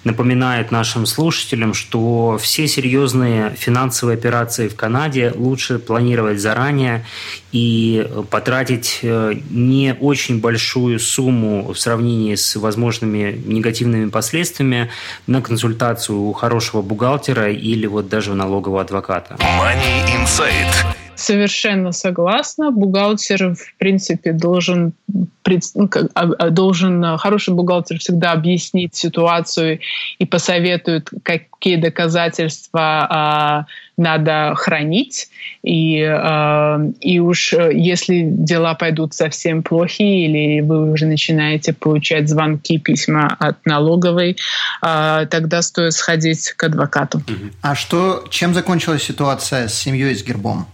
напоминает 0.05 0.71
нашим 0.71 1.07
слушателям, 1.07 1.75
что 1.75 2.39
все 2.41 2.67
серьезные 2.67 3.55
финансовые 3.57 4.17
операции 4.17 4.69
в 4.69 4.77
Канаде 4.77 5.33
лучше 5.35 5.79
планировать 5.79 6.41
заранее 6.41 7.05
и 7.53 8.09
потратить 8.31 9.01
э, 9.03 9.35
не 9.51 9.95
очень 10.01 10.41
большую 10.41 10.99
сумму 10.99 11.73
в 11.73 11.79
сравнении 11.79 12.35
с 12.35 12.57
возможными 12.57 13.41
негативными 13.45 14.09
последствиями 14.09 14.91
на 15.27 15.43
консультацию 15.43 16.19
у 16.19 16.33
хорошего 16.33 16.83
бухгалтера 16.83 17.51
или 17.51 17.87
вот 17.87 18.09
даже 18.09 18.33
у 18.33 18.35
налогового 18.35 18.81
адвоката. 18.81 19.37
Money 19.41 20.07
Insight. 20.17 21.00
Совершенно 21.21 21.93
согласна. 21.93 22.71
Бухгалтер, 22.71 23.55
в 23.55 23.75
принципе, 23.77 24.33
должен, 24.33 24.95
ну, 25.05 25.91
а, 26.15 26.31
а, 26.39 26.49
должен 26.49 27.05
э, 27.05 27.19
хороший 27.19 27.53
бухгалтер 27.53 27.99
всегда 27.99 28.33
объяснить 28.33 28.95
ситуацию 28.95 29.81
и 30.19 30.25
посоветует, 30.25 31.11
какие 31.23 31.77
доказательства 31.77 33.07
а, 33.11 33.67
надо 33.99 34.55
хранить. 34.57 35.29
И, 35.63 36.03
а, 36.03 36.81
и 37.03 37.19
уж 37.19 37.53
э, 37.53 37.71
если 37.75 38.23
дела 38.23 38.73
пойдут 38.73 39.13
совсем 39.13 39.63
плохие, 39.63 40.27
или 40.27 40.63
вы 40.63 40.91
уже 40.91 41.05
начинаете 41.05 41.75
получать 41.75 42.31
звонки, 42.31 42.79
письма 42.79 43.37
от 43.39 43.67
налоговой, 43.67 44.39
а, 44.81 45.27
тогда 45.27 45.61
стоит 45.61 45.93
сходить 45.93 46.53
к 46.57 46.65
адвокату. 46.65 47.21
А 47.61 47.75
что, 47.75 48.25
чем 48.31 48.55
закончилась 48.55 49.03
ситуация 49.03 49.69
с 49.69 49.75
семьей 49.75 50.15
с 50.15 50.25
гербом? 50.25 50.67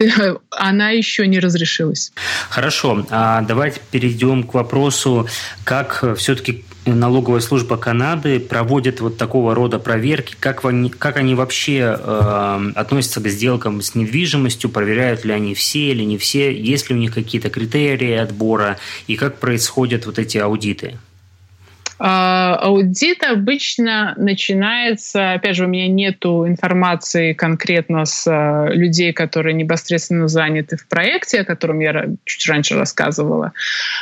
она 0.50 0.90
еще 0.90 1.26
не 1.26 1.40
разрешилась. 1.40 2.12
Хорошо, 2.48 3.06
а 3.10 3.42
давайте 3.42 3.80
перейдем 3.90 4.42
к 4.44 4.54
вопросу, 4.54 5.28
как 5.64 6.04
все-таки 6.16 6.64
налоговая 6.86 7.40
служба 7.40 7.76
Канады 7.76 8.40
проводит 8.40 9.00
вот 9.00 9.18
такого 9.18 9.54
рода 9.54 9.78
проверки, 9.78 10.34
как 10.38 10.64
они, 10.64 10.90
как 10.90 11.16
они 11.16 11.34
вообще 11.34 11.98
э, 11.98 12.70
относятся 12.74 13.20
к 13.20 13.28
сделкам 13.28 13.82
с 13.82 13.94
недвижимостью, 13.94 14.70
проверяют 14.70 15.24
ли 15.24 15.32
они 15.32 15.54
все 15.54 15.90
или 15.90 16.02
не 16.04 16.18
все, 16.18 16.52
есть 16.52 16.88
ли 16.88 16.96
у 16.96 16.98
них 16.98 17.14
какие-то 17.14 17.50
критерии 17.50 18.14
отбора 18.14 18.78
и 19.06 19.16
как 19.16 19.38
происходят 19.38 20.06
вот 20.06 20.18
эти 20.18 20.38
аудиты. 20.38 20.98
А, 22.02 22.56
аудит 22.56 23.22
обычно 23.22 24.14
начинается, 24.16 25.32
опять 25.32 25.54
же, 25.54 25.66
у 25.66 25.68
меня 25.68 25.86
нет 25.86 26.24
информации 26.24 27.34
конкретно 27.34 28.06
с 28.06 28.26
а, 28.26 28.68
людей, 28.70 29.12
которые 29.12 29.52
непосредственно 29.52 30.26
заняты 30.26 30.78
в 30.78 30.88
проекте, 30.88 31.40
о 31.40 31.44
котором 31.44 31.80
я 31.80 32.06
чуть 32.24 32.48
раньше 32.48 32.76
рассказывала, 32.76 33.52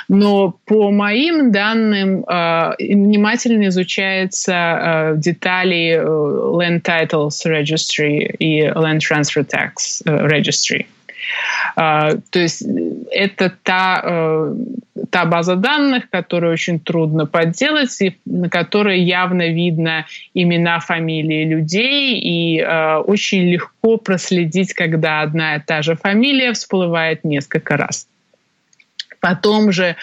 но 0.08 0.54
по 0.64 0.92
моим 0.92 1.50
данным 1.50 2.24
а, 2.28 2.76
внимательно 2.78 3.66
изучаются 3.66 5.14
детали 5.16 5.96
э, 5.96 6.04
Land 6.04 6.82
Titles 6.82 7.44
Registry 7.46 8.36
и 8.38 8.62
Land 8.62 9.00
Transfer 9.00 9.44
Tax 9.44 10.02
э, 10.04 10.26
Registry. 10.28 10.86
А, 11.76 12.12
то 12.30 12.38
есть 12.40 12.64
это 13.12 13.52
та, 13.62 14.02
э, 14.04 14.54
та 15.10 15.24
база 15.24 15.56
данных, 15.56 16.10
которую 16.10 16.52
очень 16.52 16.80
трудно 16.80 17.26
подделать, 17.26 18.00
и 18.00 18.16
на 18.24 18.48
которой 18.48 19.00
явно 19.00 19.48
видно 19.48 20.06
имена, 20.34 20.80
фамилии 20.80 21.44
людей, 21.44 22.18
и 22.18 22.60
э, 22.60 22.96
очень 22.96 23.48
легко 23.48 23.96
проследить, 23.96 24.74
когда 24.74 25.22
одна 25.22 25.56
и 25.56 25.60
та 25.60 25.82
же 25.82 25.94
фамилия 25.94 26.52
всплывает 26.52 27.24
несколько 27.24 27.76
раз. 27.76 28.08
Потом 29.20 29.72
же 29.72 29.96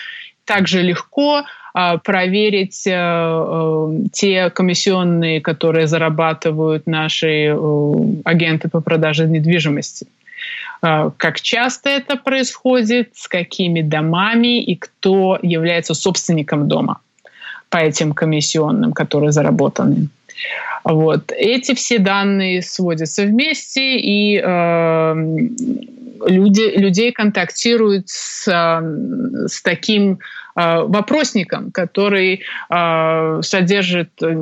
также 0.45 0.82
легко 0.82 1.43
э, 1.74 1.97
проверить 2.03 2.84
те 4.13 4.49
комиссионные, 4.49 5.41
которые 5.41 5.88
зарабатывают 5.88 6.88
наши 6.88 7.55
агенты 8.24 8.70
по 8.70 8.82
продаже 8.82 9.28
недвижимости. 9.28 10.07
А, 10.82 11.12
как 11.18 11.41
часто 11.41 11.89
это 11.89 12.16
происходит, 12.16 13.12
с 13.16 13.28
какими 13.28 13.82
домами 13.82 14.62
и 14.62 14.76
кто 14.76 15.39
является 15.41 15.93
собственником 15.93 16.68
дома 16.68 17.00
по 17.70 17.78
этим 17.78 18.14
комиссионным, 18.14 18.93
которые 18.93 19.32
заработаны. 19.32 20.10
Вот. 20.84 21.32
Эти 21.36 21.74
все 21.74 21.98
данные 21.98 22.62
сводятся 22.62 23.24
вместе, 23.24 23.98
и 23.98 24.39
э, 24.39 25.16
люди, 26.28 26.78
людей 26.78 27.12
контактируют 27.12 28.10
с, 28.10 28.46
с 28.46 29.62
таким 29.64 30.20
э, 30.56 30.82
вопросником, 30.84 31.72
который 31.72 32.43
э, 32.70 33.39
содержит 33.41 34.12
э, 34.22 34.36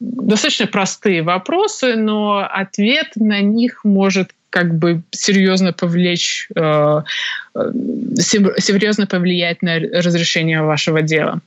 достаточно 0.00 0.66
простые 0.66 1.22
вопросы, 1.22 1.96
но 1.96 2.48
ответ 2.50 3.08
на 3.16 3.40
них 3.40 3.84
может 3.84 4.30
как 4.54 4.72
бы 4.78 5.02
серьезно 5.10 5.72
повлечь, 5.72 6.48
э, 6.54 7.02
серьезно 8.16 9.06
повлиять 9.08 9.62
на 9.62 9.80
разрешение 9.80 10.62
вашего 10.62 11.02
дела. 11.02 11.40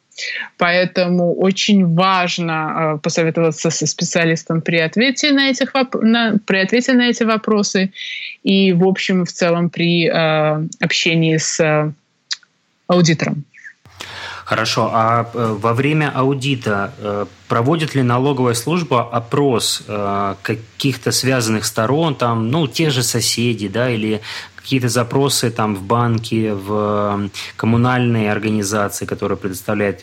Поэтому 0.57 1.33
очень 1.33 1.95
важно 1.95 2.51
э, 2.51 2.97
посоветоваться 3.01 3.69
со 3.69 3.87
специалистом 3.87 4.59
при 4.61 4.79
ответе 4.79 5.31
на, 5.31 5.49
этих, 5.49 5.73
на, 6.01 6.37
при 6.45 6.57
ответе 6.57 6.91
на 6.93 7.07
эти 7.07 7.23
вопросы 7.23 7.91
и, 8.43 8.73
в 8.73 8.83
общем, 8.85 9.23
в 9.23 9.31
целом 9.31 9.69
при 9.69 10.09
э, 10.09 10.67
общении 10.81 11.37
с 11.37 11.61
э, 11.61 11.89
аудитором. 12.87 13.45
Хорошо. 14.47 14.89
А 14.93 15.29
э, 15.33 15.57
во 15.59 15.73
время 15.73 16.09
аудита 16.15 16.93
э, 16.99 17.25
проводит 17.49 17.95
ли 17.95 18.01
налоговая 18.01 18.53
служба 18.53 19.01
опрос 19.01 19.83
э, 19.85 20.35
каких-то 20.41 21.11
связанных 21.11 21.65
сторон, 21.65 22.15
там, 22.15 22.49
ну, 22.49 22.65
тех 22.65 22.93
же 22.93 23.03
соседей, 23.03 23.67
да, 23.67 23.89
или 23.89 24.21
какие-то 24.55 24.87
запросы 24.87 25.51
там 25.51 25.75
в 25.75 25.81
банки, 25.81 26.53
в 26.55 27.29
коммунальные 27.57 28.31
организации, 28.31 29.05
которые 29.05 29.37
предоставляют 29.37 29.99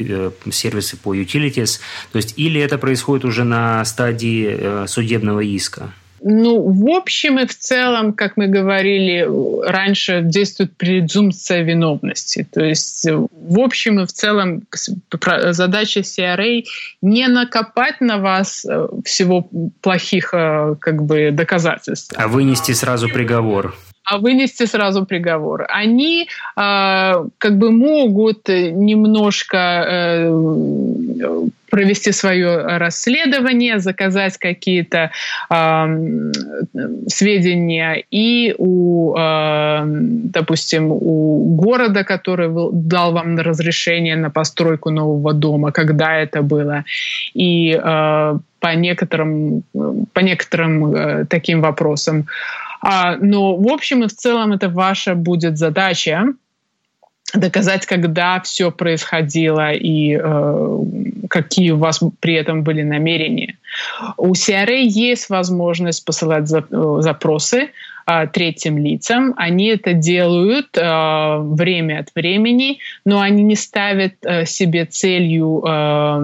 сервисы 0.51 0.99
по 0.99 1.15
utilities, 1.15 1.81
то 2.13 2.19
есть 2.19 2.35
или 2.37 2.61
это 2.61 2.77
происходит 2.77 3.25
уже 3.25 3.45
на 3.45 3.83
стадии 3.87 4.87
судебного 4.87 5.41
иска? 5.41 5.91
Ну, 6.27 6.63
в 6.63 6.89
общем 6.89 7.39
и 7.39 7.47
в 7.47 7.55
целом, 7.55 8.15
как 8.15 8.39
мы 8.39 8.47
говорили 8.47 9.29
раньше, 9.63 10.23
действует 10.23 10.75
презумпция 10.75 11.61
виновности. 11.61 12.49
То 12.51 12.65
есть, 12.65 13.07
в 13.07 13.61
общем 13.61 14.01
и 14.01 14.07
в 14.07 14.13
целом, 14.13 14.63
задача 15.51 16.01
CRA 16.01 16.65
не 17.03 17.29
накопать 17.29 18.01
на 18.01 18.17
вас 18.17 18.65
э, 18.65 18.89
всего 19.05 19.47
плохих 19.83 20.33
э, 20.33 20.77
как 20.81 21.03
бы, 21.03 21.31
доказательств. 21.31 22.15
А 22.17 22.27
вынести 22.27 22.73
сразу 22.73 23.11
приговор 23.11 23.75
а 24.07 24.19
вынести 24.19 24.67
сразу 24.67 25.07
приговор. 25.07 25.65
Они 25.71 26.25
э, 26.25 26.27
как 26.57 27.59
бы 27.59 27.71
могут 27.71 28.49
немножко 28.49 29.57
э, 29.57 30.29
провести 31.75 32.13
свое 32.13 32.79
расследование, 32.79 33.81
заказать 33.81 34.39
какие-то 34.39 35.11
э, 35.51 36.31
сведения 37.09 38.05
и 38.13 38.55
у, 38.59 39.13
э, 39.17 39.83
допустим, 39.85 40.93
у 40.93 41.57
города, 41.57 42.05
который 42.05 42.49
дал 42.73 43.13
вам 43.13 43.37
разрешение 43.39 44.15
на 44.15 44.31
постройку 44.31 44.91
нового 44.91 45.33
дома, 45.33 45.73
когда 45.73 46.17
это 46.17 46.43
было, 46.43 46.85
и 47.35 47.73
э, 47.73 48.39
по 48.61 48.75
некоторым, 48.77 49.65
по 50.13 50.21
некоторым 50.21 50.95
э, 50.95 51.25
таким 51.29 51.61
вопросам. 51.61 52.27
А, 52.83 53.17
но 53.17 53.57
в 53.57 53.69
общем 53.69 54.05
и 54.05 54.07
в 54.07 54.13
целом 54.13 54.53
это 54.53 54.69
ваша 54.69 55.17
будет 55.17 55.59
задача 55.59 56.35
доказать, 57.35 57.87
когда 57.87 58.41
все 58.41 58.71
происходило 58.71 59.73
и 59.73 60.19
э, 60.21 60.79
какие 61.29 61.73
у 61.73 61.79
вас 61.79 62.01
при 62.21 62.35
этом 62.35 62.63
были 62.63 62.83
намерения. 62.83 63.57
У 64.17 64.33
CRA 64.33 64.81
есть 64.81 65.29
возможность 65.31 66.05
посылать 66.05 66.49
за, 66.49 66.65
э, 66.71 66.97
запросы 67.01 67.71
а, 68.07 68.27
третьим 68.27 68.77
лицам. 68.77 69.33
Они 69.37 69.69
это 69.69 69.95
делают 69.95 70.77
а, 70.79 71.39
время 71.39 72.01
от 72.01 72.09
времени, 72.15 72.79
но 73.07 73.21
они 73.21 73.43
не 73.43 73.57
ставят 73.57 74.15
а, 74.25 74.45
себе 74.45 74.85
целью 74.85 75.63
а, 75.67 76.23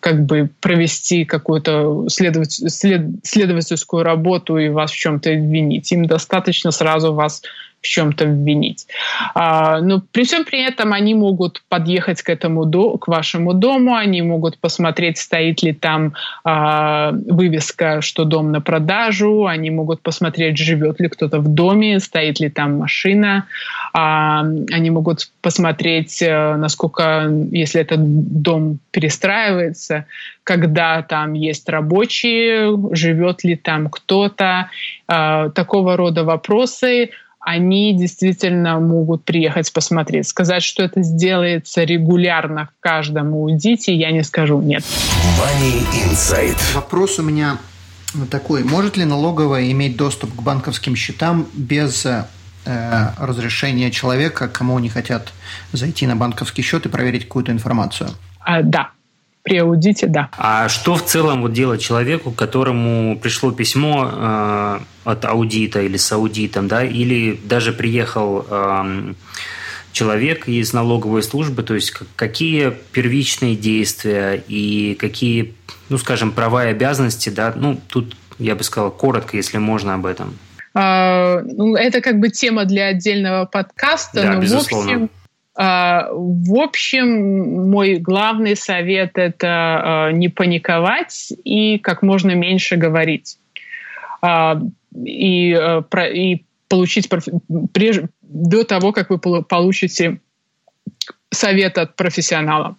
как 0.00 0.24
бы 0.24 0.48
провести 0.60 1.26
какую-то 1.26 2.06
следователь, 2.08 2.70
след, 2.70 3.02
следовательскую 3.24 4.04
работу 4.04 4.56
и 4.56 4.70
вас 4.70 4.90
в 4.90 4.96
чем-то 4.96 5.30
обвинить. 5.30 5.92
Им 5.92 6.06
достаточно 6.06 6.70
сразу 6.70 7.12
вас 7.12 7.42
в 7.82 7.86
чем-то 7.86 8.24
обвинить. 8.24 8.86
А, 9.34 9.80
но 9.80 10.00
при 10.12 10.24
всем 10.24 10.44
при 10.44 10.62
этом 10.62 10.92
они 10.92 11.14
могут 11.14 11.62
подъехать 11.68 12.22
к 12.22 12.30
этому 12.30 12.64
до, 12.64 12.96
к 12.96 13.08
вашему 13.08 13.54
дому, 13.54 13.94
они 13.94 14.22
могут 14.22 14.58
посмотреть, 14.58 15.18
стоит 15.18 15.62
ли 15.62 15.72
там 15.72 16.14
а, 16.44 17.10
вывеска, 17.12 18.00
что 18.00 18.24
дом 18.24 18.52
на 18.52 18.60
продажу, 18.60 19.46
они 19.46 19.70
могут 19.70 20.00
посмотреть, 20.00 20.56
живет 20.58 21.00
ли 21.00 21.08
кто-то 21.08 21.40
в 21.40 21.48
доме, 21.48 21.98
стоит 21.98 22.38
ли 22.40 22.48
там 22.48 22.78
машина, 22.78 23.46
а, 23.92 24.40
они 24.72 24.90
могут 24.90 25.28
посмотреть, 25.40 26.22
а, 26.22 26.56
насколько, 26.56 27.28
если 27.50 27.80
этот 27.80 28.00
дом 28.42 28.78
перестраивается, 28.92 30.06
когда 30.44 31.02
там 31.02 31.34
есть 31.34 31.68
рабочие, 31.68 32.76
живет 32.92 33.44
ли 33.44 33.56
там 33.56 33.88
кто-то, 33.88 34.70
а, 35.08 35.50
такого 35.50 35.96
рода 35.96 36.24
вопросы 36.24 37.10
они 37.42 37.96
действительно 37.96 38.78
могут 38.78 39.24
приехать 39.24 39.72
посмотреть. 39.72 40.28
Сказать, 40.28 40.62
что 40.62 40.84
это 40.84 41.02
сделается 41.02 41.82
регулярно 41.82 42.68
в 42.78 42.80
каждом 42.80 43.34
аудите, 43.34 43.94
я 43.94 44.12
не 44.12 44.22
скажу 44.22 44.60
нет. 44.60 44.84
Money 45.40 45.82
Insight. 46.08 46.56
Вопрос 46.74 47.18
у 47.18 47.22
меня 47.22 47.58
такой. 48.30 48.62
Может 48.62 48.96
ли 48.96 49.04
налоговая 49.04 49.70
иметь 49.72 49.96
доступ 49.96 50.34
к 50.34 50.42
банковским 50.42 50.94
счетам 50.94 51.48
без 51.52 52.06
э, 52.06 52.24
разрешения 53.18 53.90
человека, 53.90 54.48
кому 54.48 54.76
они 54.76 54.88
хотят 54.88 55.32
зайти 55.72 56.06
на 56.06 56.14
банковский 56.14 56.62
счет 56.62 56.86
и 56.86 56.88
проверить 56.88 57.24
какую-то 57.24 57.50
информацию? 57.50 58.10
А, 58.38 58.62
да, 58.62 58.90
при 59.42 59.58
аудите, 59.58 60.06
да. 60.06 60.30
А 60.38 60.68
что 60.68 60.94
в 60.94 61.04
целом 61.04 61.42
вот 61.42 61.52
делать 61.52 61.80
человеку, 61.80 62.30
которому 62.30 63.18
пришло 63.18 63.50
письмо 63.50 64.08
э, 64.12 64.78
от 65.04 65.24
аудита 65.24 65.82
или 65.82 65.96
с 65.96 66.12
аудитом, 66.12 66.68
да, 66.68 66.84
или 66.84 67.38
даже 67.44 67.72
приехал 67.72 68.46
э, 68.48 69.14
человек 69.92 70.48
из 70.48 70.72
налоговой 70.72 71.22
службы, 71.22 71.62
то 71.62 71.74
есть 71.74 71.92
какие 72.16 72.72
первичные 72.92 73.56
действия 73.56 74.42
и 74.46 74.96
какие, 74.98 75.54
ну, 75.88 75.98
скажем, 75.98 76.30
права 76.30 76.66
и 76.66 76.70
обязанности, 76.70 77.28
да, 77.28 77.52
ну, 77.54 77.80
тут 77.88 78.16
я 78.38 78.54
бы 78.54 78.62
сказал 78.62 78.90
коротко, 78.90 79.36
если 79.36 79.58
можно 79.58 79.94
об 79.94 80.06
этом. 80.06 80.36
А, 80.74 81.40
ну, 81.42 81.76
это 81.76 82.00
как 82.00 82.18
бы 82.18 82.30
тема 82.30 82.64
для 82.64 82.86
отдельного 82.86 83.44
подкаста, 83.44 84.22
да, 84.22 84.32
но 84.32 84.40
безусловно. 84.40 84.90
в 84.90 84.94
общем 84.94 85.10
в 85.54 86.60
общем, 86.60 87.70
мой 87.70 87.96
главный 87.96 88.56
совет– 88.56 89.12
это 89.14 89.48
а, 89.48 90.12
не 90.12 90.28
паниковать 90.28 91.32
и 91.44 91.78
как 91.78 92.02
можно 92.02 92.30
меньше 92.30 92.76
говорить. 92.76 93.38
А, 94.22 94.60
и, 94.94 95.54
и 96.14 96.44
получить 96.68 97.10
до 98.22 98.64
того, 98.64 98.92
как 98.92 99.10
вы 99.10 99.18
получите 99.18 100.20
совет 101.30 101.76
от 101.76 101.96
профессионала. 101.96 102.76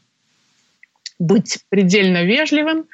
Быть 1.20 1.60
предельно 1.70 2.24
вежливым. 2.24 2.86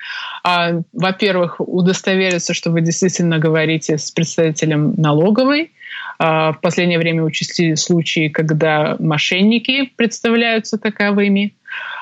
Во-первых, 0.44 1.60
удостовериться, 1.60 2.54
что 2.54 2.70
вы 2.70 2.82
действительно 2.82 3.40
говорите 3.40 3.98
с 3.98 4.12
представителем 4.12 4.94
налоговой– 4.98 5.72
а, 5.79 5.79
в 6.20 6.58
последнее 6.62 7.00
время 7.00 7.24
участились 7.24 7.80
случаи, 7.80 8.28
когда 8.28 8.98
мошенники 9.00 9.92
представляются 9.96 10.78
таковыми. 10.78 11.54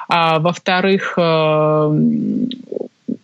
А, 0.10 0.40
во-вторых, 0.40 1.14
э, 1.18 2.00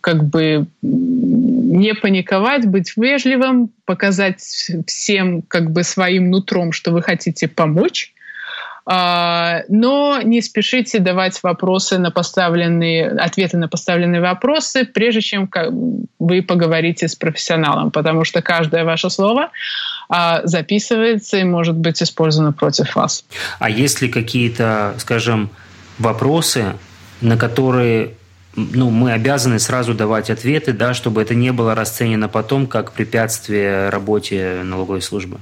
как 0.00 0.24
бы 0.24 0.66
не 0.82 1.94
паниковать, 1.94 2.66
быть 2.66 2.92
вежливым, 2.96 3.70
показать 3.86 4.70
всем 4.86 5.42
как 5.42 5.70
бы 5.70 5.82
своим 5.82 6.30
нутром, 6.30 6.72
что 6.72 6.92
вы 6.92 7.02
хотите 7.02 7.48
помочь, 7.48 8.12
а, 8.86 9.62
но 9.68 10.20
не 10.22 10.42
спешите 10.42 10.98
давать 10.98 11.42
вопросы 11.42 11.96
на 11.98 12.10
поставленные, 12.10 13.08
ответы 13.08 13.56
на 13.56 13.66
поставленные 13.66 14.20
вопросы, 14.20 14.84
прежде 14.84 15.22
чем 15.22 15.48
вы 16.18 16.42
поговорите 16.42 17.08
с 17.08 17.14
профессионалом, 17.14 17.90
потому 17.90 18.24
что 18.24 18.42
каждое 18.42 18.84
ваше 18.84 19.08
слово 19.08 19.50
а, 20.16 20.42
записывается 20.44 21.38
и 21.38 21.44
может 21.44 21.74
быть 21.74 22.00
использовано 22.00 22.52
против 22.52 22.94
вас. 22.94 23.24
А 23.58 23.68
есть 23.68 24.00
ли 24.00 24.08
какие-то, 24.08 24.94
скажем, 24.98 25.50
вопросы, 25.98 26.76
на 27.20 27.36
которые 27.36 28.12
ну, 28.54 28.90
мы 28.90 29.10
обязаны 29.10 29.58
сразу 29.58 29.92
давать 29.92 30.30
ответы, 30.30 30.72
да, 30.72 30.94
чтобы 30.94 31.20
это 31.20 31.34
не 31.34 31.50
было 31.50 31.74
расценено 31.74 32.28
потом 32.28 32.68
как 32.68 32.92
препятствие 32.92 33.88
работе 33.88 34.60
налоговой 34.62 35.02
службы? 35.02 35.38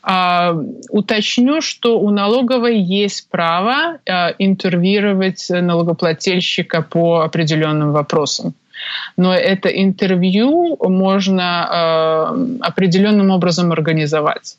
А, 0.00 0.56
уточню, 0.88 1.60
что 1.60 2.00
у 2.00 2.08
налоговой 2.08 2.80
есть 2.80 3.28
право 3.28 3.98
а, 4.08 4.30
интервьюировать 4.38 5.46
налогоплательщика 5.50 6.80
по 6.80 7.20
определенным 7.20 7.92
вопросам. 7.92 8.54
Но 9.16 9.34
это 9.34 9.68
интервью 9.68 10.76
можно 10.80 11.66
а, 11.68 12.36
определенным 12.60 13.30
образом 13.30 13.72
организовать. 13.72 14.56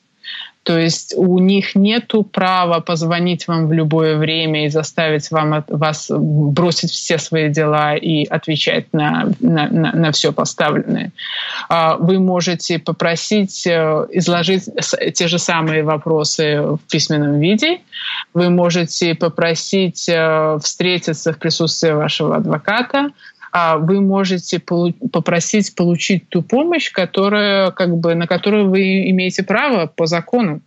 То 0.64 0.78
есть 0.78 1.16
у 1.18 1.40
них 1.40 1.74
нет 1.74 2.12
права 2.32 2.80
позвонить 2.80 3.48
вам 3.48 3.68
в 3.68 3.74
любое 3.74 4.18
время 4.18 4.66
и 4.66 4.70
заставить 4.70 5.32
вам, 5.32 5.64
вас 5.68 6.12
бросить 6.12 6.92
все 6.92 7.18
свои 7.18 7.50
дела 7.50 7.96
и 7.96 8.26
отвечать 8.26 8.94
на, 8.94 9.32
на, 9.40 9.68
на, 9.68 9.92
на 9.94 10.12
все 10.12 10.32
поставленное. 10.32 11.12
А, 11.70 11.96
вы 11.96 12.20
можете 12.20 12.78
попросить 12.78 13.66
э, 13.66 14.08
изложить 14.12 14.66
те 15.16 15.28
же 15.28 15.40
самые 15.40 15.84
вопросы 15.84 16.62
в 16.62 16.80
письменном 16.92 17.40
виде. 17.40 17.80
Вы 18.34 18.50
можете 18.50 19.16
попросить 19.16 20.08
э, 20.08 20.60
встретиться 20.62 21.34
в 21.34 21.40
присутствии 21.40 21.92
вашего 21.92 22.36
адвоката 22.36 23.10
вы 23.54 24.02
можете 24.02 24.60
попросить 24.60 25.76
получить 25.76 26.30
ту 26.30 26.42
помощь, 26.42 26.92
которая, 26.92 27.72
как 27.72 27.98
бы, 27.98 28.16
на 28.16 28.28
которую 28.28 28.70
вы 28.70 29.10
имеете 29.10 29.44
право 29.44 29.88
по 29.88 30.06
закону. 30.06 30.62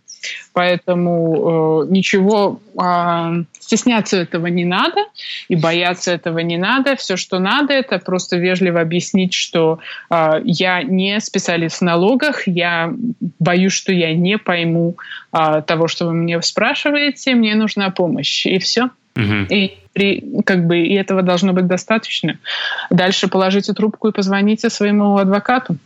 Поэтому 0.53 1.83
э, 1.83 1.91
ничего 1.91 2.59
э, 2.79 3.43
стесняться 3.59 4.17
этого 4.17 4.47
не 4.47 4.65
надо 4.65 5.01
и 5.47 5.55
бояться 5.55 6.11
этого 6.11 6.39
не 6.39 6.57
надо. 6.57 6.95
Все, 6.95 7.17
что 7.17 7.39
надо, 7.39 7.73
это 7.73 7.99
просто 7.99 8.37
вежливо 8.37 8.81
объяснить, 8.81 9.33
что 9.33 9.79
э, 10.09 10.41
я 10.43 10.83
не 10.83 11.19
специалист 11.19 11.79
в 11.79 11.81
налогах, 11.81 12.47
я 12.47 12.93
боюсь, 13.39 13.73
что 13.73 13.91
я 13.91 14.13
не 14.13 14.37
пойму 14.37 14.95
э, 15.33 15.61
того, 15.65 15.87
что 15.87 16.05
вы 16.05 16.13
мне 16.13 16.41
спрашиваете, 16.41 17.35
мне 17.35 17.55
нужна 17.55 17.89
помощь, 17.89 18.45
и 18.45 18.59
все. 18.59 18.89
Угу. 19.15 19.45
И 19.49 19.77
при, 19.93 20.41
как 20.45 20.65
бы 20.65 20.79
и 20.79 20.93
этого 20.95 21.21
должно 21.21 21.53
быть 21.53 21.67
достаточно. 21.67 22.39
Дальше 22.89 23.27
положите 23.27 23.73
трубку 23.73 24.07
и 24.07 24.11
позвоните 24.11 24.69
своему 24.69 25.17
адвокату. 25.17 25.77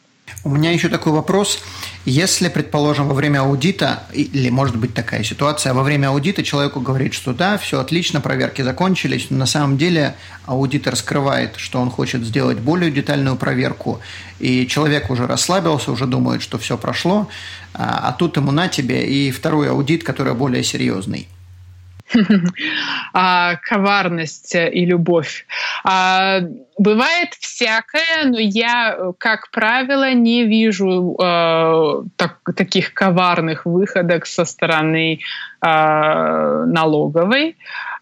У 0.44 0.50
меня 0.50 0.72
еще 0.72 0.90
такой 0.90 1.14
вопрос. 1.14 1.60
Если, 2.06 2.50
предположим, 2.50 3.08
во 3.08 3.14
время 3.14 3.40
аудита, 3.40 4.04
или 4.14 4.50
может 4.50 4.78
быть 4.78 4.94
такая 4.94 5.24
ситуация, 5.24 5.74
во 5.74 5.84
время 5.84 6.08
аудита 6.08 6.44
человеку 6.44 6.80
говорит, 6.80 7.14
что 7.14 7.34
да, 7.34 7.58
все 7.58 7.80
отлично, 7.80 8.22
проверки 8.22 8.62
закончились, 8.62 9.28
но 9.30 9.38
на 9.38 9.46
самом 9.46 9.78
деле 9.78 10.16
аудитор 10.46 10.96
скрывает, 10.96 11.56
что 11.58 11.80
он 11.80 11.90
хочет 11.90 12.24
сделать 12.24 12.60
более 12.60 12.92
детальную 12.92 13.36
проверку, 13.36 14.00
и 14.40 14.68
человек 14.68 15.10
уже 15.10 15.28
расслабился, 15.28 15.92
уже 15.92 16.06
думает, 16.06 16.42
что 16.42 16.58
все 16.58 16.78
прошло, 16.78 17.30
а, 17.74 18.10
а 18.10 18.14
тут 18.14 18.38
ему 18.38 18.52
на 18.52 18.68
тебе 18.68 19.06
и 19.06 19.32
второй 19.32 19.70
аудит, 19.70 20.04
который 20.04 20.34
более 20.34 20.64
серьезный. 20.64 21.28
А, 23.14 23.56
коварность 23.58 24.56
и 24.56 24.86
любовь. 24.86 25.46
А, 25.84 26.42
бывает 26.78 27.34
всякое, 27.40 28.26
но 28.26 28.40
я, 28.40 28.98
как 29.18 29.52
правило, 29.52 30.14
не 30.14 30.46
вижу 30.46 31.16
так, 32.16 32.40
таких 32.56 32.94
коварных 32.94 33.66
выходок 33.66 34.26
со 34.26 34.46
стороны 34.46 35.20
налоговой. 35.62 37.58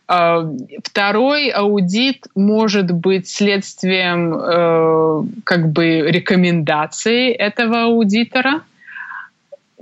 Второй 0.08 1.50
аудит 1.50 2.28
может 2.36 2.92
быть 2.92 3.28
следствием 3.28 4.36
э, 4.36 5.24
как 5.44 5.72
бы 5.72 6.12
рекомендаций 6.12 7.32
этого 7.32 7.86
аудитора– 7.86 8.62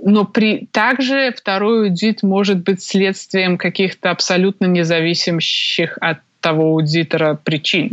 но 0.06 0.26
при, 0.26 0.68
также 0.70 1.32
второй 1.36 1.88
аудит 1.88 2.22
может 2.22 2.58
быть 2.58 2.82
следствием 2.82 3.56
каких-то 3.56 4.10
абсолютно 4.10 4.66
независимых 4.66 5.42
от 6.00 6.18
того 6.40 6.64
аудитора 6.72 7.40
причин. 7.42 7.92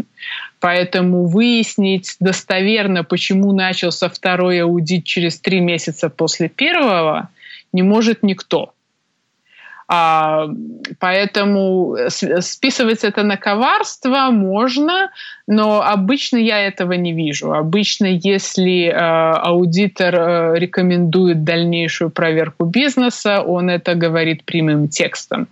Поэтому 0.59 1.26
выяснить 1.26 2.18
достоверно, 2.20 3.05
почему 3.05 3.53
начался 3.53 4.09
второй 4.09 4.62
аудит 4.62 5.05
через 5.05 5.39
три 5.39 5.62
месяца 5.62 6.09
после 6.09 6.49
первого, 6.49 7.30
не 7.72 7.82
может 7.82 8.24
никто. 8.24 8.74
А, 9.94 10.48
поэтому 11.00 11.98
списывать 12.08 13.04
это 13.04 13.24
на 13.24 13.36
коварство 13.36 14.32
можно, 14.32 15.12
но 15.48 15.82
обычно 15.82 16.38
я 16.38 16.66
этого 16.66 16.94
не 16.94 17.12
вижу. 17.12 17.52
Обычно, 17.52 18.06
если 18.06 18.86
э, 18.86 18.94
аудитор 18.94 20.16
э, 20.16 20.60
рекомендует 20.60 21.44
дальнейшую 21.44 22.10
проверку 22.10 22.64
бизнеса, 22.64 23.42
он 23.42 23.70
это 23.70 23.96
говорит 23.96 24.46
прямым 24.46 24.88
текстом. 24.88 25.50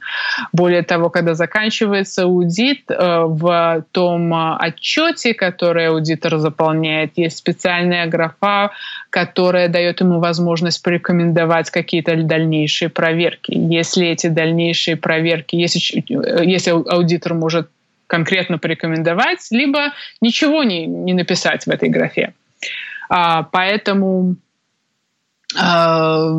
Более 0.54 0.84
того, 0.84 1.10
когда 1.10 1.34
заканчивается 1.34 2.24
аудит, 2.24 2.90
э, 2.90 3.24
в 3.26 3.84
том 3.92 4.34
отчете, 4.58 5.34
который 5.34 5.90
аудитор 5.90 6.38
заполняет, 6.38 7.18
есть 7.18 7.38
специальная 7.38 8.08
графа, 8.08 8.72
которая 9.10 9.70
дает 9.70 10.02
ему 10.02 10.20
возможность 10.20 10.84
порекомендовать 10.84 11.72
какие-то 11.72 12.16
дальнейшие 12.16 12.90
проверки. 12.90 13.52
Если 13.52 14.08
эти 14.08 14.28
дальнейшие 14.28 14.98
проверки, 14.98 15.56
если, 15.56 16.04
если 16.46 16.72
аудитор 16.72 17.34
может 17.34 17.70
конкретно 18.08 18.58
порекомендовать, 18.58 19.48
либо 19.52 19.94
ничего 20.22 20.64
не, 20.64 20.86
не 20.86 21.14
написать 21.14 21.66
в 21.66 21.70
этой 21.70 21.90
графе. 21.90 22.34
А, 23.10 23.44
поэтому 23.44 24.36
а, 25.58 26.32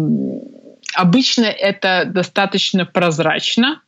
обычно 0.94 1.44
это 1.44 2.04
достаточно 2.06 2.86
прозрачно, 2.86 3.80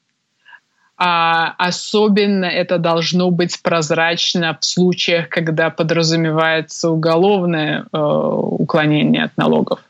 а 1.04 1.54
особенно 1.58 2.44
это 2.44 2.78
должно 2.78 3.32
быть 3.32 3.60
прозрачно 3.60 4.56
в 4.60 4.64
случаях, 4.64 5.28
когда 5.28 5.68
подразумевается 5.68 6.90
уголовное 6.90 7.86
э, 7.92 7.98
уклонение 7.98 9.24
от 9.24 9.36
налогов. 9.36 9.80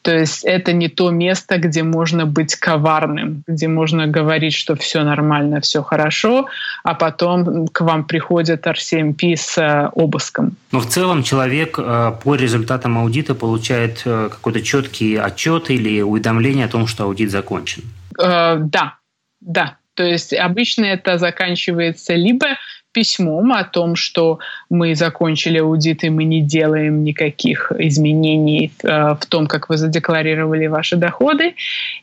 То 0.00 0.16
есть 0.16 0.42
это 0.44 0.72
не 0.72 0.88
то 0.88 1.10
место, 1.10 1.58
где 1.58 1.82
можно 1.82 2.24
быть 2.24 2.56
коварным, 2.56 3.44
где 3.46 3.68
можно 3.68 4.06
говорить, 4.06 4.54
что 4.54 4.76
все 4.76 5.02
нормально, 5.02 5.60
все 5.60 5.82
хорошо, 5.82 6.46
а 6.84 6.94
потом 6.94 7.68
к 7.68 7.82
вам 7.82 8.04
приходит 8.04 8.66
RCMP 8.66 9.36
с 9.36 9.58
э, 9.58 9.90
обыском. 9.94 10.56
Но 10.72 10.80
в 10.80 10.86
целом 10.86 11.22
человек 11.22 11.78
э, 11.78 12.12
по 12.24 12.34
результатам 12.34 12.96
аудита 12.96 13.34
получает 13.34 14.00
э, 14.06 14.30
какой-то 14.30 14.62
четкий 14.62 15.16
отчет 15.16 15.68
или 15.68 16.00
уведомление 16.00 16.64
о 16.64 16.68
том, 16.68 16.86
что 16.86 17.04
аудит 17.04 17.30
закончен. 17.30 17.82
Да, 18.16 18.94
да. 19.42 19.76
То 19.94 20.04
есть 20.04 20.32
обычно 20.32 20.84
это 20.84 21.18
заканчивается 21.18 22.14
либо 22.14 22.56
письмом 22.94 23.52
о 23.52 23.64
том, 23.64 23.96
что 23.96 24.38
мы 24.70 24.94
закончили 24.94 25.58
аудит 25.58 26.04
и 26.04 26.10
мы 26.10 26.24
не 26.24 26.40
делаем 26.40 27.04
никаких 27.04 27.72
изменений 27.78 28.72
э, 28.82 28.88
в 29.20 29.26
том, 29.28 29.46
как 29.46 29.68
вы 29.68 29.76
задекларировали 29.76 30.68
ваши 30.68 30.96
доходы, 30.96 31.54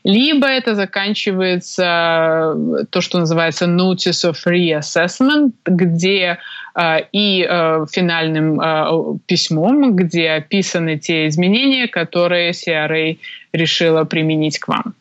либо 0.04 0.46
это 0.46 0.74
заканчивается 0.74 2.52
э, 2.54 2.84
то, 2.90 3.00
что 3.00 3.18
называется 3.18 3.64
Notice 3.64 4.30
of 4.30 4.36
Reassessment, 4.46 5.52
где 5.64 6.38
э, 6.74 6.98
и 7.12 7.42
финальным 7.90 9.20
письмом, 9.26 9.96
где 9.96 10.32
описаны 10.32 10.98
те 10.98 11.26
изменения, 11.28 11.88
которые 11.88 12.50
CRA 12.50 13.18
решила 13.52 14.04
применить 14.04 14.58
к 14.58 14.68
вам. 14.68 14.94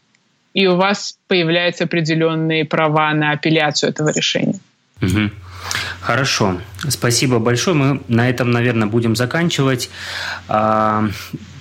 И 0.54 0.68
у 0.68 0.76
вас 0.76 1.18
появляются 1.28 1.86
определенные 1.86 2.66
права 2.66 3.14
на 3.14 3.32
апелляцию 3.32 3.92
этого 3.92 4.10
решения. 4.10 4.60
Угу. 5.02 5.32
Хорошо. 6.02 6.60
Спасибо 6.90 7.40
большое. 7.40 7.76
Мы 7.76 8.02
на 8.08 8.30
этом, 8.30 8.52
наверное, 8.52 8.88
будем 8.88 9.16
заканчивать. 9.16 9.90
А, 10.48 11.06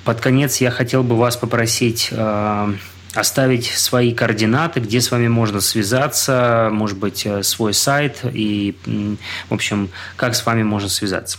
под 0.04 0.20
конец 0.20 0.60
я 0.60 0.70
хотел 0.70 1.02
бы 1.02 1.16
вас 1.16 1.36
попросить 1.36 2.08
а, 2.12 2.72
оставить 3.14 3.66
свои 3.66 4.12
координаты, 4.12 4.80
где 4.80 5.00
с 5.00 5.10
вами 5.10 5.28
можно 5.28 5.60
связаться, 5.60 6.68
может 6.72 6.98
быть, 6.98 7.26
э, 7.26 7.42
свой 7.42 7.74
сайт 7.74 8.20
и, 8.22 8.76
в 9.48 9.54
общем, 9.54 9.90
как 10.16 10.36
с 10.36 10.46
вами 10.46 10.62
можно 10.62 10.88
связаться. 10.88 11.38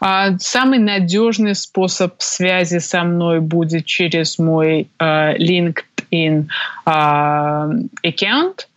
А, 0.00 0.38
самый 0.38 0.78
надежный 0.78 1.54
способ 1.54 2.14
связи 2.18 2.78
со 2.78 3.02
мной 3.02 3.40
будет 3.40 3.86
через 3.86 4.38
мой 4.38 4.88
uh, 5.00 5.36
LinkedIn 5.36 5.82
uh, 6.86 7.88
аккаунт 8.02 8.68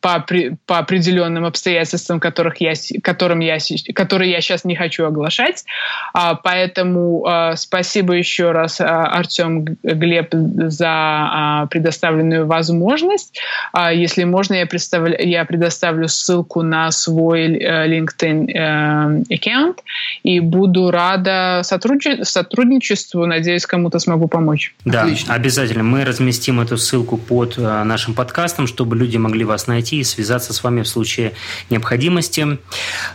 по, 0.00 0.24
по 0.66 0.78
определенным 0.78 1.44
обстоятельствам, 1.44 2.20
которых 2.20 2.60
я, 2.60 2.72
которым 3.02 3.40
я, 3.40 3.58
которые 3.94 4.30
я 4.30 4.40
сейчас 4.40 4.64
не 4.64 4.76
хочу 4.76 5.04
оглашать. 5.04 5.64
А, 6.12 6.34
поэтому 6.34 7.24
а, 7.26 7.56
спасибо 7.56 8.14
еще 8.14 8.52
раз, 8.52 8.80
а, 8.80 9.04
Артем 9.06 9.64
Глеб, 9.82 10.30
за 10.32 10.88
а, 10.88 11.66
предоставленную 11.66 12.46
возможность. 12.46 13.38
А, 13.72 13.92
если 13.92 14.24
можно, 14.24 14.54
я, 14.54 14.66
представлю, 14.66 15.16
я 15.18 15.44
предоставлю 15.44 16.08
ссылку 16.08 16.62
на 16.62 16.90
свой 16.90 17.56
э, 17.56 17.88
LinkedIn 17.88 18.50
э, 18.50 19.34
аккаунт 19.34 19.82
и 20.22 20.40
буду 20.40 20.90
рада 20.90 21.60
сотрудничеству, 21.62 22.24
сотрудничеству. 22.24 23.26
Надеюсь, 23.26 23.66
кому-то 23.66 23.98
смогу 23.98 24.28
помочь. 24.28 24.74
Да, 24.84 25.02
Отлично. 25.02 25.34
обязательно. 25.34 25.82
Мы 25.82 26.04
разместим 26.04 26.60
эту 26.60 26.76
ссылку 26.76 27.16
под 27.16 27.58
э, 27.58 27.84
нашим 27.84 28.14
подкастом, 28.14 28.66
чтобы 28.66 28.96
люди 28.96 29.16
могли 29.16 29.44
вас 29.44 29.66
найти 29.66 29.89
найти 29.90 30.00
и 30.00 30.04
связаться 30.04 30.52
с 30.52 30.62
вами 30.62 30.82
в 30.82 30.88
случае 30.88 31.32
необходимости. 31.70 32.58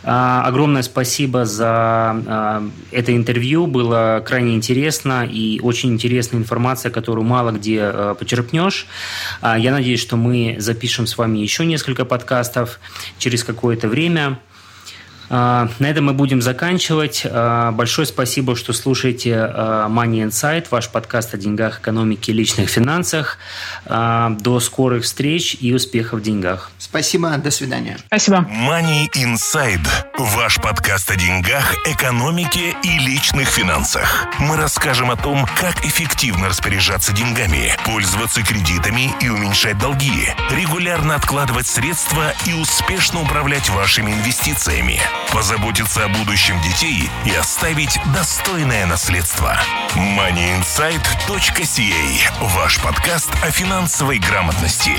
А, 0.04 0.44
огромное 0.46 0.84
спасибо 0.84 1.46
за 1.46 1.68
а, 1.68 2.70
это 2.92 3.16
интервью. 3.16 3.68
Было 3.68 4.24
крайне 4.26 4.56
интересно 4.56 5.26
и 5.26 5.60
очень 5.62 5.94
интересная 5.94 6.40
информация, 6.40 6.92
которую 6.92 7.26
мало 7.26 7.52
где 7.52 7.82
а, 7.82 8.16
почерпнешь. 8.16 8.88
Я 9.42 9.72
надеюсь, 9.72 10.02
что 10.02 10.18
мы 10.18 10.56
запишем 10.60 11.08
с 11.08 11.18
вами 11.18 11.40
еще 11.40 11.66
несколько 11.66 12.06
подкастов 12.06 12.80
через 13.18 13.44
какое-то 13.44 13.88
время. 13.88 14.40
А, 15.30 15.70
на 15.80 15.88
этом 15.88 16.06
мы 16.06 16.14
будем 16.14 16.42
заканчивать. 16.42 17.24
А, 17.26 17.72
большое 17.72 18.08
спасибо, 18.08 18.56
что 18.56 18.74
слушаете 18.74 19.36
а, 19.36 19.88
Money 19.90 20.28
Insight, 20.28 20.68
ваш 20.72 20.90
подкаст 20.90 21.34
о 21.34 21.38
деньгах, 21.38 21.80
экономике 21.80 22.32
и 22.32 22.36
личных 22.36 22.70
финансах. 22.70 23.38
До 23.86 24.60
скорых 24.60 25.04
встреч 25.04 25.58
и 25.60 25.74
успехов 25.74 26.20
в 26.20 26.24
деньгах. 26.24 26.72
Спасибо, 26.80 27.30
до 27.38 27.52
свидания. 27.52 27.98
Спасибо. 28.08 28.48
Money 28.50 29.08
Inside, 29.14 29.88
ваш 30.18 30.58
подкаст 30.62 31.12
о 31.12 31.16
деньгах, 31.16 31.76
экономике 31.86 32.76
и 32.84 33.00
личных 33.00 33.48
финансах. 33.48 34.28
Мы 34.40 34.58
расскажем 34.58 35.12
о 35.12 35.16
том, 35.16 35.46
как 35.60 35.86
эффективно 35.86 36.50
распоряжаться 36.50 37.14
деньгами, 37.14 37.74
пользоваться 37.86 38.44
кредитами 38.44 39.14
и 39.22 39.30
уменьшать 39.30 39.78
долги, 39.78 40.30
регулярно 40.52 41.16
откладывать 41.16 41.68
средства 41.68 42.34
и 42.46 42.54
успешно 42.54 43.22
управлять 43.22 43.70
вашими 43.70 44.12
инвестициями– 44.12 45.00
позаботиться 45.32 46.06
о 46.06 46.10
будущем 46.10 46.62
детей 46.62 47.10
и 47.26 47.34
оставить 47.34 48.00
достойное 48.14 48.86
наследство. 48.86 49.58
moneyinsight.ca– 49.96 52.32
ваш 52.56 52.80
подкаст 52.82 53.32
о 53.44 53.52
финансовой 53.52 54.20
грамотности. 54.20 54.94